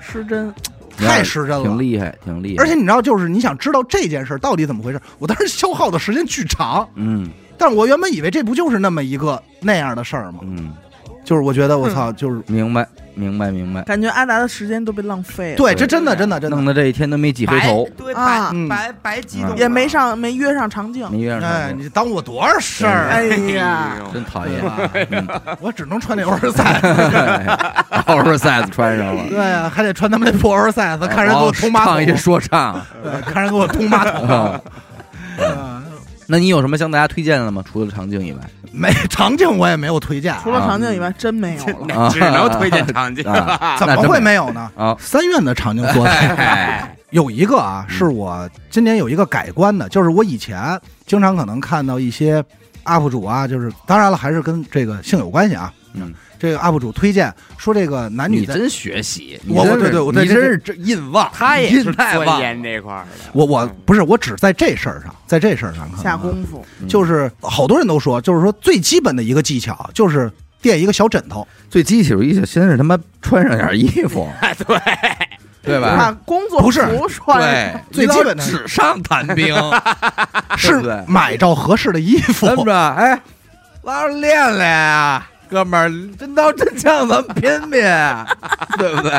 [0.00, 0.52] 失真，
[0.96, 1.62] 太失真了。
[1.62, 2.62] 挺厉害，挺厉害。
[2.62, 6.86] 而且你知道，就是你想知道这件事儿到底怎么回事，我当时消耗的时间巨长。
[6.94, 10.40] 嗯但是我原本以为这不就是那么一个那样的事儿吗？
[10.42, 10.74] 嗯，
[11.26, 13.82] 就是我觉得我操，就是明白明白明白。
[13.82, 16.56] 感觉阿达的时间都被浪费了，对，这真的真的真的。
[16.56, 18.68] 弄，得这一天都没挤回头，对啊嗯。
[18.68, 23.12] 白白激动，也没上没约上长镜，没约上哎，头，你耽误我多少事儿啊？
[23.18, 23.24] 哎
[23.54, 24.62] 呀，真讨厌
[25.60, 31.94] 我只能穿那 oversize，oversize 穿上了，对呀，还得穿他们那破 oversize，看人给我通马桶。
[31.94, 32.80] 唱一，说唱。
[33.02, 34.60] 对，看人给我通马桶。
[36.26, 37.62] 那你有什么向大家推荐的吗？
[37.70, 38.38] 除了长镜以外
[38.72, 41.64] 没长镜我也没有推荐，除了长镜以外，真没有
[42.10, 43.24] 只能推荐场景。
[43.24, 44.70] 啊 怎么会没有呢？
[44.76, 44.94] 啊？
[44.98, 52.42] 三院的长镜做的哎，有一个啊，是我今年有一个改观的，就是我以前经常可能看到一些
[52.84, 55.72] UP 主啊，就是当然了，还是跟这个性有关系啊。
[55.94, 70.30] 嗯，这个 UP 主推荐说这个男女，你真学习，我我对对我对你真是这印旺，他也是印太钻研这块儿的，我我不是我只在这事儿上，在这事儿上下功夫，嗯就是好多人都说，就是说最基本的一个技巧就是
[70.60, 74.28] 垫一个小枕头，最基础一先是他妈穿上点衣服，
[74.66, 74.78] 对，
[75.62, 75.96] 对吧？
[75.96, 79.54] 把工作不是服穿对，最基本的纸上谈兵，
[80.56, 82.46] 是买着合适的衣服。
[82.46, 82.72] 怎么着？
[82.94, 83.20] 哎，
[83.82, 87.80] 拉着练练呀，哥们儿，真刀真枪，咱们拼拼，
[88.78, 89.12] 对不对？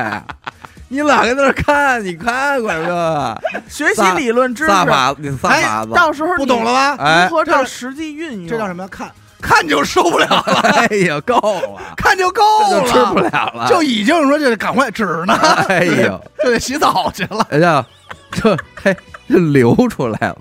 [0.89, 7.03] 你老在那儿看，你看看这 学习理论知识，仨法子，你仨哎法子，到时候不懂了吧？
[7.03, 8.47] 哎如何照实际运用？
[8.47, 8.89] 这叫什么呀？
[8.89, 9.11] 看
[9.41, 15.33] 看就受不了了， 哎呀，够了，看就够了就吃不了，了了，就已经说这赶快纸呢，
[15.67, 17.85] 哎呦，就得洗澡去了，哎呀，
[18.31, 18.95] 这嘿，
[19.29, 20.37] 这流出来了，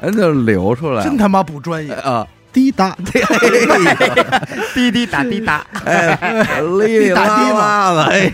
[0.00, 1.92] 人就流出来了真他妈不专业。
[1.92, 2.26] 啊！
[2.56, 2.96] 滴答，
[4.72, 8.32] 滴滴答滴答，哎，哩哩啦啦的，哎，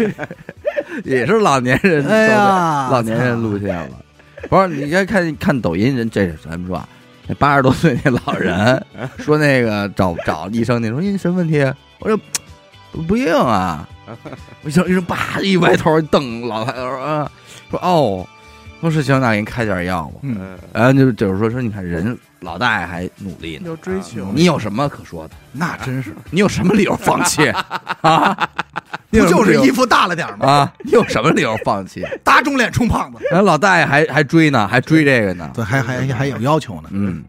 [1.03, 3.89] 也是老年人，哎呀老年人路线了。
[4.49, 6.89] 不是，你该看看抖音人，这是咱们说啊，
[7.27, 8.87] 那八十多岁那老人
[9.19, 11.61] 说那个找找医生，你说你什么问题？
[11.99, 12.17] 我说
[12.93, 13.89] 不不硬啊。
[14.63, 17.29] 我医生医生叭一歪头一瞪老太太说啊，
[17.73, 18.25] 说哦，
[18.83, 20.19] 说是行，那给你开点药吧。
[20.23, 25.35] 嗯，然后就就是说说，你看人老大爷还努力呢，有追求，你有什么可说的？
[25.53, 27.49] 那真是，你有什么理由放弃
[28.03, 28.49] 啊？
[29.11, 30.47] 不就是衣服大了点吗？
[30.47, 30.73] 啊？
[30.81, 32.05] 你有什么理由放弃？
[32.25, 35.49] 打肿脸充胖子，然后老大爷还还追呢，还追这个呢。
[35.55, 36.89] 对，还还还有要求呢。
[36.91, 37.23] 嗯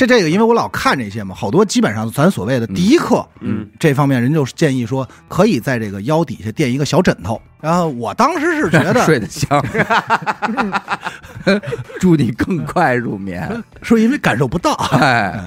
[0.00, 7.40] 这这个，因为我老看这些嘛，好多基本上咱所谓的第一课，嗯，这方面人就是建议说，可以在这个腰底下垫一个小枕头。
[7.60, 9.62] 然后我当时是觉得， 睡得香，
[12.00, 13.62] 祝你更快入眠。
[13.82, 15.38] 是因为感受不到，哎，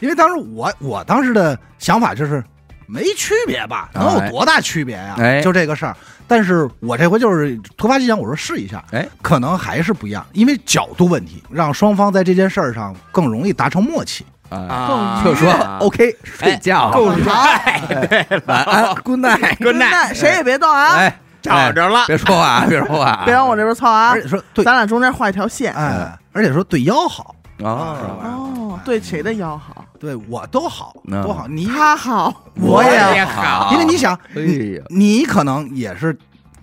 [0.00, 2.42] 因为当时我我当时的想法就是
[2.88, 3.90] 没区别吧？
[3.94, 5.96] 能有多大区别呀、哎就这个事儿。
[6.30, 14.24] 但是我这回就是突发奇想，我说试一下，哎，可能还是不一样，因为角度问题，让双方在这件事儿上更容易达成默契。
[14.48, 16.90] 啊，啊，就说啊 OK 睡觉。
[16.92, 22.04] 够了，帅，对晚安，Good night，good night，谁也别动啊，哎，找着了。
[22.06, 24.10] 别说话，别说话，别往我这边凑啊。
[24.10, 25.72] 而，且说对，咱俩中间画一条线。
[25.74, 27.34] 哎，而且说对腰好，
[27.64, 29.84] 啊，哦，对谁的腰好？
[29.98, 31.22] 对我都好，嗯。
[31.22, 31.46] 都好。
[31.48, 33.70] 你他好，我也也好。
[33.72, 36.16] 因为你想，哎你呀，你可能也是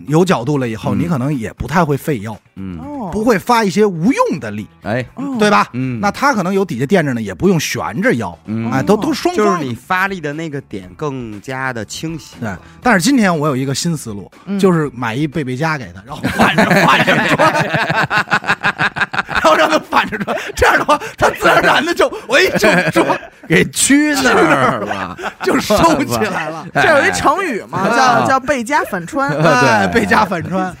[0.06, 0.98] 有角度了以后，嗯。
[0.98, 5.48] 你可能也不太会费腰，嗯，哦，不会发一些无用的力，哎，哦对？
[5.50, 5.68] 吧？
[5.72, 8.70] 嗯，那他可能有底下垫着呢，也不用悬着腰，嗯。
[8.72, 12.34] 哎，都都双方就是你发力的那个点更加的清晰。
[12.40, 14.58] 对，但是今天我有一个新思路，嗯。
[14.58, 19.07] 就是买一贝贝佳给他，然后换着换着穿，然
[19.48, 23.16] 后让他反着穿，这样的话，他自然而然的就我一就说
[23.48, 26.66] 给屈那儿了， 就收起来了。
[26.74, 29.30] 这有一成语嘛，叫叫背夹反穿。
[29.42, 30.74] 哎，贝佳反穿，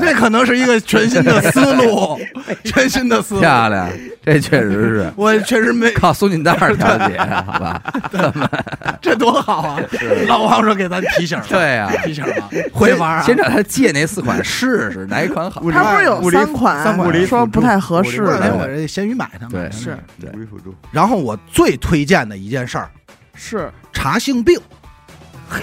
[0.00, 2.18] 这可能是一个全新的思路，
[2.64, 3.40] 全新的思路。
[3.40, 3.88] 漂亮，
[4.24, 7.80] 这确实是我确实没，靠松紧带儿调节，好吧？
[9.02, 9.76] 这多好啊！
[10.26, 13.22] 老王说给咱提醒了，对呀，提醒了，回玩啊！
[13.22, 15.60] 先找他借那四款试试，哪一款好？
[15.70, 20.30] 他不是有三款，三款说不太合适过两天的，我这闲鱼买它，对买它是对
[20.90, 22.90] 然后我最推荐的一件事儿，
[23.34, 24.60] 是查性病。
[25.48, 25.60] 嘿，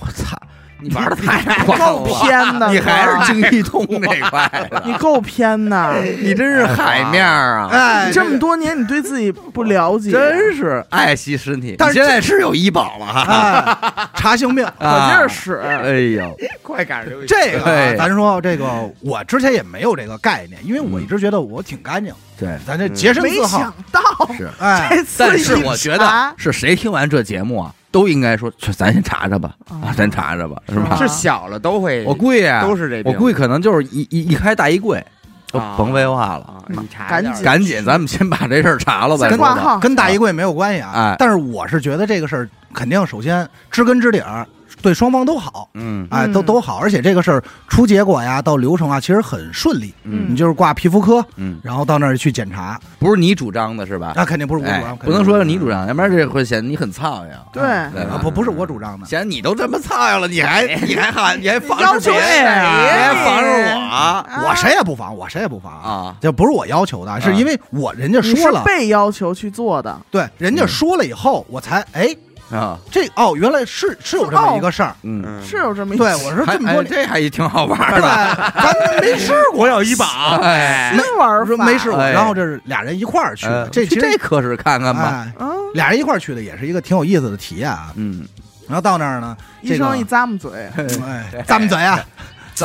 [0.00, 0.36] 我操，
[0.80, 6.02] 你玩的太广够了， 偏的，你还是精一通这块的，你够偏的。
[6.20, 7.68] 你真是海面儿啊！
[7.72, 11.74] 哎你这么多年，你对自己不了解，真是爱惜身体。
[11.76, 14.64] 但是现在是有医保了哈，哎，查性病。
[14.78, 15.56] 可劲儿使。
[15.56, 18.66] 哎呦，快赶上这个咱说这个，
[19.00, 23.74] 我之前也没有这个概念，因为我一直觉得我挺干净，对，咱这洁身没自好想。
[23.90, 24.00] 到
[24.36, 24.48] 是。
[24.60, 30.96] 哎，但是一我觉查得是谁听完这节目啊，都应该说，咱先查查吧，啊，咱查查吧，是吧？
[30.96, 35.04] 是是小了都会，我估计啊，都是这，我估计可能就是一一一开大衣柜，
[35.52, 39.54] 甭废话了，啊，你查赶紧赶紧，咱们先把这事儿查了再说吧。
[39.54, 41.16] 先挂号，跟大衣柜没有关系啊哎。
[41.18, 44.46] 但是我是觉得这个事儿肯定首先知根知底儿，
[44.82, 49.92] 对双方都好，嗯哎，嗯都都好，而且这个事儿出结果呀，到流程啊，其实很顺利。
[50.04, 54.12] 嗯你就是挂皮肤科，嗯，然后到那儿去检查，不是你主张的是吧？
[54.16, 57.38] 那肯定不是我主哎张，，不能说是你主张，要不然这会显得你很操呀。
[57.52, 66.16] 对，啊，不不是我主张的，显得你都这么操呀了，你还你还喊你还防着别人谁呀你还防着我啊我谁也不防，我谁也不防啊，啊？
[66.20, 72.08] 这不是我要求的，是因为我人家说了，被要求去做的，对，人家说了以后，我才哎，
[72.50, 75.44] 啊，这哦，原来是是有这么一个事儿，嗯，嗯。
[75.46, 78.52] 是有这么一对我说这么多，哎这还也挺好玩对，的。
[78.54, 80.06] 咱没试过，我有医保，
[80.42, 82.12] 哎，没玩法，说没试过，哎。
[82.12, 85.26] 然后这是俩人一块儿去的，呃这其实这可是看看吧。
[85.74, 87.92] 俩人一块儿去的也是一个挺有意思的体验啊。
[87.96, 88.26] 嗯，
[88.66, 90.50] 然后到那儿呢，医生一咂摸嘴，
[91.06, 92.00] 哎，咂摸嘴啊，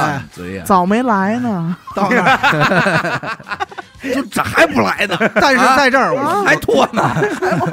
[0.02, 3.38] 赞嘴呀，早没来呢，到那儿，
[4.14, 6.44] 就这还不来呢，但是在这儿我啊。
[6.46, 7.04] 还拖呢。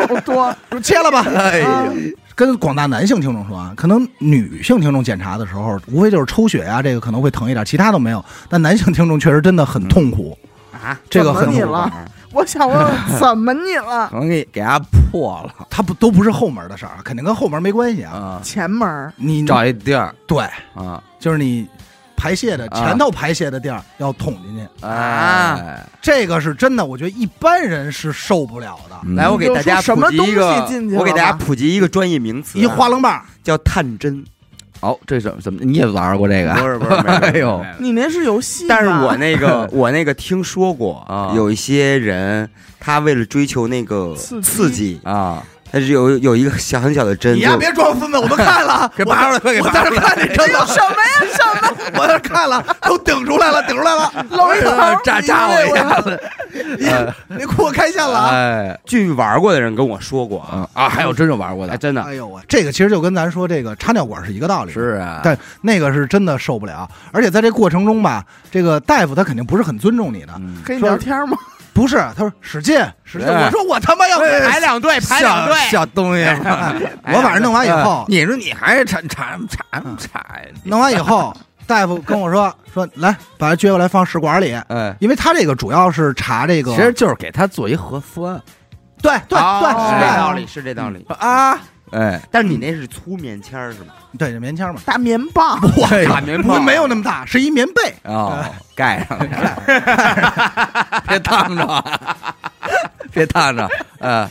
[0.09, 1.25] 好多，说切了吧。
[1.37, 1.93] 哎啊呦，
[2.35, 8.25] 跟广大男性听众说啊，可能女性听众检查的时候，无非就是抽血呀、这个可能会疼一点，其他都没有。
[8.49, 10.37] 但男性听众确实真的很痛苦，
[10.73, 11.65] 啊，这个很苦。
[11.71, 11.91] 了？
[12.33, 14.09] 我想问问，怎么你了？
[14.09, 14.79] 可能给给他
[15.11, 15.67] 破了。
[15.69, 18.13] 它不都不是后门的事儿，肯定跟后门没关系啊。
[18.13, 20.15] 啊，前门你找一地儿。
[20.29, 20.45] 对，
[20.75, 21.69] 啊就是你
[22.21, 22.79] 排泄的啊。
[22.79, 28.97] 前头排泄的地儿要捅进去，啊，这个是真的，我觉得一般人是受不了的。
[29.05, 34.23] 嗯来，我给大家普及一个东西进去，我给大家普及一个专业名词啊，一花楞棒，叫探针，
[34.81, 36.53] 哦，这怎么怎么你也玩过这个？
[36.55, 37.65] 不是不是， 哎呦。
[37.79, 41.33] 你那是游戏，但是我那个 我那个听说过啊。
[41.35, 42.49] 有一些人
[42.79, 45.43] 他为了追求那个刺激，啊，
[45.73, 50.01] 他是有有一个小很小的针，你呀别装孙子，我都看了， 给拔出来，快给我拔出来！
[50.01, 51.77] 在这看这针呢，什么呀什么？
[52.01, 54.71] 我在这看了，都顶出来了，顶出来了， 搂一头
[55.05, 56.21] 扎扎我一下子，
[56.79, 58.31] 你你给我开线了啊！
[58.33, 60.69] 哎，据玩过的人跟我说过啊，嗯。
[60.75, 62.03] 啊，还有真正玩过哎，的，真的。
[62.03, 70.63] 哎呦我，这个其实就跟咱说这个插尿管是一个道理，是啊，但那个是真的受不了，而且在这过程中吧，这个大夫他肯定不是很尊重你的，嗯。
[70.65, 71.37] 跟你聊天吗？
[71.73, 76.25] 不是，他说使劲使劲，哎我说我他妈要给排两队，排两队，小东西，
[77.13, 79.65] 我反正弄完以后，你说你还是查查查
[79.99, 80.47] 查呀？
[80.65, 81.35] 弄完以后，
[81.67, 88.41] 大夫跟我说说来把它撅过来放试管里，哎，因为他这个主要是查这个，其实就是给他做一核酸。
[89.03, 89.61] 对对哦。
[89.63, 91.07] 对是这道理，是这道理。
[91.19, 91.59] 啊，
[91.93, 93.95] 哎，但是你那是粗棉签儿是吧？
[94.19, 101.85] 对，这棉签嘛，大棉棒，哇大棉棒不没有那么大，是一棉被，哦，盖上了， 别烫着，
[103.13, 103.69] 别烫着，
[104.01, 104.29] 啊，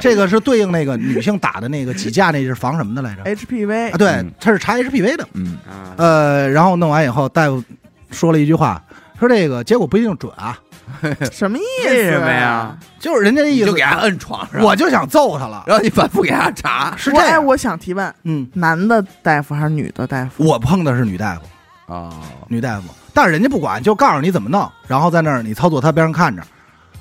[0.00, 5.26] 这个是对应那个女性打的那个几架，那是防什么的来着？HPV 啊，对嗯，它是查 HPV 的。
[5.34, 5.58] 嗯。
[5.68, 7.62] 啊，呃，然后弄完以后，大夫
[8.10, 8.82] 说了一句话，
[9.18, 10.58] 说这个结果不一定准啊，
[11.32, 11.88] 什么意思？
[11.88, 12.76] 为什么呀？？
[12.98, 15.64] 就是人家的意思就给，他摁床上，我就想揍他了。
[15.66, 20.44] 然后你反复给他查是这样，我哎我想提问，嗯，男的大夫还是女的大夫？
[20.44, 21.42] 我碰的是女大夫，
[21.86, 22.12] 哦，
[22.48, 22.84] 女大夫，
[23.14, 26.42] 但是人家不管，就告诉你怎么弄，然后在那儿你操作，他边上看着，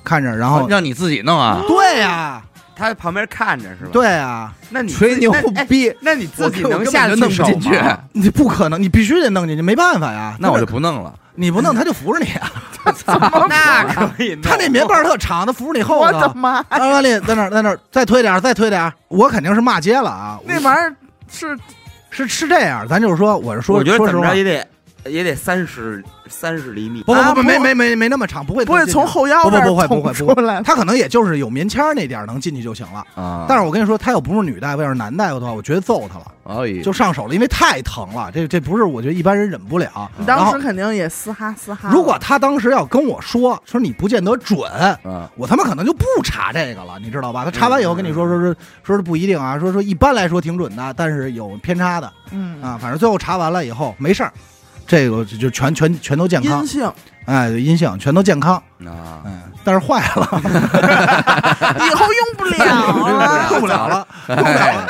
[0.03, 2.41] 看着，然后让你自己弄啊，对呀，
[2.75, 5.33] 他在旁边看着是吧？，对呀，那你吹牛
[5.67, 10.37] 逼，那你自己能下去弄进去吗 你不可能，你必须得弄进去，没办法呀。
[10.39, 11.13] 那我就不弄了。
[11.39, 12.51] 你不弄，他就扶着你啊。
[13.47, 16.05] 那可以，他那棉棒特长，他扶着你后头。
[16.05, 16.57] 我的妈！
[16.69, 18.91] 啊，完了，在那儿，在那儿，再推点，再推点。
[19.07, 20.39] 我肯定是骂街了啊！
[20.43, 20.95] 那玩意儿
[21.31, 21.57] 是
[22.09, 24.67] 是是这样，咱就是说，我是说，我觉得说实话怎么着，也得
[25.05, 27.03] 也得三十三十厘米。
[27.03, 30.61] 不不不不，啊不没没没没那么长，不会不会从后腰不不不会不会不会？
[30.63, 33.05] 他可能也就是有棉签那点儿能进去就行了。
[33.15, 38.31] 啊，但是我跟你说，他要不是女大夫，要是男大夫的话，我绝对揍他了，就上手了，因为太疼了。
[38.31, 40.09] 这这不是我觉得一般人忍不了。
[40.17, 41.89] 你当时肯定也嘶哈嘶哈。
[41.91, 44.69] 如果他当时要跟我说说你不见得准，
[45.03, 47.45] 啊，我他妈可能就不查这个了，你知道吧？
[47.45, 52.77] 他查完以后跟你说说说说是不一定啊，说说一般来说挺准的，但是有偏差的嗯啊。
[52.81, 54.31] 反正最后查完了以后没事儿，
[54.89, 56.61] 这个就就全全全都健康。
[56.61, 56.91] 阴，性，
[57.25, 60.41] 哎，阴性全都健康，啊，嗯，但是坏了，
[61.85, 62.57] 以后用不了
[63.51, 63.87] 用不了。
[63.87, 63.89] 了。
[63.89, 64.87] 了，用不了了，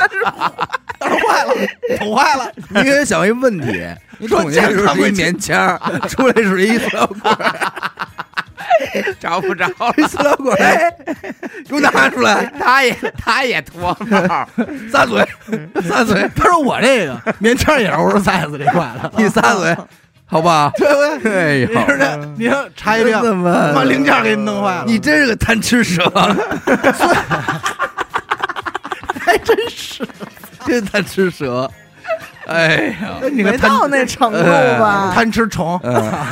[0.98, 1.52] 但是坏了，
[1.98, 3.86] 捅坏了，你给他想一问题，
[4.16, 5.78] 你说捅进去是一健康归棉签儿，
[6.08, 7.72] 出来是一塑料棍儿，
[9.20, 9.66] 找不着
[9.96, 10.90] 一塑料棍儿， 哎，
[11.68, 14.48] 给我拿出来，他也他也脱帽，
[14.90, 15.26] 撒嘴，
[15.88, 19.76] 撒嘴，他说我这个棉签也是 oversize 这块的，你撒嘴，
[20.26, 20.70] 好吧？
[20.76, 21.32] 对不对？
[21.32, 21.68] 哎呦。
[21.68, 23.72] 你，说这，你说查一遍，真的吗？
[23.74, 26.08] 把零件给你弄坏了，你真是个贪吃蛇，
[29.20, 30.06] 还真是，
[30.66, 31.70] 真贪吃蛇。
[32.50, 35.12] 哎呀，没你没到那程度吧？
[35.14, 35.80] 贪吃虫，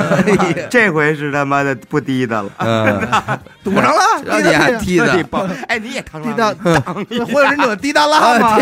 [0.69, 2.49] 这回是他妈的不滴的了。
[2.57, 2.99] 嗯，
[3.63, 8.57] 堵上了，让你还踢的，那你抱哎，你也 扛滴上答，火影忍者滴答拉啊，吗？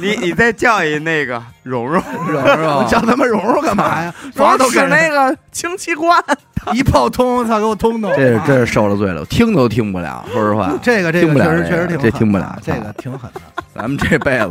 [0.00, 4.14] 你你再叫一那个蓉蓉，蓉我蓉， 叫他妈蓉蓉干嘛呀？
[4.34, 6.22] 主要是那个氢气罐，
[6.72, 8.10] 一炮通，操，给我通通。
[8.14, 13.40] 这是这是受了罪了，听都听不了，说实话，这个这个确实确实这个挺狠这听不了这个挺狠的。
[13.74, 14.50] 咱们这辈子，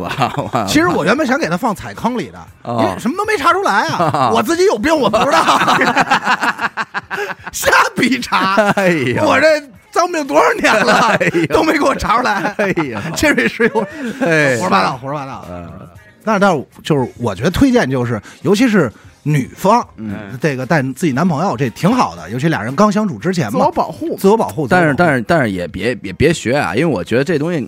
[0.67, 5.43] 其实我原本想给他放踩坑里的，哦因为什么都没查出来啊，我自己有病我不知道，
[7.51, 8.55] 瞎逼查。
[8.75, 9.47] 哎呀，我这
[9.89, 12.53] 脏病多少年了哎都没给我查出来。
[12.57, 13.87] 哎呀，这位石油
[14.21, 15.45] 哎胡说八道，胡说八道。
[15.49, 15.69] 嗯
[16.25, 18.91] 但是但是就是我觉得推荐就是，尤其是
[19.23, 24.67] 女方，嗯，这个带自己男朋友这挺好的，尤其俩人刚相处之前自我嘛，保护，自我保护。
[24.67, 27.67] 但是但是是但是也别也别学啊，因为我觉得这东西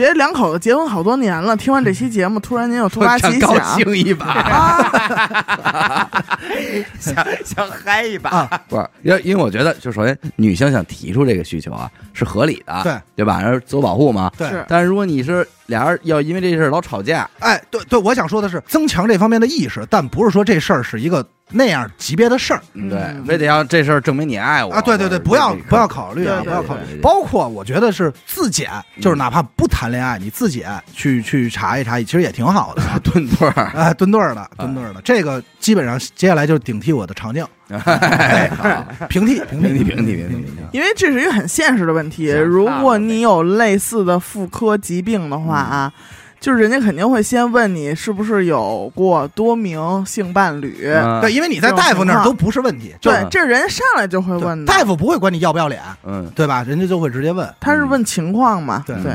[0.00, 6.08] 别两口子结婚好多年了，听完这期节目，突然间又突发想高奇想兴一把，啊，
[6.98, 13.42] 想想嗨一把，啊，不是，因为因为我觉得，就首先女性想提出这个需求啊，是合理的，对对吧？
[13.42, 14.32] 然后自我保护嘛。
[14.38, 22.60] 对但是如果你是俩人要因为这事儿老吵架，哎，对对，我想说的是增强这方面的意识，但不是说这事儿是一个那样级别的事儿。
[22.74, 24.80] 嗯对嗯，非得要这事儿证明你爱我啊。
[24.80, 27.00] 对对对，不要不要考虑不要考虑。
[27.02, 28.70] 包括我觉得是自检，
[29.00, 32.82] 就是哪怕不谈恋爱，你自己去去查一查，其实也挺好的。
[33.04, 39.68] 蹲墩儿，哎，蹲对儿的，蹲对儿的，这个基本上接下来就是顶替我的肠镜， 哎好，平替平替。
[39.68, 42.30] 平替平替平替平替，因为这是一个很现实的问题。
[42.30, 45.92] 如果你有类似的妇科疾病的话啊，
[46.40, 50.90] 就是人家肯定会先问你是不是有过多名性伴侣。
[50.94, 56.64] 嗯对，因为你在大夫那儿都不是问题，就对，这人上来就会问的，大夫不会管你要不要脸，嗯，对吧？
[56.66, 57.46] 人家就会直接问。
[57.60, 58.82] 他是问情况嘛？
[58.86, 59.12] 对对，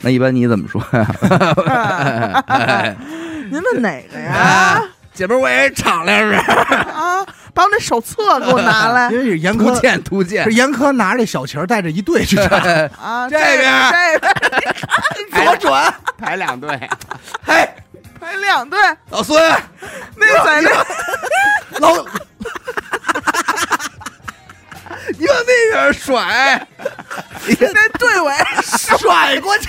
[0.00, 2.42] 那一般你怎么说呀？
[2.46, 2.96] 哎
[3.52, 4.82] 您问哪个呀？
[5.12, 9.10] 姐们儿，我也敞亮着，啊，把我那手册给我拿来。
[9.12, 10.44] 因为是严图科，鉴图鉴。
[10.44, 12.36] 是，严科拿着小旗儿带着一队去！
[12.38, 12.90] 这边。
[13.30, 15.46] 边这边。
[15.46, 15.94] 左转。
[16.18, 16.68] 排两队，
[17.46, 17.68] 嘿，
[18.20, 18.78] 排两队，
[19.10, 19.40] 老孙，
[20.16, 20.70] 那在那。
[21.78, 22.04] 老
[25.18, 26.66] 你往那边甩，
[27.46, 28.34] 你那队尾，
[28.98, 29.68] 甩过去，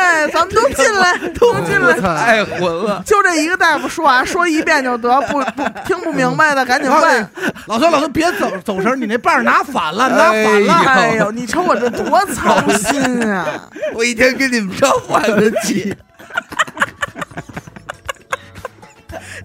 [0.00, 2.00] 哎， 咱们都进来， 都进来。
[2.00, 3.02] 太混了。
[3.04, 7.28] 就这一个大夫说完， 说一遍就得，不不听不明白的赶紧问。
[7.66, 10.74] 老孙，老孙别走走神，你那棒拿反了，拿反哎了。
[10.74, 13.46] 哎呦，你瞅我这多操心啊！
[13.94, 15.94] 我一天跟你们这换得起，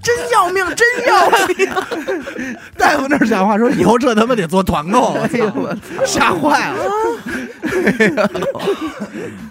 [0.05, 1.67] 真要命， 真要命！
[2.77, 6.77] 大夫那儿讲话说，以后这他妈得做团购，我操，吓坏了。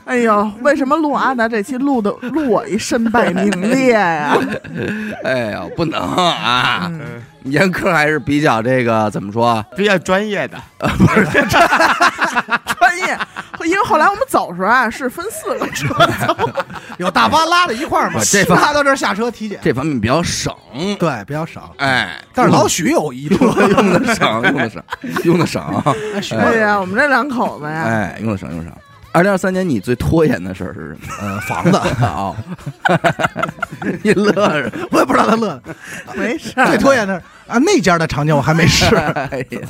[0.07, 4.39] 哎呦，为什么录阿达这期录的录我一身败名裂呀？
[5.25, 6.87] 哎呦，不能啊！
[6.89, 7.01] 嗯
[7.45, 9.63] 严科还是比较这个怎么说？
[9.77, 13.19] 比较专业的，不是专业，
[13.65, 15.89] 因为后来我们走的时候啊，是分四个车
[16.27, 16.51] 走，
[16.99, 20.55] 有大巴拉在一块儿嘛，这方拉到这儿下车体检，这方面比较省，
[20.99, 21.63] 对，比较省。
[21.79, 24.83] 哎，但是老许有一车，用的省，用的省，
[25.25, 25.63] 用的省，
[26.15, 28.73] 哎许哎呀，我们这两口子呀，哎，用的省，用的省。
[29.15, 31.29] 二零二三年你最拖延的事儿是什么？
[31.29, 32.35] 呃房子，啊，
[34.03, 35.75] 你乐着，我也不知道他乐的。
[36.17, 39.61] 没事儿最拖延的是啊，那家的场景我还没试， 哎呀，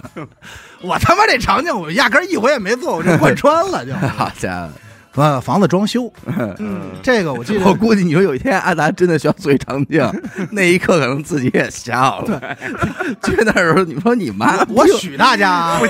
[0.81, 3.93] 我他妈这场景我压根儿一回也没做，我就贯穿了就。
[4.17, 4.71] 好家伙！
[5.15, 6.13] 呃，房子装修，
[6.59, 10.03] 嗯，这个我记得我估计你说有一天阿达真的需要做一场景，
[10.51, 12.57] 那一刻可能自己也笑了。
[13.23, 15.89] 去那时候你说你妈，我许大家我。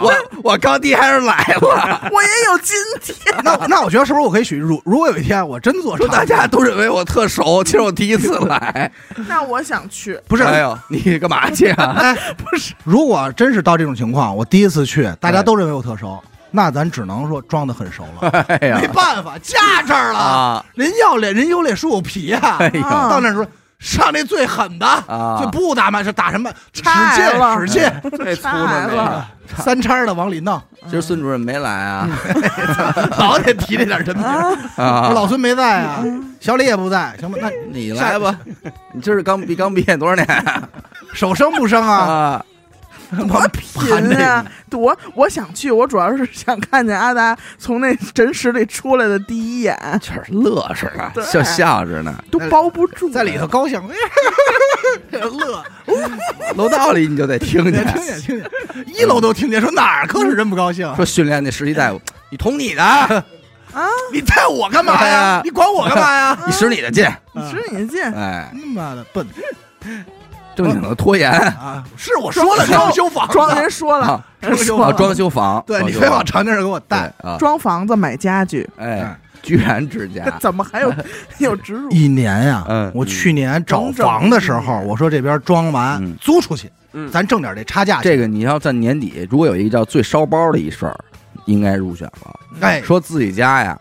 [0.00, 0.12] 我
[0.42, 3.34] 我刚爹还是来了， 我也有今天。
[3.44, 4.56] 那那我觉得是不是我可以许？
[4.56, 8.90] 如如果有一天我真做大家都认为我特熟，其实我第一次来。
[9.26, 11.96] 那我想去，不是哎呦，你干嘛去啊？
[11.98, 20.64] 哎，不是，如果真是到这种情况，我第一次去，大家都认为我特熟，那咱只能说装的很熟了， 哎没办法，架这儿了，啊！
[20.74, 22.58] 人要脸，人有脸树有皮啊。
[23.10, 23.46] 到那时候
[23.78, 26.50] 上那最狠的，啊就不打嘛，是打什么？
[26.72, 27.24] 使劲
[27.60, 29.28] 使劲，最粗来的那个了，
[29.58, 32.08] 三叉的往里弄，今儿孙主任没来啊？
[33.18, 34.26] 老得提这点人名。
[34.76, 36.02] 啊，老孙没在啊，
[36.40, 37.38] 小李也不在，行吧？
[37.40, 38.34] 那你来吧。
[38.94, 40.62] 你今儿刚毕刚毕业多少年啊？
[41.12, 42.44] 手生不生啊？
[43.10, 44.44] 啊， 多贫啊！
[44.72, 52.14] 我我想去，我主要是想看见阿达从那诊室里出来的第一眼， 就是乐着呢，笑笑着呢。
[52.30, 53.80] 都包不住，在里头高兴，
[55.12, 55.64] 乐，
[56.56, 60.94] 楼道里你就得听见听见，见听见，一楼都听见，说哪儿可是真不高兴？
[60.96, 62.00] 说训练那实习大夫，
[62.30, 63.24] 你捅你的，啊
[64.12, 65.40] 你带我干嘛哎呀呀？
[65.44, 66.38] 你管我干嘛呀？
[66.46, 69.26] 你使你的劲，你使你的劲，哎，他妈的笨
[70.64, 71.82] 正经的拖延啊！
[71.96, 77.12] 是我说了装修房，装人说了啊，，人说啊，了，装修房，对你装修房非往长那儿给我带。
[77.22, 80.92] 啊，装房子买家具，哎，居然之家， 怎么还有
[81.38, 81.90] 有植入？
[81.90, 88.00] 一年呀，嗯我去年找房的时候，我说这边装完嗯租出去，嗯咱挣点这差价。
[88.02, 90.96] 这个你要在年底，如果有一个叫最烧包的一事儿，
[91.46, 92.40] 应该入选了。
[92.60, 93.78] 哎，说自己家呀，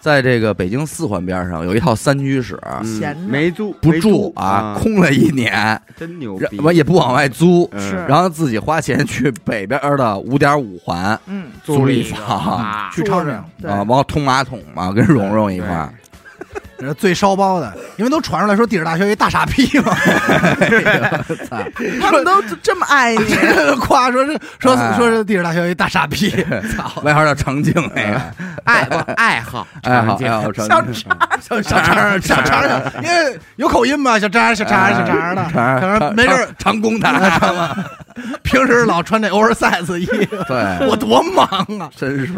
[0.00, 3.20] 在这个北京四环边上有一套三居室，嗯闲着。
[3.28, 7.70] 没租不住啊，空了一年，真牛逼，完也不往外租，
[8.08, 12.90] 然后自己花钱去北边的五点五环嗯，租了一房啊。
[12.94, 15.92] 去超市啊，然后通马桶嘛，跟蓉蓉一块
[16.98, 19.94] 最烧包的，因为都传出来说地质大学有一大傻逼嘛，
[22.00, 23.34] 他们都这么爱你
[23.80, 26.30] 夸说是说哎说是地质大学有一大傻逼，
[26.74, 28.20] 操，外号叫长颈那个，
[28.64, 30.18] 爱不爱好爱好
[30.54, 30.94] 小颈，
[31.40, 32.62] 小小肠小肠，
[33.02, 37.76] 因为有口音嘛，小肠小肠小肠的，没事儿长工啊台，长嘛，
[38.42, 41.46] 平时老穿这 oversize 衣服，对，我多忙
[41.78, 41.90] 啊！
[41.94, 42.32] 真是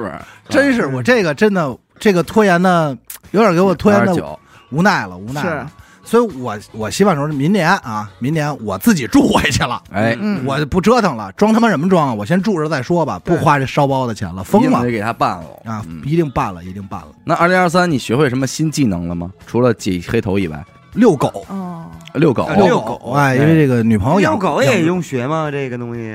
[0.48, 2.96] 真是我这个真的这个拖延呢，
[3.32, 4.38] 有点给我拖延的
[4.70, 5.70] 无奈了，无奈了。
[6.04, 12.12] 所以我我希望说是明年啊，明年我自己住回去了，哎，嗯，我不折腾了，装他妈什么装啊？
[12.14, 14.68] 我先住着再说吧，不花这烧包的钱了，疯了。
[14.68, 15.44] 一定得给他办了。
[15.64, 15.84] 啊！
[15.88, 16.02] 嗯。
[16.04, 17.08] 一定办了，一定办了。
[17.24, 19.30] 那二零二三你学会什么新技能了吗？
[19.46, 20.62] 除了挤黑头以外，
[20.94, 25.50] 遛狗，哦，遛狗，遛狗，哎，因为这个女朋友养遛狗也用学吗？
[25.50, 26.14] 这个东西？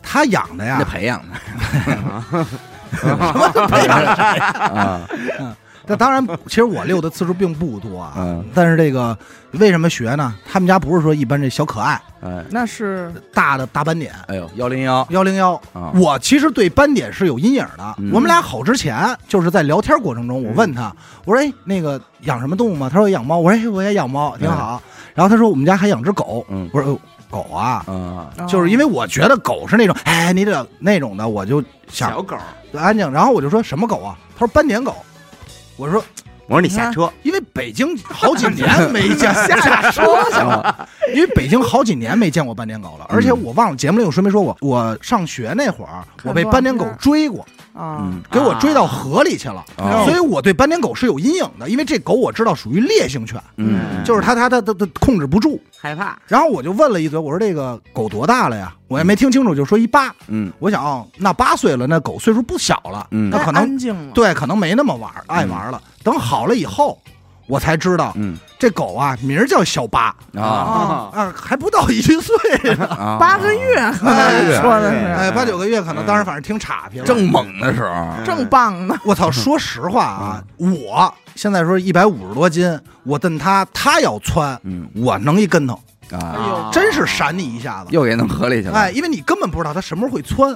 [0.00, 2.46] 他养的得呀， 培养的。
[2.92, 5.00] 什么培养啊，
[5.86, 8.14] 那当然， 其实我遛的次数并不多啊。
[8.16, 9.16] 嗯但是这个
[9.52, 10.34] 为什么学呢？
[10.50, 15.54] 他们家不是说一般这小可爱，哎，那是大的大斑点哎呦，幺零幺幺零幺。
[15.72, 17.94] 啊，我其实对斑点是有阴影的。
[17.98, 24.80] 嗯我们俩好之前，就是在聊天过程中，我问他，我说：“哎，那个养什么动物吗？”他说：“养猫。”我说：“哎，我也养猫，挺好。”
[25.14, 26.98] 然后他说：“我们家还养只狗。”嗯我说
[27.30, 32.36] ：“狗啊。”啊，就是因为我觉得狗是那种，哎，你得那种的，我就想小狗，
[32.74, 33.10] 安静。
[33.10, 34.16] 然后我就说什么狗啊？
[34.38, 34.94] 他说斑点狗。
[35.82, 36.04] 我说
[36.46, 47.44] 我说你下车，因为北京好几年 没见下车去了， 因为北京好几年没见过斑点狗了，而且我忘了节目里有说没说过，我上学那会儿我被斑点狗追过，
[47.74, 55.60] 啊，嗯给我追到河里去了，啊所以我对斑点狗是有阴影的，因为这狗我知道属于烈性犬，嗯，就是它它它它它控制不住。
[55.80, 58.72] 害怕，然后我就问了一嘴，我说这个狗多大了呀？
[58.86, 60.14] 我也没听清楚，就说一八。
[60.28, 65.82] 嗯我想哦，那八岁了，那狗岁数不小了，嗯它可能安静了，对，可能没那么玩爱玩了。
[66.04, 67.00] 等好了以后，
[67.46, 68.36] 我才知道嗯。
[68.58, 70.14] 这狗啊名儿叫小八。
[70.34, 70.42] 啊。
[70.42, 72.74] 啊，啊，还不到一岁。
[72.76, 73.74] 呢，啊，八个月，
[74.60, 77.04] 说的哎，是八九个月可能当时反正挺岔劈了。
[77.04, 78.96] 正猛的时候，正棒呢。
[79.04, 79.30] 我操！
[79.30, 84.88] 说实话啊，我现在说一百五十多斤，我蹬它，它要窜，嗯。
[84.94, 85.78] 我能一跟头，
[86.12, 87.88] 啊，呦真是闪你一下子。
[87.90, 88.74] 又给弄河里去了。
[88.74, 90.54] 哎，因为你根本不知道它什么时候会窜，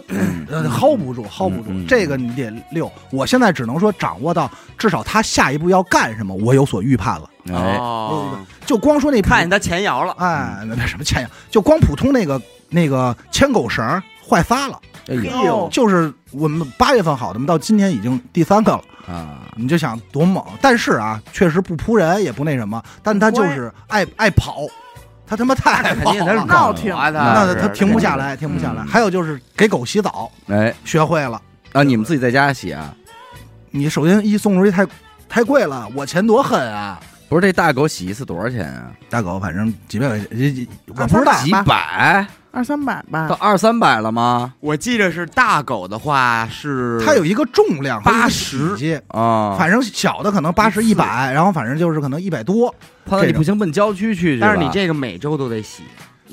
[0.49, 1.87] 呃薅不住，薅不住嗯嗯。
[1.87, 2.91] 这个你得溜。
[3.11, 7.31] 我现在只能说掌握到，至少它下一步要干什么，我有所预判了。
[7.49, 18.83] 哎，哦，就光说那普看见他前摇了，哎，那那什么前摇，就光普通那个那个牵狗绳坏仨了，哎呦哎呦就是我们八月份好的嘛，到今天已经第三个了。
[19.07, 24.63] 啊，你就想多猛，但是啊，确实不扑人，也不那什么，但他就是爱爱跑，
[25.27, 28.83] 他他妈太爱跑肯定他是了，闹挺那他他停不下来，停不下来。
[28.83, 31.41] 嗯还有就是给狗洗澡，哎学会了。
[31.73, 32.95] 啊，你们自己在家洗啊？
[33.71, 34.87] 你首先一送出去太
[35.29, 36.99] 太贵了，我钱多狠啊！
[37.29, 38.93] 不是这大狗洗一次多少钱啊？
[39.11, 42.27] 大狗反正几百块钱，我不知道几百
[42.57, 44.55] 二三百吧到，二三百了吗？
[44.61, 52.75] 我记得是大狗的话是它有一个重量，它有一个80体积啊，反正小的可能八十一百，然后反正就是可能一百多。
[53.27, 54.41] 你不行，奔郊区去去。
[54.41, 55.83] 但是你这个每周都得洗，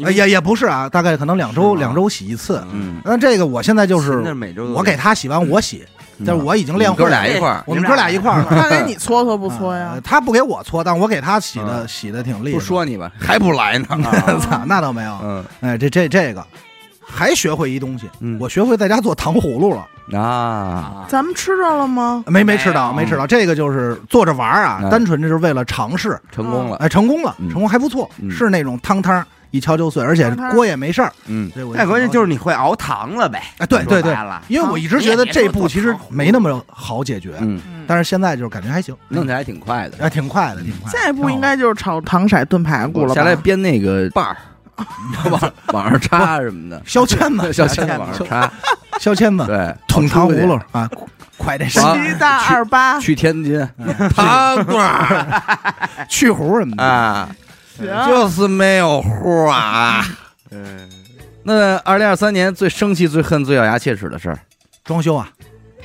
[0.02, 2.64] 哎也也不是啊，大概可能两周两周洗一次。
[2.72, 5.93] 嗯，那这个我现在就是每周我给他洗完我洗，嗯
[6.26, 7.10] 但是我已经练会了。
[7.10, 8.48] 俩一块儿，我们哥俩一块儿了。
[8.50, 10.02] 他给你搓搓不搓呀呃？
[10.02, 12.58] 他不给我搓，但我给他洗的嗯洗的挺厉害。
[12.58, 13.86] 不，说你吧，还不来呢。
[14.42, 15.18] 操，那倒没有。
[15.24, 16.46] 嗯哎，这这这个
[17.02, 19.88] 还学会一东西，嗯我学会在家做糖葫芦了。
[20.12, 22.24] 啊，啊，咱们吃着了吗？
[22.28, 23.26] 没没吃到，没吃到。
[23.26, 26.20] 这个就是做着玩儿啊，嗯单纯就是为了尝试。
[26.32, 26.76] 成功了。
[26.78, 31.14] 哎，成功了，嗯成功还不错，嗯是那种汤汤一敲就碎，而且锅也没事儿。
[31.28, 33.44] 嗯，这我那关键就是你会熬糖了呗。
[33.60, 39.98] 哎，对对对因为我一直觉得这步其实没那么好解决，嗯，嗯，但是现在就是感觉还行，弄起来还挺快的。
[40.00, 40.98] 哎，挺快的，挺快的。
[40.98, 43.14] 下一步应该就是炒糖色炖排骨了？
[43.14, 44.38] 下来编那个把儿，
[45.30, 48.52] 往往上插什么的，削签子，削签子往上插，
[49.00, 50.90] 削签子， 对，捅糖葫芦啊，
[51.38, 53.60] 快点 完七大二八，去天津
[54.16, 55.42] 糖罐儿
[56.10, 56.84] 去核什么的。
[56.84, 57.36] 啊，行，
[57.80, 60.06] 就是没有户啊。
[60.52, 60.90] 嗯，
[61.44, 64.38] 那二零二三年最生气、最恨、最咬牙切齿的事儿，
[64.84, 65.28] 装修啊，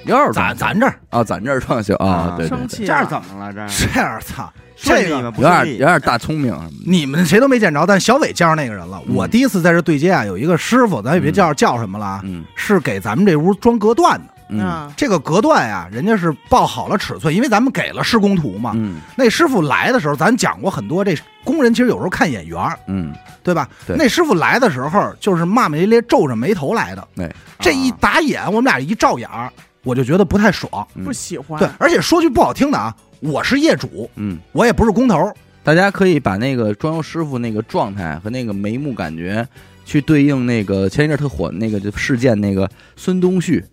[0.04, 0.98] 又是咱咱这儿。
[1.10, 3.52] 啊，咱这儿装修啊啊，对对对，生气这儿怎么了？
[3.52, 3.68] 这儿。
[3.68, 5.30] 这样，操，这个顺利吗？
[5.30, 6.54] 不有点有点大聪明。
[6.86, 9.00] 你们谁都没见着，但小伟见着那个人了。
[9.06, 9.14] 嗯。
[9.14, 12.44] 我第一次在这对接啊，有一个师傅，咱也别叫叫什么了啊，嗯。
[12.54, 14.34] 是给咱们这屋装隔断的。
[14.50, 18.72] 嗯嗯，这个隔断呀，人家是报好了尺寸，因为咱们给了施工图嘛。
[18.74, 23.68] 嗯那师傅来的时候，咱讲过很多，这工人其实有时候看眼缘儿，嗯，对吧？
[23.86, 27.06] 对那师傅来的时候，就是骂骂咧咧、皱着眉头来的。
[27.14, 29.52] 对，这一打眼，我们俩一照眼儿，
[29.84, 30.86] 我就觉得不太爽。
[30.94, 31.58] 嗯不喜欢。
[31.58, 35.32] 对，而且说句不好听的啊，我是业主，嗯，我也不是工头。
[35.62, 39.46] 大家可以把那个装修师傅那个状态和那个眉目感觉。
[39.84, 43.64] 去对应那个前一阵特火那个就事件那个孙东旭，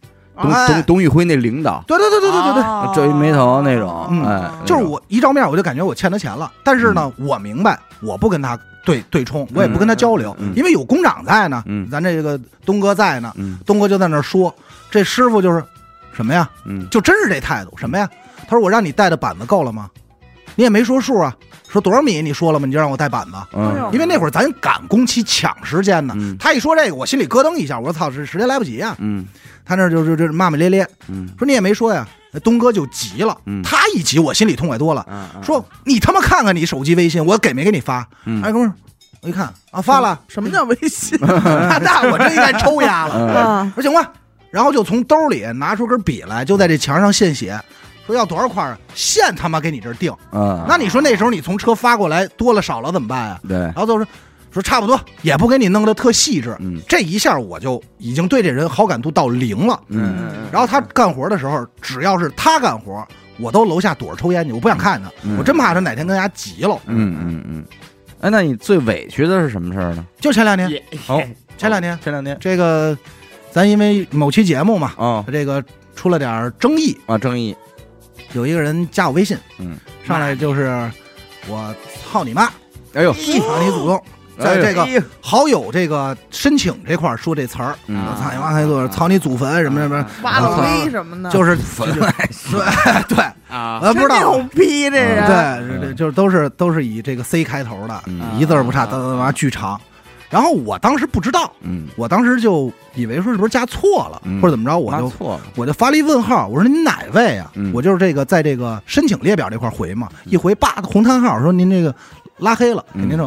[0.42, 14.54] 董哎董董宇辉那领导，对对对对对对对，哦皱一眉头那种，嗯哎，就是我一照面我就感觉我欠他钱了，但是呢，我明白我不跟他对对冲，我也不跟他交流，嗯嗯因为有工长在呢，嗯咱这个东哥在呢，嗯东哥就在那儿说，
[14.92, 15.64] 这师傅就是
[16.12, 18.08] 什么呀，嗯就真是这态度，什么呀？
[18.48, 19.90] 他说我让你带的板子够了吗？
[20.56, 21.36] 你也没说数啊，
[21.76, 22.66] 说多少米你说了吗？
[22.66, 26.14] 你就让我带板子，哎嗯因为那会儿咱赶工期抢时间呢。
[26.18, 28.96] 嗯他一说这个，我心里咯噔一下，我说操，这时间来不及啊！
[29.00, 29.26] 嗯
[29.66, 32.08] 他那就就就骂骂咧咧，嗯说你也没说呀。
[32.32, 35.06] 那东哥就急了，嗯他一急，我心里痛快多了。
[35.10, 38.08] 嗯，嗯说你他妈看看你手机微信，我给没给你发？
[38.26, 38.74] 嗯哎，哥们儿，
[39.22, 43.70] 我一看啊，发了，什么叫微信那那我真应该抽丫了。
[43.76, 44.12] 说行吧，
[44.52, 47.60] 然后就从兜里拿出根笔来，就在这墙上现写，
[48.06, 48.80] 说要多少块儿啊？
[48.94, 50.12] 现他妈给你这儿定。
[50.32, 53.40] 啊，那你说那时候你从车发过来多了少了怎么办呀？
[53.48, 54.08] 对，然后都说
[54.52, 56.56] 说差不多，也不给你弄得特细致。
[56.60, 59.80] 嗯这一下我就已经对这人好感度到零了。
[59.90, 63.06] 嗯嗯然后他干活的时候，只要是他干活，
[63.38, 66.80] 我都楼下躲着抽烟去，我不想看他，嗯我真怕他哪天跟人家急了。
[66.86, 67.66] 嗯嗯嗯，
[68.22, 70.06] 哎，那你最委屈的是什么事儿呢？
[70.22, 71.24] 就前两天，好哦
[71.58, 72.98] 前两天前两天这个，
[73.52, 75.62] 咱因为某期节目嘛，哦这个
[75.96, 77.54] 出了点儿争议，啊，正义，
[78.36, 80.92] 有一个人加我微信，嗯，上来就是
[81.48, 81.74] 我
[82.12, 82.50] 操你妈，
[82.94, 83.20] 哎呦，操
[83.64, 84.04] 你祖宗，
[84.38, 84.86] 在这个
[85.22, 88.04] 好友这个申请这块儿说这词儿，嗯。
[88.06, 91.88] 我操你妈，操你祖坟什么什么，挖了灰什么的，就是坟。
[91.96, 92.04] 对
[93.16, 94.20] 对，啊，呃不知道。
[94.20, 95.80] 牛逼这人。
[95.80, 98.22] 对，就是都是都是以这个 C 开头的，嗯。
[98.38, 99.80] 一字儿不差，哒哒哒哒巨长。
[100.30, 104.42] 然后我当时不知道，嗯，我当时就以为说是不是加错了，嗯。
[104.42, 107.52] 或者怎么着，我就错了，我就发了一问号，我说您哪位啊？
[107.54, 107.72] 嗯。
[107.74, 111.94] 我就是这个在这个申请列表这块回嘛，一回叭红叹号，说您这个
[112.38, 113.02] 拉黑了，嗯。
[113.02, 113.26] 肯定就，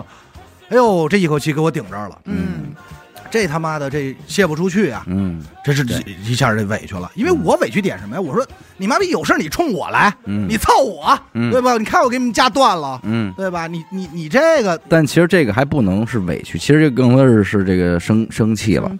[0.70, 2.74] 哎呦，这一口气给我顶这儿了，嗯，
[3.30, 8.20] 这他妈的这泄不出去啊，嗯这是这一下这委屈了，因为我委屈点什么呀？
[8.20, 8.46] 我说
[8.76, 11.76] 你妈逼有事儿你冲我来，嗯你操我，嗯对吧？
[11.76, 13.32] 你看我给你们家断了，嗯。
[13.36, 13.66] 对吧？
[13.66, 18.90] 你你你这个但其实这个还不能是委屈，其实这更多是是这个生生气了。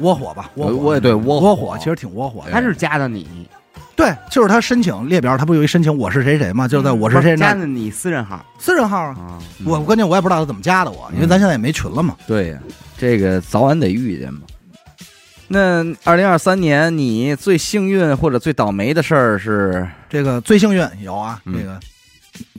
[0.00, 2.50] 窝火吧，窝火，我也对窝窝火其实挺窝火的。
[2.50, 3.48] 他是加的你，
[3.96, 9.16] 对，就是他申请列表，他不有一申请我是谁谁吗，就是在我是谁那加的你私人号私人号啊。
[9.18, 12.14] 啊，我关键我也不知道他怎么加的我，因为咱现在也没群了嘛。
[12.26, 12.58] 对呀，
[12.98, 14.40] 这个早晚得遇见嘛。
[15.48, 19.88] 那二零二三年你最幸运或者最倒霉的事儿是？
[20.10, 21.80] 这个最幸运有啊，嗯这个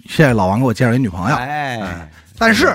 [0.07, 2.65] 谢谢老王给我介绍一女朋友，哎，但是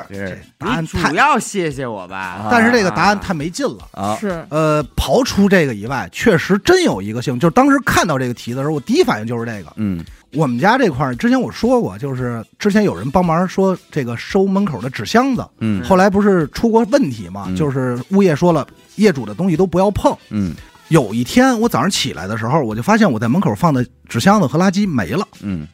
[0.58, 3.88] 答案太，要谢谢我吧啊，但是这个答案太没劲了。
[3.92, 9.72] 啊，是呃，刨除这个以外，确实真有一个幸运，就是当时看到这个题的时候，我第一反应就是这个。
[9.76, 18.66] 嗯我们家这块儿之前我说过，就是之前有人帮忙说这个收门口的纸箱子，嗯后来不是出过问题嘛，嗯就是物业说了，
[18.96, 20.16] 业主的东西都不要碰。
[20.30, 20.54] 嗯
[20.88, 25.26] 有一天我早上起来的时候，我就发现我在门口放的纸箱子和垃圾没了。
[25.42, 25.66] 嗯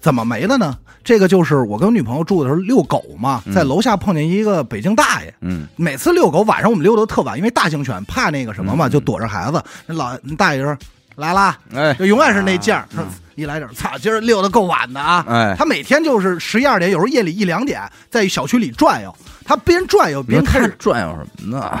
[0.00, 0.76] 怎么没了呢？
[1.02, 5.34] 这个就是我跟女朋友住的时候遛狗嘛，嗯在楼下碰见一个北京大爷。
[5.40, 9.62] 嗯每次遛狗晚上我们遛的特晚，因为大型犬怕那个什么嘛，嗯就躲着孩子。
[9.86, 10.76] 那老那大爷说
[11.16, 12.86] 来啦，哎就永远是那劲儿。
[12.94, 13.04] 说
[13.36, 15.24] 一来点儿，操，今儿遛的够晚的啊！
[15.26, 19.14] 哎，他每天就是十一二点，有时候夜里一两点，在小区里转悠。
[19.46, 21.80] 他边转悠边你说他开始转悠什么呢？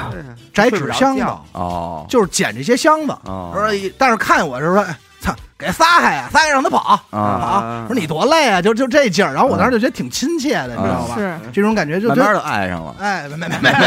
[0.54, 1.22] 摘纸箱子，
[1.52, 3.12] 哦，就是捡这些箱子。
[3.24, 6.98] 哦说，但是看我是说，哎操，给撒开呀，撒开让他跑。
[7.10, 9.32] 啊，我，说你多累啊，就就这劲儿。
[9.34, 11.14] 然后我当时就觉得挺亲切的，你知道吧？
[11.16, 12.94] 是，这种感觉就觉得，慢慢的爱上了。
[12.98, 13.78] 哎，没没没没没没，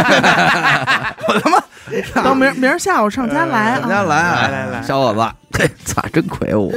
[1.28, 1.58] 我他妈
[2.24, 4.66] 等明明儿下午上家来上家啊，来来来。
[4.68, 5.20] 来小伙子，
[5.60, 6.72] 嘿，操，真亏我。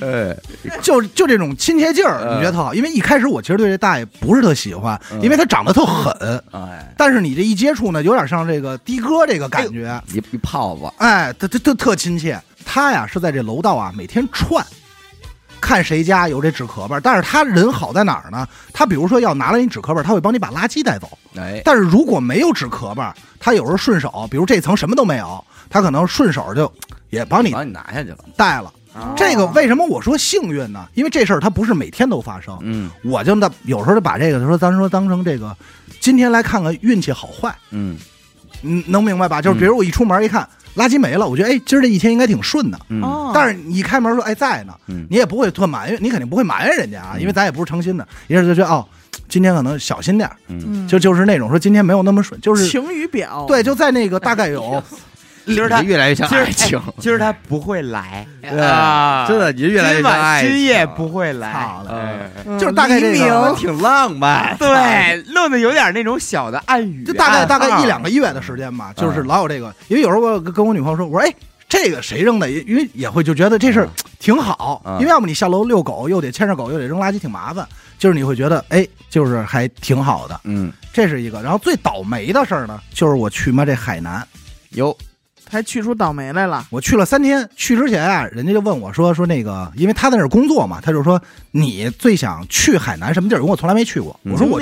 [0.00, 0.36] 哎，
[0.82, 2.74] 就就这种亲切劲儿，嗯你觉得特好。
[2.74, 5.20] 因为一开始我其实对这大爷不是特喜欢，嗯。
[5.22, 6.42] 因为他长得特狠。
[6.52, 12.40] 哎，但是你这一接触呢，有点像这个的哥这个感觉，一一泡子，哎，他他他特亲切。
[12.64, 14.64] 他呀是在这楼道啊每天串，
[15.72, 17.00] 看谁家有这纸壳儿。
[17.00, 18.46] 但是他人好在哪儿呢？
[18.74, 21.08] 他比如说要拿了你纸壳儿，他会帮你把垃圾带走。
[21.36, 26.70] 哎，但是如果没有纸壳儿，他有时候顺手，比如这层什么都没有，他可能顺手就
[27.08, 28.18] 也帮你把你拿下去了。
[28.36, 28.70] 带了。
[28.94, 30.86] 啊这个为什么我说幸运呢？
[30.92, 35.56] 因为这事儿它不是每天都发生，嗯我就那有时候就把这个说咱说当成这个，
[35.98, 37.96] 今天来看看运气好坏，嗯
[38.62, 39.40] 嗯，能明白吧？
[39.42, 42.78] 就是比如我一出门一看垃圾没了，我觉得哎，今儿这一天应该挺顺的。
[43.34, 48.86] 但是你一开门说哎在呢，嗯你也不会特埋怨，你肯定不会埋怨人家啊，嗯因为咱也不是诚心的，一是就觉得哦，
[49.28, 54.82] 今天可能小心点儿，嗯，嗯就就是那种说今天没有那么顺，就是晴雨表，对，就在那个大概有
[55.46, 60.50] 今儿他越来越像今儿爱情，今儿他不会来对啊，真的，你越来越今晚像爱情。
[60.50, 71.34] 今夜不会来操，的哎嗯就是大概这个挺浪漫， 对，弄得有点那种小的暗语，就大概大概一两个月的时间吧，就是嗯老有这个，因为有时候我跟跟我女朋友说，我说哎。
[71.68, 72.50] 这个谁扔的？
[72.50, 73.88] 因为也会就觉得这事儿
[74.18, 77.66] 挺好，嗯因为要么你下楼遛狗，又得牵着狗，又得扔垃圾，挺麻烦。
[77.98, 81.40] 就是你会觉得，哎，就是还挺好的，嗯，这是一个。
[81.40, 84.22] 然后最倒霉的事儿呢，就是我去妈这海南，
[84.72, 84.94] 有
[85.52, 87.46] 还去出倒霉来了，我去了三天。
[87.54, 91.20] 去之前啊，人家就问我说说那个，因为他在那儿工作嘛，他就说
[91.50, 93.38] 你最想去海南什么地儿？
[93.38, 94.18] 因为我从来没去过。
[94.22, 94.58] 我说我，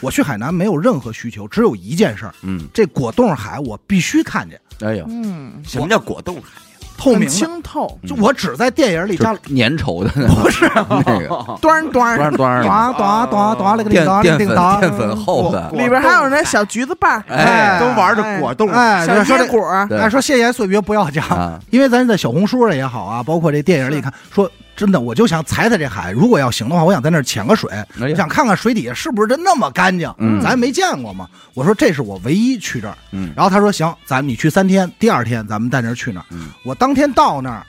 [0.00, 6.60] 我去海南没有任何需求，只有一件事儿，嗯，这果冻海我必须看见，哎呦，嗯，什么叫果冻海？
[7.02, 10.10] 透明清透，就我只在电影里加粘稠的，
[10.40, 10.70] 不是。
[10.88, 14.48] 那个，端端端端端端端那个淀淀粉
[14.78, 30.40] 淀粉厚的，里边还有那小橘子瓣，哎，都玩着果冻，哎，小坚果，哎，说谢谢岁月不要加，因为咱在小红书上也好啊，包括这电影里看，说真的，我就想踩踩这海，如果要行的话，我想在那儿潜个水，哎我想看看水底下是不是真那么干净，嗯。
[30.40, 31.28] 咱没见过嘛。
[31.54, 33.32] 我说这是我唯一去这儿，嗯。
[33.36, 36.26] 然后他说行，咱你去三天，第二天咱们带那儿去那儿。
[36.30, 36.48] 嗯。
[36.64, 37.66] 我当天到那儿，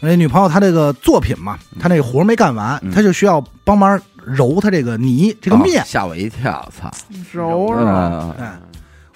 [0.00, 2.90] 那女朋友她这个作品嘛，她那个活没干完，嗯。
[2.92, 5.82] 她就需要帮忙揉她这个泥这个面。
[5.82, 5.84] 哦。
[5.86, 6.90] 吓我一跳，操，
[7.32, 8.34] 揉揉，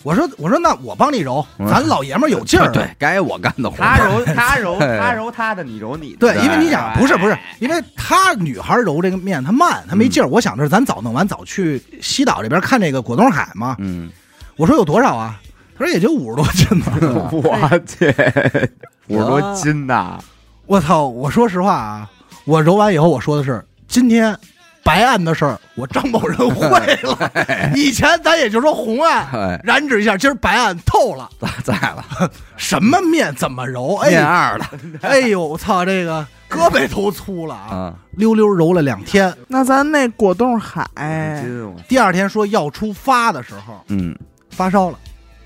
[0.03, 2.67] 我说我说那我帮你揉，嗯咱老爷们儿有劲儿。
[2.67, 10.27] 啊 对，该我干的活，他揉他揉哎 他揉他的，你揉你的，对，对因为你想，不是不是，因为她女孩揉这个面，她慢，她没劲儿。
[10.27, 13.77] 我想着咱早弄完，早去西岛这边看这个果冻海嘛。
[13.79, 14.11] 嗯，
[14.57, 15.39] 我说有多少啊？
[15.79, 16.93] 他说也就五十多斤吧。
[17.33, 18.15] 我去，
[19.09, 20.19] 五十多斤呐！
[20.67, 21.07] 我操！
[21.09, 22.11] 我说实话啊，
[22.45, 24.37] 我揉完以后我说的是，今天
[24.83, 26.69] 白案的事儿，我张某人 会
[27.03, 27.31] 了。
[27.75, 31.29] 以前咱也就说红案哎，燃指一下，今儿白案透了，
[31.63, 32.05] 在了，
[32.57, 33.99] 什么面怎么揉？
[34.03, 34.71] 面哎，二了
[35.03, 37.69] 哎呦，我操，这个胳膊都粗了啊！
[37.71, 40.85] 啊，溜溜揉了两天，那咱那果冻海，
[41.89, 44.17] 第二天说要出发的时候嗯，
[44.51, 44.99] 发烧了，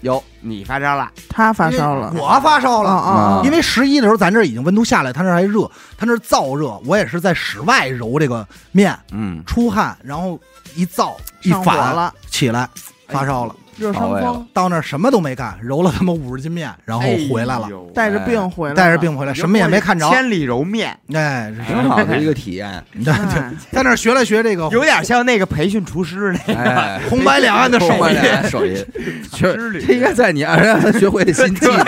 [0.04, 2.12] 有你发烧了，他发烧了。
[2.14, 2.90] 我发烧了。
[2.90, 10.38] 啊因为十一的时候，咱这已经温度下来，他那还热，他那燥热，我也是在室外揉这个面，嗯，出汗，然后
[10.76, 12.68] 一燥一火反了，起来
[13.08, 26.60] 发烧了，热伤风，到那儿什么都没干，揉了他妈五十斤面，然后回来了，哎带着病回来，带着病回来，什么也没看着，千里揉面，哎，挺好的一个体验，对 对，哎在那儿学了学这个有点像那个培训厨师那个。
[26.60, 28.84] 哎， 红白两岸的手艺，岸手艺，
[29.32, 29.54] 这
[29.92, 31.84] 应该在你二让他学会的新技能，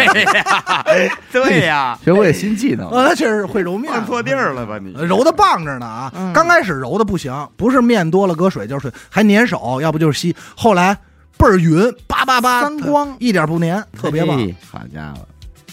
[1.33, 4.95] 对呀，学会新技能，呃，他确实会揉面，放错地儿了吧你？
[4.97, 6.13] 呃揉的棒着呢啊！
[6.17, 10.35] 嗯刚开始揉的不行，不是面多了搁水就是水，还粘手，要不就是稀。
[10.55, 10.97] 后来
[11.39, 13.17] 倍儿匀，叭叭叭，三光。
[13.19, 14.37] 一点不粘，特别棒。
[14.71, 15.27] 好家伙，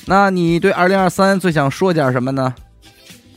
[0.05, 2.53] 那你对二零二三最想说点什么呢？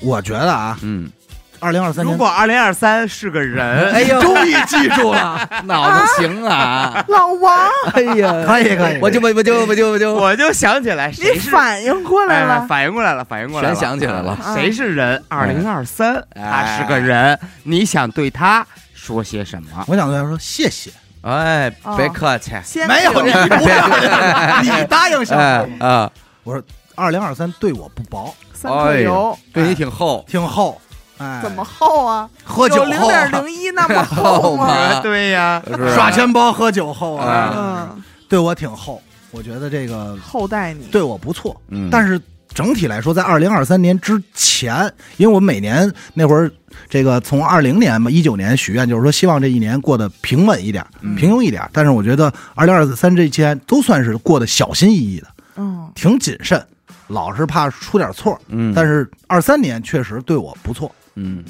[0.01, 1.11] 我觉得啊，嗯，
[1.59, 7.03] 二零二三，如果二零二三是个人，哎呦， 终于记住了， 脑子行啊！
[7.09, 7.57] 老王，
[7.95, 10.15] 哎呀，可以可以，我就我就我就我就。
[10.15, 14.33] 我就想起来你谁反应过来哎了，反应过来了，反应过来了，全想起来了。
[14.33, 14.55] 啊。
[14.55, 15.23] 谁是人？
[15.29, 16.43] 二零二三，哎。
[16.45, 19.69] 他是个人，你想对他说些什么？
[19.87, 20.91] 我想对他说谢谢。
[21.27, 25.85] 哎，别客气，先没有你不要， 你答应小哎伙。
[25.87, 26.11] 啊，
[26.45, 26.63] 我说
[26.95, 30.81] 二零二三对我不薄，三克油，对你挺厚，挺厚。
[31.19, 32.29] 哎，怎么厚啊？
[32.45, 33.01] 喝酒有零？
[33.01, 35.01] 点零一那么厚厚吗 吗？
[35.03, 35.61] 对呀，
[35.95, 37.27] 耍钱包喝酒厚啊？
[37.27, 41.61] 啊嗯，对我挺厚，我觉得这个厚待你，对我不错。
[41.71, 42.21] 嗯，但是
[42.55, 46.51] 整体来说，在二零二三年之前，因为我每年那会儿，
[46.89, 51.69] 这个从二零年嘛，一九年许愿就是说，希望这一年过得平稳一点、嗯平庸一点。
[51.73, 56.65] 但是我觉得二零二三这一年都算是过得小心翼翼的，嗯，挺谨慎，
[57.09, 58.41] 老是怕出点错。
[58.49, 60.91] 嗯，但是二三年确实对我不错。
[61.19, 61.43] 嗯，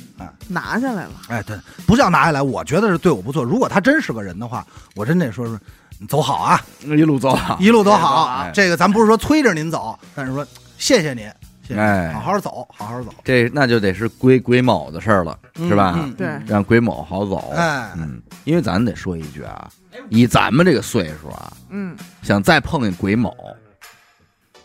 [0.47, 1.57] 拿下来了，哎，对，
[1.87, 3.43] 不叫拿下来，我觉得是对我不错。
[3.43, 4.65] 如果他真是个人的话，
[4.95, 5.59] 我真得说说，
[5.99, 8.27] 你走好啊，一路走好，一路走好。
[8.27, 10.47] 哎这个咱不是说催着您走，但是说
[10.79, 11.25] 谢谢您，
[11.63, 12.13] 谢谢您哎。
[12.13, 16.09] 好好走，好好走，这那就得是归归某的事儿了，是吧？
[16.17, 17.53] 对，让归某好走。
[17.57, 17.91] 哎。
[17.97, 19.69] 嗯，因为咱得说一句啊，
[20.11, 23.35] 以咱们这个岁数啊，嗯，想再碰见鬼某，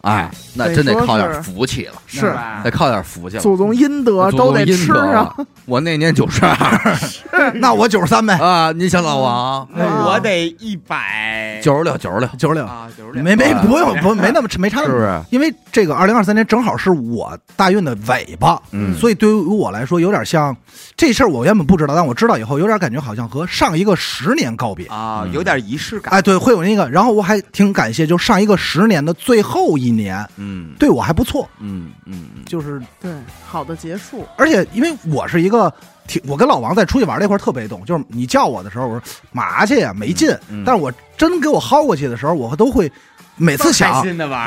[0.01, 3.41] 哎，那真得靠点福气了，是吧得靠点福气了。
[3.41, 6.97] 祖宗阴德都得吃上，我那年九十二
[7.55, 14.99] 那我九十三呗，啊，你想老王哎我得一百九十六，九十六，九十六，啊，九十六，没没啊不用不没那么没差那么多。
[14.99, 15.21] 是不是？
[15.29, 20.55] 因为这个二零二三年正好是我大运的尾巴，嗯所以对于我来说有点像
[20.97, 24.87] 这事儿，我原本不知道，但我知道以后有点感觉好像和上一个十年告别。
[24.87, 26.13] 啊，嗯有点仪式感。
[26.13, 33.11] 哎，对，会有那个，然后我还挺感谢，就上一个十年的最后一年，嗯对我还不错，嗯嗯嗯，就是对，
[33.45, 35.71] 好的结束，而且因为我是一个
[36.07, 40.29] 挺，我跟老王在出去玩那块儿特别懂，就是你叫我的时候，我说嘛去呀，没劲。
[40.49, 42.91] 嗯但是我真给我薅过去的时候，我都会
[43.35, 43.99] 每次想，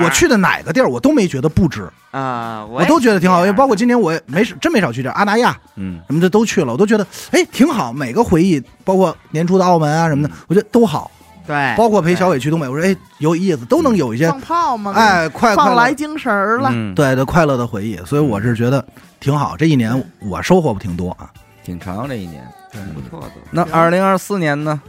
[0.03, 3.41] 我去的哪个地儿，我都没觉得不值，啊，我都觉得挺好。
[3.41, 7.93] 也也包括今年我也没真没少去这阿那亚嗯什么的都去了，我都觉得哎挺好。
[7.93, 11.11] 每个回忆，包括年初的澳门啊什么的，我觉得都好。
[11.47, 17.97] 对，包括陪小伟去东北，我说哎有意思，都能有一些放炮嘛，哎快快放来乐精神儿了，嗯，对对快乐的回忆。
[18.07, 18.85] 所以我是觉得
[19.21, 19.57] 挺好。
[19.57, 21.31] 这一年我收获不挺多啊。
[21.65, 22.47] 挺长这一年。
[22.93, 23.35] 不错的。
[23.53, 24.83] 那二零二四年呢？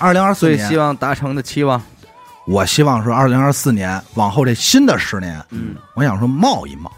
[0.00, 1.80] 二零二四年最希，望达成的期望，
[2.44, 6.90] 我希望说二零二四年往后这新的十年，嗯，我想说冒一冒，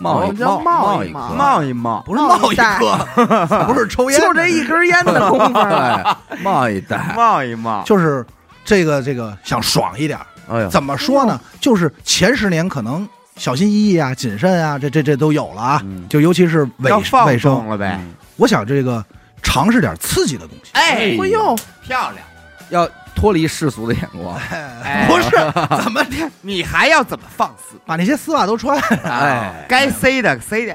[0.00, 8.24] 贸易我们叫贸贸易嘛易科冒一冒，不是冒一冒一个， 不是抽烟，就这一根烟的功夫儿，哎，贸易袋，冒一 冒，就是
[8.64, 10.18] 这个这个想爽一点。
[10.50, 11.38] 哎呀，怎么说呢？
[11.60, 15.80] 就是前十年可能小心翼翼啊、谨慎啊，这这这都有了啊。
[15.84, 16.90] 嗯就尤其是卫
[17.26, 17.98] 卫生，了呗。
[18.00, 19.04] 嗯我想这个
[19.42, 20.70] 尝试点刺激的东西。
[20.72, 22.26] 哎哎呦，漂亮！
[22.70, 22.88] 要
[23.20, 24.34] 脱离世俗的眼光，
[24.82, 25.30] 哎不是
[25.82, 26.30] 怎么的？
[26.40, 27.76] 你还要怎么放肆？
[27.84, 30.74] 把那些丝袜都穿，哎该塞的塞的，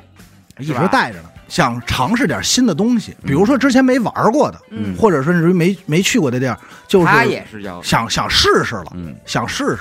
[0.59, 1.29] 一直带着呢。
[1.47, 4.95] 想尝试点新的东西，比如说之前没玩过的，嗯。
[4.95, 6.55] 或者甚至于没没去过的地儿，
[6.87, 9.15] 就是他也是要，想想试试了，嗯。
[9.25, 9.79] 想试试，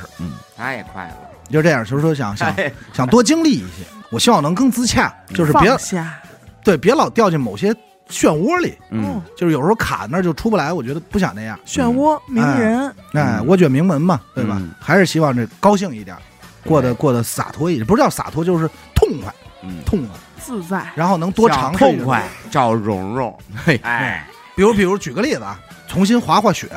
[0.57, 1.17] 他也快了。
[1.51, 2.73] 就这样，就是说想想哎。
[2.95, 3.85] 想多经历一些。
[4.11, 6.15] 我希望能更自洽，就是别下，
[6.63, 7.75] 对别老掉进某些
[8.15, 10.73] 漩涡里，嗯，就是有时候卡那儿就出不来。
[10.73, 13.47] 我觉得不想那样，漩涡鸣人，哎，嗯。
[13.47, 14.57] 涡卷名门嘛，对吧？
[14.61, 14.71] 嗯？
[14.81, 16.17] 还是希望这高兴一点，
[16.65, 19.35] 过得过得洒脱一点，不是叫洒脱，就是痛快。
[19.63, 20.87] 嗯，痛快，自在。
[20.95, 24.25] 然后能多想尝试一种痛快，找蓉蓉，嘿，哎，
[24.55, 25.59] 比如，比如举个例子啊，
[25.89, 26.69] 重新滑滑雪，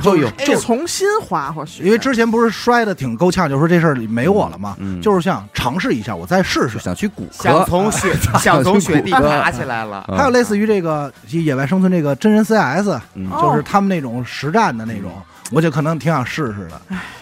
[0.00, 0.30] 就有。
[0.38, 6.78] 就重新滑滑雪，因为之前不是摔的挺够呛，就说这事儿没我了嘛，嗯就是想尝试一下，我再试试。
[6.78, 10.16] 想去骨想科，从雪想从雪 地爬起来了，嗯。
[10.16, 12.98] 还有类似于这个野外生存这个真人 CS，
[13.40, 15.10] 就是他们那种实战的那种，
[15.50, 16.80] 我就可能挺想试试的。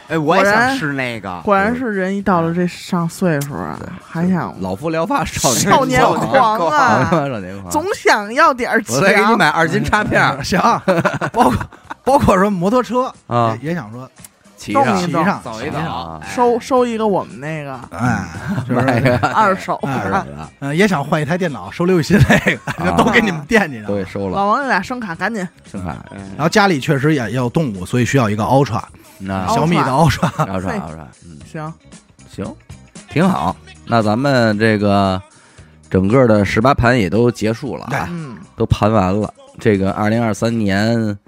[0.09, 1.71] 哎，我也想试那个，果然。
[1.77, 9.37] 是人一到了这上岁数啊，还想老夫聊发少年少年狂啊，少年狂，总想要点钱我再给你。
[9.37, 10.61] 买二斤插片 行，
[11.33, 11.55] 包括
[12.11, 14.09] 包括说摩托车啊，也也想说
[14.57, 18.27] 骑上骑上走一走啊，收收一个我们那个哎，
[18.69, 20.27] 就是那个二手哎的，
[20.59, 23.95] 嗯，也想换一台电脑，收刘雨欣那个，都给你们惦记着都。
[23.95, 28.83] 给收了，老王那俩声卡赶紧声卡，嗯然后家里确实也也有动物，所以需要一个 Ultra
[29.19, 31.73] 那小米的 Ultra，Ultra，Ultra， 嗯，行，
[32.31, 32.57] 行，
[33.09, 33.57] 挺好。
[33.87, 35.21] 那咱们这个
[35.89, 39.33] 整个的十八盘也都结束了啊，嗯，都盘完了。
[39.59, 41.19] 这个二零二三年，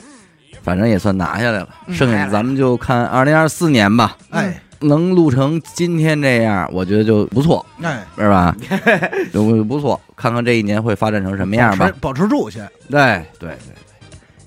[0.62, 4.16] 反正也算拿下来了，嗯剩下的咱们就看二零二四年吧。
[4.30, 8.52] 哎能录成今天这样，我觉得就不错，哎，是吧？
[9.32, 12.26] 就不错，看看这一年会发展成什么样吧保持。
[12.26, 12.68] 住先。
[12.90, 13.00] 对
[13.38, 13.56] 对对对，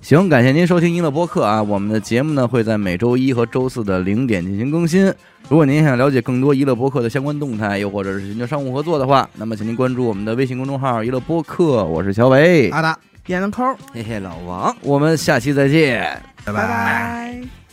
[0.01, 1.63] 行，感谢您收听娱乐播客啊！
[1.63, 5.05] 我们的节目呢会在每周一和周四的零点进行更新。
[5.47, 14.75] 如果您想了解更多娱乐播客的相关动态，又或者是寻求商务合作的话，那么请您关注我们的微信公众号“娱乐播客”，我是小伟，阿达，眼睛抠儿，谢谢老王。
[14.81, 16.01] 我们下期再见。
[16.43, 17.64] 拜拜拜。